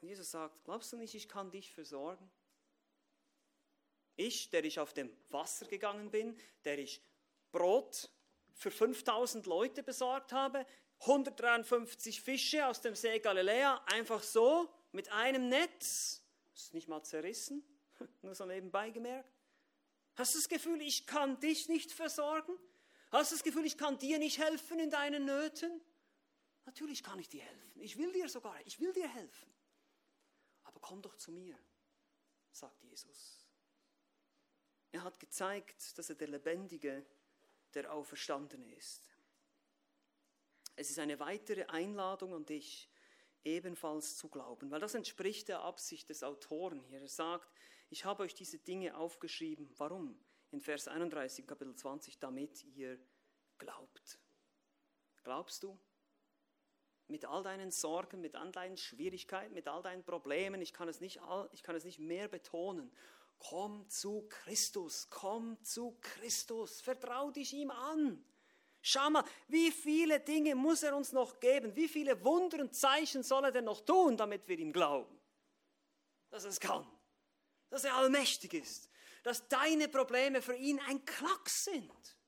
Und 0.00 0.08
Jesus 0.08 0.30
sagt, 0.30 0.62
glaubst 0.64 0.92
du 0.92 0.98
nicht, 0.98 1.14
ich 1.14 1.28
kann 1.28 1.50
dich 1.50 1.72
versorgen? 1.72 2.30
Ich, 4.16 4.50
der 4.50 4.64
ich 4.64 4.78
auf 4.78 4.92
dem 4.92 5.10
Wasser 5.30 5.66
gegangen 5.66 6.10
bin, 6.10 6.38
der 6.66 6.78
ich 6.78 7.02
Brot 7.52 8.10
für 8.54 8.70
5000 8.70 9.46
Leute 9.46 9.82
besorgt 9.82 10.32
habe, 10.32 10.66
153 11.00 12.20
Fische 12.20 12.66
aus 12.66 12.80
dem 12.80 12.94
See 12.94 13.18
Galiläa, 13.18 13.82
einfach 13.86 14.22
so 14.22 14.72
mit 14.92 15.10
einem 15.12 15.48
Netz. 15.48 16.22
Ist 16.54 16.72
nicht 16.72 16.88
mal 16.88 17.02
zerrissen, 17.02 17.62
nur 18.22 18.34
so 18.34 18.46
nebenbei 18.46 18.90
gemerkt. 18.90 19.30
Hast 20.16 20.34
du 20.34 20.38
das 20.38 20.48
Gefühl, 20.48 20.80
ich 20.80 21.06
kann 21.06 21.40
dich 21.40 21.68
nicht 21.68 21.92
versorgen? 21.92 22.56
Hast 23.10 23.32
du 23.32 23.36
das 23.36 23.44
Gefühl, 23.44 23.66
ich 23.66 23.76
kann 23.76 23.98
dir 23.98 24.18
nicht 24.18 24.38
helfen 24.38 24.78
in 24.78 24.90
deinen 24.90 25.24
Nöten? 25.24 25.80
Natürlich 26.64 27.02
kann 27.02 27.18
ich 27.18 27.28
dir 27.28 27.42
helfen. 27.42 27.80
Ich 27.80 27.98
will 27.98 28.12
dir 28.12 28.28
sogar, 28.28 28.56
ich 28.64 28.80
will 28.80 28.92
dir 28.92 29.08
helfen. 29.08 29.52
Aber 30.62 30.80
komm 30.80 31.02
doch 31.02 31.16
zu 31.16 31.32
mir, 31.32 31.58
sagt 32.52 32.82
Jesus. 32.82 33.46
Er 34.92 35.02
hat 35.02 35.18
gezeigt, 35.18 35.98
dass 35.98 36.08
er 36.08 36.14
der 36.14 36.28
Lebendige 36.28 37.04
der 37.74 37.92
Auferstandene 37.92 38.74
ist. 38.74 39.10
Es 40.76 40.90
ist 40.90 40.98
eine 40.98 41.20
weitere 41.20 41.64
Einladung 41.64 42.34
an 42.34 42.46
dich, 42.46 42.90
ebenfalls 43.44 44.16
zu 44.16 44.28
glauben, 44.28 44.70
weil 44.70 44.80
das 44.80 44.94
entspricht 44.94 45.48
der 45.48 45.60
Absicht 45.60 46.08
des 46.08 46.22
Autoren 46.22 46.80
hier. 46.80 47.00
Er 47.00 47.08
sagt, 47.08 47.52
ich 47.90 48.04
habe 48.04 48.22
euch 48.22 48.34
diese 48.34 48.58
Dinge 48.58 48.96
aufgeschrieben. 48.96 49.70
Warum? 49.76 50.18
In 50.50 50.60
Vers 50.60 50.88
31, 50.88 51.46
Kapitel 51.46 51.74
20, 51.74 52.18
damit 52.18 52.64
ihr 52.64 52.98
glaubt. 53.58 54.18
Glaubst 55.22 55.62
du? 55.62 55.78
Mit 57.06 57.24
all 57.26 57.42
deinen 57.42 57.70
Sorgen, 57.70 58.20
mit 58.20 58.34
all 58.34 58.50
deinen 58.50 58.76
Schwierigkeiten, 58.78 59.52
mit 59.52 59.68
all 59.68 59.82
deinen 59.82 60.04
Problemen, 60.04 60.62
ich 60.62 60.72
kann 60.72 60.88
es 60.88 61.00
nicht, 61.00 61.20
ich 61.52 61.62
kann 61.62 61.76
es 61.76 61.84
nicht 61.84 61.98
mehr 61.98 62.28
betonen. 62.28 62.90
Komm 63.38 63.88
zu 63.88 64.26
Christus, 64.28 65.08
komm 65.10 65.62
zu 65.62 65.98
Christus, 66.00 66.80
vertrau 66.80 67.30
dich 67.30 67.52
ihm 67.52 67.70
an. 67.70 68.24
Schau 68.80 69.08
mal, 69.10 69.24
wie 69.48 69.70
viele 69.70 70.20
Dinge 70.20 70.54
muss 70.54 70.82
er 70.82 70.94
uns 70.94 71.12
noch 71.12 71.40
geben? 71.40 71.74
Wie 71.74 71.88
viele 71.88 72.22
Wunder 72.22 72.58
und 72.60 72.74
Zeichen 72.74 73.22
soll 73.22 73.44
er 73.44 73.52
denn 73.52 73.64
noch 73.64 73.80
tun, 73.80 74.16
damit 74.16 74.46
wir 74.46 74.58
ihm 74.58 74.72
glauben? 74.72 75.18
Dass 76.30 76.44
er 76.44 76.50
es 76.50 76.60
kann, 76.60 76.86
dass 77.70 77.84
er 77.84 77.94
allmächtig 77.94 78.52
ist, 78.54 78.90
dass 79.22 79.48
deine 79.48 79.88
Probleme 79.88 80.42
für 80.42 80.54
ihn 80.54 80.80
ein 80.80 81.04
Klacks 81.04 81.64
sind. 81.64 82.18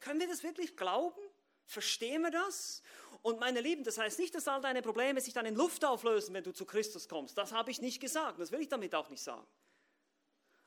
Können 0.00 0.20
wir 0.20 0.28
das 0.28 0.42
wirklich 0.42 0.76
glauben? 0.76 1.20
Verstehen 1.66 2.22
wir 2.22 2.30
das? 2.30 2.82
Und 3.22 3.38
meine 3.38 3.60
Lieben, 3.60 3.84
das 3.84 3.98
heißt 3.98 4.18
nicht, 4.18 4.34
dass 4.34 4.48
all 4.48 4.60
deine 4.60 4.82
Probleme 4.82 5.20
sich 5.20 5.32
dann 5.32 5.46
in 5.46 5.54
Luft 5.54 5.84
auflösen, 5.84 6.34
wenn 6.34 6.44
du 6.44 6.52
zu 6.52 6.64
Christus 6.64 7.08
kommst. 7.08 7.38
Das 7.38 7.52
habe 7.52 7.70
ich 7.70 7.80
nicht 7.80 8.00
gesagt. 8.00 8.40
Das 8.40 8.50
will 8.50 8.60
ich 8.60 8.68
damit 8.68 8.94
auch 8.94 9.08
nicht 9.10 9.22
sagen. 9.22 9.46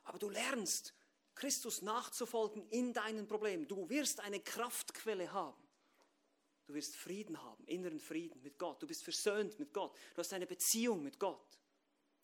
Aber 0.05 0.17
du 0.17 0.29
lernst, 0.29 0.93
Christus 1.35 1.81
nachzufolgen 1.81 2.67
in 2.69 2.93
deinen 2.93 3.27
Problemen. 3.27 3.67
Du 3.67 3.89
wirst 3.89 4.21
eine 4.21 4.39
Kraftquelle 4.39 5.31
haben. 5.31 5.61
Du 6.67 6.73
wirst 6.73 6.95
Frieden 6.95 7.41
haben, 7.43 7.63
inneren 7.67 7.99
Frieden 7.99 8.41
mit 8.41 8.57
Gott. 8.57 8.81
Du 8.81 8.87
bist 8.87 9.03
versöhnt 9.03 9.59
mit 9.59 9.73
Gott. 9.73 9.95
Du 10.13 10.19
hast 10.19 10.33
eine 10.33 10.47
Beziehung 10.47 11.03
mit 11.03 11.19
Gott. 11.19 11.59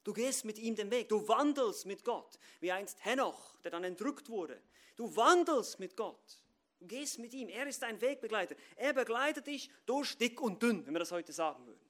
Du 0.03 0.13
gehst 0.13 0.45
mit 0.45 0.57
ihm 0.57 0.75
den 0.75 0.89
Weg, 0.89 1.09
du 1.09 1.27
wandelst 1.27 1.85
mit 1.85 2.03
Gott, 2.03 2.39
wie 2.59 2.71
einst 2.71 3.05
Henoch, 3.05 3.55
der 3.59 3.69
dann 3.69 3.83
entrückt 3.83 4.29
wurde. 4.29 4.59
Du 4.95 5.15
wandelst 5.15 5.79
mit 5.79 5.95
Gott, 5.95 6.43
du 6.79 6.87
gehst 6.87 7.19
mit 7.19 7.33
ihm, 7.33 7.49
er 7.49 7.67
ist 7.67 7.83
dein 7.83 8.01
Wegbegleiter. 8.01 8.55
Er 8.75 8.93
begleitet 8.93 9.45
dich 9.45 9.69
durch 9.85 10.17
dick 10.17 10.41
und 10.41 10.61
dünn, 10.63 10.85
wenn 10.85 10.95
wir 10.95 10.99
das 10.99 11.11
heute 11.11 11.33
sagen 11.33 11.67
würden. 11.67 11.85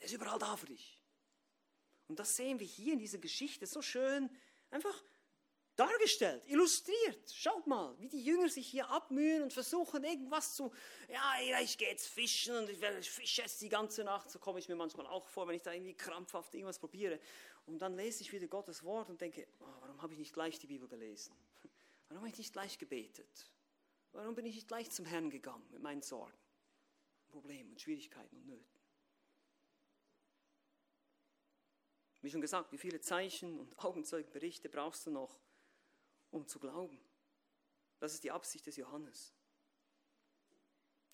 Er 0.00 0.06
ist 0.06 0.12
überall 0.12 0.38
da 0.38 0.54
für 0.56 0.66
dich. 0.66 1.00
Und 2.08 2.18
das 2.18 2.36
sehen 2.36 2.60
wir 2.60 2.66
hier 2.66 2.92
in 2.92 2.98
dieser 2.98 3.18
Geschichte 3.18 3.66
so 3.66 3.80
schön, 3.80 4.28
einfach 4.74 5.04
dargestellt, 5.76 6.42
illustriert. 6.46 7.32
Schaut 7.32 7.66
mal, 7.66 7.98
wie 7.98 8.08
die 8.08 8.22
Jünger 8.22 8.48
sich 8.48 8.66
hier 8.66 8.88
abmühen 8.90 9.42
und 9.42 9.52
versuchen 9.52 10.04
irgendwas 10.04 10.54
zu, 10.54 10.72
ja, 11.08 11.60
ich 11.60 11.78
gehe 11.78 11.88
jetzt 11.88 12.08
fischen 12.08 12.56
und 12.56 12.68
ich 12.68 13.10
fische 13.10 13.42
jetzt 13.42 13.60
die 13.62 13.68
ganze 13.68 14.04
Nacht. 14.04 14.30
So 14.30 14.38
komme 14.38 14.58
ich 14.58 14.68
mir 14.68 14.76
manchmal 14.76 15.06
auch 15.06 15.26
vor, 15.28 15.46
wenn 15.48 15.54
ich 15.54 15.62
da 15.62 15.72
irgendwie 15.72 15.94
krampfhaft 15.94 16.54
irgendwas 16.54 16.78
probiere. 16.78 17.20
Und 17.66 17.78
dann 17.78 17.96
lese 17.96 18.22
ich 18.22 18.32
wieder 18.32 18.46
Gottes 18.46 18.82
Wort 18.84 19.08
und 19.08 19.20
denke, 19.20 19.46
oh, 19.60 19.66
warum 19.80 20.02
habe 20.02 20.12
ich 20.12 20.18
nicht 20.18 20.34
gleich 20.34 20.58
die 20.58 20.66
Bibel 20.66 20.88
gelesen? 20.88 21.34
Warum 22.08 22.20
habe 22.20 22.28
ich 22.28 22.36
nicht 22.36 22.52
gleich 22.52 22.78
gebetet? 22.78 23.50
Warum 24.12 24.34
bin 24.34 24.44
ich 24.44 24.54
nicht 24.54 24.68
gleich 24.68 24.90
zum 24.90 25.06
Herrn 25.06 25.30
gegangen 25.30 25.66
mit 25.70 25.82
meinen 25.82 26.02
Sorgen, 26.02 26.36
Problemen 27.28 27.70
und 27.70 27.80
Schwierigkeiten 27.80 28.36
und 28.36 28.46
Nöten? 28.46 28.73
Wie 32.24 32.30
schon 32.30 32.40
gesagt, 32.40 32.72
wie 32.72 32.78
viele 32.78 33.02
Zeichen 33.02 33.60
und 33.60 33.78
Augenzeugenberichte 33.84 34.70
brauchst 34.70 35.04
du 35.04 35.10
noch, 35.10 35.38
um 36.30 36.48
zu 36.48 36.58
glauben. 36.58 36.98
Das 37.98 38.14
ist 38.14 38.24
die 38.24 38.30
Absicht 38.30 38.66
des 38.66 38.76
Johannes. 38.76 39.34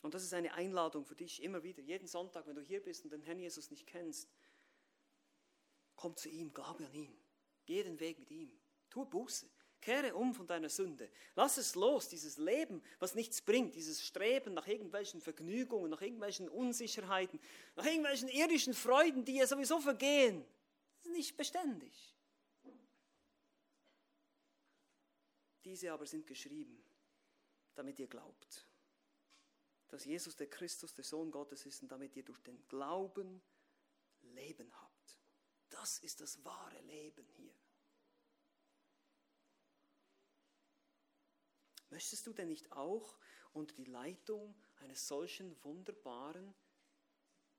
Und 0.02 0.14
das 0.14 0.22
ist 0.22 0.32
eine 0.32 0.54
Einladung 0.54 1.04
für 1.04 1.16
dich 1.16 1.42
immer 1.42 1.64
wieder, 1.64 1.82
jeden 1.82 2.06
Sonntag, 2.06 2.46
wenn 2.46 2.54
du 2.54 2.62
hier 2.62 2.80
bist 2.80 3.02
und 3.02 3.12
den 3.12 3.22
Herrn 3.22 3.40
Jesus 3.40 3.72
nicht 3.72 3.88
kennst. 3.88 4.30
Komm 5.96 6.16
zu 6.16 6.28
ihm, 6.28 6.54
glaube 6.54 6.86
an 6.86 6.94
ihn. 6.94 7.20
Geh 7.66 7.82
den 7.82 7.98
Weg 7.98 8.20
mit 8.20 8.30
ihm. 8.30 8.56
Tu 8.88 9.04
Buße. 9.04 9.50
Kehre 9.80 10.14
um 10.14 10.32
von 10.32 10.46
deiner 10.46 10.68
Sünde. 10.68 11.11
Lass 11.34 11.56
es 11.56 11.74
los, 11.74 12.08
dieses 12.08 12.38
Leben, 12.38 12.84
was 13.00 13.16
nichts 13.16 13.42
bringt, 13.42 13.74
dieses 13.74 14.00
Streben 14.06 14.54
nach 14.54 14.68
irgendwelchen 14.68 15.20
Vergnügungen, 15.20 15.90
nach 15.90 16.02
irgendwelchen 16.02 16.48
Unsicherheiten, 16.48 17.40
nach 17.74 17.84
irgendwelchen 17.84 18.28
irdischen 18.28 18.74
Freuden, 18.74 19.24
die 19.24 19.38
ja 19.38 19.48
sowieso 19.48 19.80
vergehen. 19.80 20.46
Nicht 21.12 21.36
beständig. 21.36 22.16
Diese 25.64 25.92
aber 25.92 26.06
sind 26.06 26.26
geschrieben, 26.26 26.82
damit 27.74 27.98
ihr 27.98 28.06
glaubt, 28.06 28.66
dass 29.88 30.04
Jesus 30.04 30.36
der 30.36 30.48
Christus, 30.48 30.94
der 30.94 31.04
Sohn 31.04 31.30
Gottes 31.30 31.66
ist 31.66 31.82
und 31.82 31.88
damit 31.88 32.16
ihr 32.16 32.24
durch 32.24 32.40
den 32.40 32.66
Glauben 32.68 33.42
Leben 34.22 34.72
habt. 34.80 35.20
Das 35.68 35.98
ist 35.98 36.20
das 36.20 36.44
wahre 36.44 36.80
Leben 36.82 37.26
hier. 37.28 37.54
Möchtest 41.90 42.26
du 42.26 42.32
denn 42.32 42.48
nicht 42.48 42.70
auch 42.72 43.18
unter 43.52 43.74
die 43.74 43.84
Leitung 43.84 44.54
eines 44.76 45.06
solchen 45.08 45.62
wunderbaren, 45.64 46.54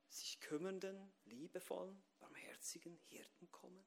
sich 0.07 0.39
kümmernden, 0.39 1.11
liebevollen, 1.25 2.01
barmherzigen 2.21 2.97
Hirten 3.09 3.51
kommen? 3.51 3.85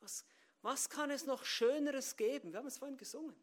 Was, 0.00 0.24
was 0.60 0.90
kann 0.90 1.10
es 1.10 1.24
noch 1.24 1.44
Schöneres 1.44 2.16
geben? 2.16 2.52
Wir 2.52 2.58
haben 2.58 2.66
es 2.66 2.78
vorhin 2.78 2.98
gesungen. 2.98 3.34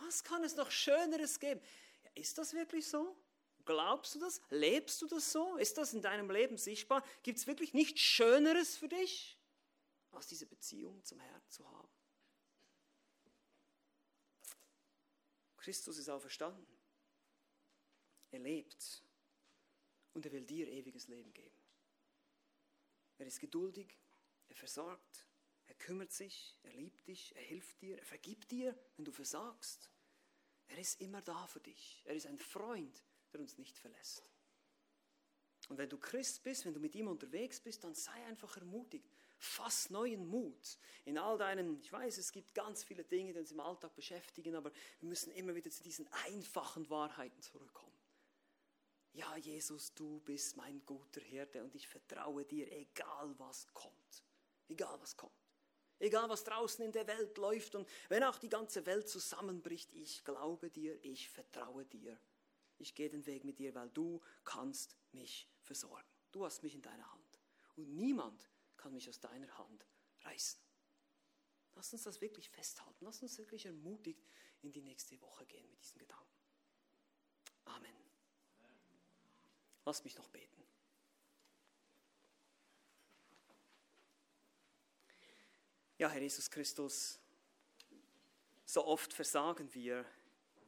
Was 0.00 0.22
kann 0.22 0.44
es 0.44 0.56
noch 0.56 0.70
Schöneres 0.70 1.40
geben? 1.40 1.60
Ja, 2.04 2.10
ist 2.14 2.36
das 2.36 2.52
wirklich 2.52 2.86
so? 2.86 3.16
Glaubst 3.64 4.14
du 4.14 4.20
das? 4.20 4.40
Lebst 4.50 5.00
du 5.02 5.06
das 5.06 5.32
so? 5.32 5.56
Ist 5.56 5.78
das 5.78 5.94
in 5.94 6.02
deinem 6.02 6.30
Leben 6.30 6.56
sichtbar? 6.58 7.04
Gibt 7.22 7.38
es 7.38 7.46
wirklich 7.46 7.74
nichts 7.74 8.00
Schöneres 8.00 8.76
für 8.76 8.88
dich, 8.88 9.38
als 10.12 10.28
diese 10.28 10.46
Beziehung 10.46 11.02
zum 11.04 11.18
Herrn 11.18 11.42
zu 11.48 11.68
haben? 11.68 11.88
Christus 15.56 15.98
ist 15.98 16.08
auferstanden. 16.08 16.64
Er 18.30 18.38
lebt 18.38 19.02
und 20.12 20.24
er 20.24 20.32
will 20.32 20.44
dir 20.44 20.68
ewiges 20.68 21.08
Leben 21.08 21.32
geben. 21.32 21.55
Er 23.18 23.26
ist 23.26 23.40
geduldig, 23.40 23.98
er 24.48 24.56
versorgt, 24.56 25.26
er 25.66 25.74
kümmert 25.74 26.12
sich, 26.12 26.58
er 26.62 26.72
liebt 26.72 27.06
dich, 27.06 27.34
er 27.34 27.42
hilft 27.42 27.80
dir, 27.80 27.98
er 27.98 28.04
vergibt 28.04 28.50
dir, 28.50 28.78
wenn 28.96 29.04
du 29.04 29.12
versagst. 29.12 29.90
Er 30.68 30.78
ist 30.78 31.00
immer 31.00 31.22
da 31.22 31.46
für 31.46 31.60
dich. 31.60 32.02
Er 32.04 32.14
ist 32.14 32.26
ein 32.26 32.38
Freund, 32.38 33.04
der 33.32 33.40
uns 33.40 33.58
nicht 33.58 33.78
verlässt. 33.78 34.22
Und 35.68 35.78
wenn 35.78 35.88
du 35.88 35.98
Christ 35.98 36.42
bist, 36.44 36.64
wenn 36.64 36.74
du 36.74 36.80
mit 36.80 36.94
ihm 36.94 37.08
unterwegs 37.08 37.60
bist, 37.60 37.82
dann 37.82 37.94
sei 37.94 38.24
einfach 38.26 38.56
ermutigt. 38.56 39.10
Fass 39.38 39.90
neuen 39.90 40.26
Mut 40.26 40.78
in 41.04 41.18
all 41.18 41.36
deinen, 41.36 41.78
ich 41.80 41.92
weiß, 41.92 42.18
es 42.18 42.32
gibt 42.32 42.54
ganz 42.54 42.84
viele 42.84 43.04
Dinge, 43.04 43.32
die 43.32 43.38
uns 43.40 43.52
im 43.52 43.60
Alltag 43.60 43.94
beschäftigen, 43.94 44.54
aber 44.54 44.72
wir 45.00 45.08
müssen 45.08 45.30
immer 45.32 45.54
wieder 45.54 45.70
zu 45.70 45.82
diesen 45.82 46.08
einfachen 46.24 46.88
Wahrheiten 46.88 47.42
zurückkommen. 47.42 47.95
Ja, 49.16 49.34
Jesus, 49.38 49.94
du 49.94 50.20
bist 50.20 50.58
mein 50.58 50.84
guter 50.84 51.22
Hirte 51.22 51.64
und 51.64 51.74
ich 51.74 51.88
vertraue 51.88 52.44
dir, 52.44 52.70
egal 52.70 53.34
was 53.38 53.66
kommt. 53.72 54.22
Egal 54.68 55.00
was 55.00 55.16
kommt. 55.16 55.32
Egal 55.98 56.28
was 56.28 56.44
draußen 56.44 56.84
in 56.84 56.92
der 56.92 57.06
Welt 57.06 57.38
läuft 57.38 57.74
und 57.76 57.88
wenn 58.10 58.22
auch 58.24 58.36
die 58.36 58.50
ganze 58.50 58.84
Welt 58.84 59.08
zusammenbricht, 59.08 59.90
ich 59.94 60.22
glaube 60.22 60.70
dir, 60.70 61.02
ich 61.02 61.30
vertraue 61.30 61.86
dir. 61.86 62.20
Ich 62.76 62.94
gehe 62.94 63.08
den 63.08 63.24
Weg 63.24 63.44
mit 63.44 63.58
dir, 63.58 63.74
weil 63.74 63.88
du 63.88 64.20
kannst 64.44 64.98
mich 65.12 65.48
versorgen. 65.62 66.06
Du 66.30 66.44
hast 66.44 66.62
mich 66.62 66.74
in 66.74 66.82
deiner 66.82 67.10
Hand. 67.10 67.40
Und 67.76 67.94
niemand 67.94 68.50
kann 68.76 68.92
mich 68.92 69.08
aus 69.08 69.18
deiner 69.18 69.56
Hand 69.56 69.86
reißen. 70.24 70.60
Lass 71.74 71.90
uns 71.90 72.02
das 72.02 72.20
wirklich 72.20 72.50
festhalten. 72.50 73.02
Lass 73.02 73.22
uns 73.22 73.38
wirklich 73.38 73.64
ermutigt 73.64 74.28
in 74.60 74.72
die 74.72 74.82
nächste 74.82 75.18
Woche 75.22 75.46
gehen 75.46 75.70
mit 75.70 75.80
diesen 75.80 75.98
Gedanken. 75.98 76.36
Amen. 77.64 78.05
Lass 79.86 80.02
mich 80.02 80.16
noch 80.16 80.28
beten. 80.28 80.64
Ja, 85.96 86.10
Herr 86.10 86.20
Jesus 86.20 86.50
Christus, 86.50 87.20
so 88.64 88.84
oft 88.84 89.12
versagen 89.12 89.72
wir, 89.72 90.04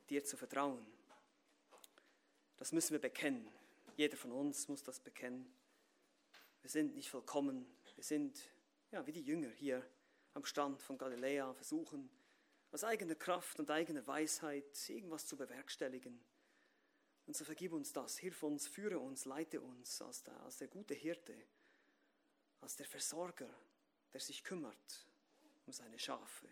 dir 0.09 0.25
zu 0.25 0.37
vertrauen. 0.37 0.87
Das 2.59 2.71
müssen 2.71 2.93
wir 2.93 3.01
bekennen. 3.01 3.51
Jeder 3.97 4.17
von 4.17 4.31
uns 4.31 4.69
muss 4.69 4.85
das 4.85 5.01
bekennen. 5.01 5.53
Wir 6.63 6.71
sind 6.71 6.95
nicht 6.95 7.11
vollkommen. 7.11 7.67
Wir 7.97 8.05
sind 8.05 8.39
ja, 8.93 9.05
wie 9.05 9.13
die 9.13 9.23
Jünger 9.23 9.51
hier 9.51 9.85
am 10.35 10.45
Stand 10.45 10.81
von 10.81 10.97
Galiläa, 10.97 11.53
versuchen 11.55 12.09
aus 12.71 12.85
eigener 12.85 13.17
Kraft 13.17 13.59
und 13.59 13.69
eigener 13.69 14.07
Weisheit 14.07 14.89
irgendwas 14.89 15.27
zu 15.27 15.37
bewerkstelligen. 15.37 16.25
Und 17.29 17.37
so 17.37 17.45
vergib 17.45 17.75
uns 17.75 17.93
das, 17.93 18.17
hilf 18.17 18.43
uns, 18.43 18.67
führe 18.67 18.99
uns, 18.99 19.27
leite 19.27 19.61
uns 19.61 20.01
als 20.01 20.23
der, 20.23 20.41
als 20.41 20.57
der 20.57 20.69
gute 20.69 20.95
Hirte, 20.95 21.35
als 22.63 22.75
der 22.75 22.87
Versorger, 22.87 23.51
der 24.15 24.21
sich 24.21 24.43
kümmert 24.43 25.07
um 25.67 25.73
seine 25.75 25.99
Schafe. 25.99 26.49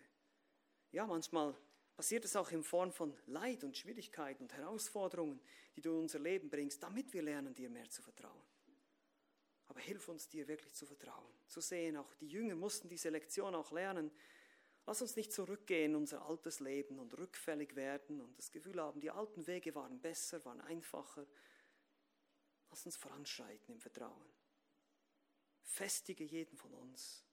Ja, 0.91 1.07
manchmal 1.07 1.55
passiert 1.95 2.25
es 2.25 2.35
auch 2.35 2.51
in 2.51 2.63
Form 2.63 2.91
von 2.91 3.17
Leid 3.25 3.63
und 3.63 3.75
Schwierigkeiten 3.75 4.43
und 4.43 4.53
Herausforderungen, 4.53 5.41
die 5.75 5.81
du 5.81 5.89
in 5.93 6.01
unser 6.01 6.19
Leben 6.19 6.47
bringst, 6.47 6.83
damit 6.83 7.11
wir 7.11 7.23
lernen, 7.23 7.55
dir 7.55 7.71
mehr 7.71 7.89
zu 7.89 8.03
vertrauen. 8.03 8.45
Aber 9.69 9.79
hilf 9.79 10.07
uns, 10.09 10.29
dir 10.29 10.47
wirklich 10.47 10.75
zu 10.75 10.85
vertrauen, 10.85 11.33
zu 11.47 11.59
sehen, 11.59 11.97
auch 11.97 12.13
die 12.13 12.27
Jünger 12.27 12.55
mussten 12.55 12.87
diese 12.87 13.09
Lektion 13.09 13.55
auch 13.55 13.71
lernen. 13.71 14.11
Lass 14.87 15.03
uns 15.03 15.15
nicht 15.15 15.31
zurückgehen 15.31 15.91
in 15.91 15.97
unser 15.97 16.25
altes 16.25 16.59
Leben 16.59 16.97
und 16.97 17.15
rückfällig 17.15 17.75
werden 17.75 18.19
und 18.21 18.35
das 18.39 18.49
Gefühl 18.51 18.81
haben, 18.81 18.99
die 18.99 19.11
alten 19.11 19.45
Wege 19.45 19.75
waren 19.75 20.01
besser, 20.01 20.43
waren 20.45 20.61
einfacher. 20.61 21.27
Lass 22.71 22.85
uns 22.85 22.97
voranschreiten 22.97 23.75
im 23.75 23.79
Vertrauen. 23.79 24.33
Festige 25.61 26.23
jeden 26.23 26.57
von 26.57 26.73
uns 26.73 27.27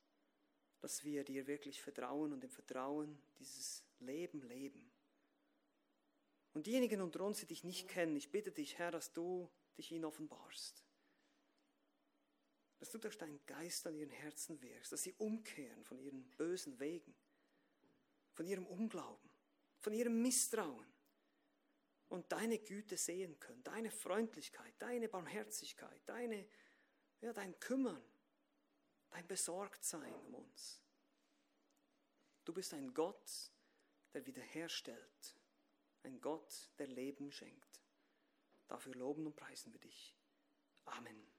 dass 0.85 1.03
wir 1.03 1.25
dir 1.25 1.47
wirklich 1.47 1.81
vertrauen 1.81 2.35
und 2.35 2.45
im 2.45 2.51
Vertrauen 2.51 3.19
dieses 3.39 3.83
Leben 4.01 4.43
leben. 4.43 4.93
Und 6.53 6.67
diejenigen 6.67 7.01
unter 7.01 7.25
uns, 7.25 7.41
die 7.41 7.47
dich 7.47 7.65
nicht 7.65 7.89
kennen, 7.89 8.15
ich 8.17 8.31
bitte 8.31 8.53
dich, 8.53 8.77
Herr, 8.77 8.91
dass 8.91 9.11
du 9.11 9.51
dich 9.79 9.93
ihnen 9.93 10.05
offenbarst. 10.05 10.85
Dass 12.81 12.91
du 12.91 12.99
durch 12.99 13.17
deinen 13.17 13.41
Geist 13.47 13.87
an 13.87 13.95
ihren 13.95 14.11
Herzen 14.11 14.61
wirkst, 14.61 14.93
dass 14.93 15.03
sie 15.03 15.15
umkehren 15.15 15.83
von 15.85 15.99
ihren 15.99 16.29
bösen 16.37 16.79
Wegen, 16.79 17.17
von 18.35 18.47
ihrem 18.47 18.67
Unglauben, 18.67 19.31
von 19.81 19.93
ihrem 19.95 20.21
Misstrauen 20.23 20.87
und 22.09 22.31
deine 22.31 22.59
Güte 22.59 22.97
sehen 22.97 23.41
können, 23.41 23.65
deine 23.65 23.91
Freundlichkeit, 23.91 24.75
deine 24.79 25.09
Barmherzigkeit, 25.09 26.03
deine, 26.07 26.47
ja, 27.21 27.33
dein 27.33 27.59
Kümmern 27.59 28.03
dein 29.15 29.27
Besorgtsein 29.29 30.13
um 30.13 30.35
uns. 30.35 30.83
Du 32.45 32.53
bist 32.53 32.75
ein 32.75 32.93
Gott, 32.93 33.53
der 34.13 34.27
wiederherstellt, 34.27 35.37
ein 36.03 36.21
Gott, 36.21 36.69
der 36.79 36.89
Leben 36.89 37.31
schenkt. 37.31 37.81
Dafür 38.67 38.95
loben 38.95 39.27
und 39.27 39.37
preisen 39.37 39.73
wir 39.73 39.81
dich. 39.81 40.17
Amen. 40.85 41.34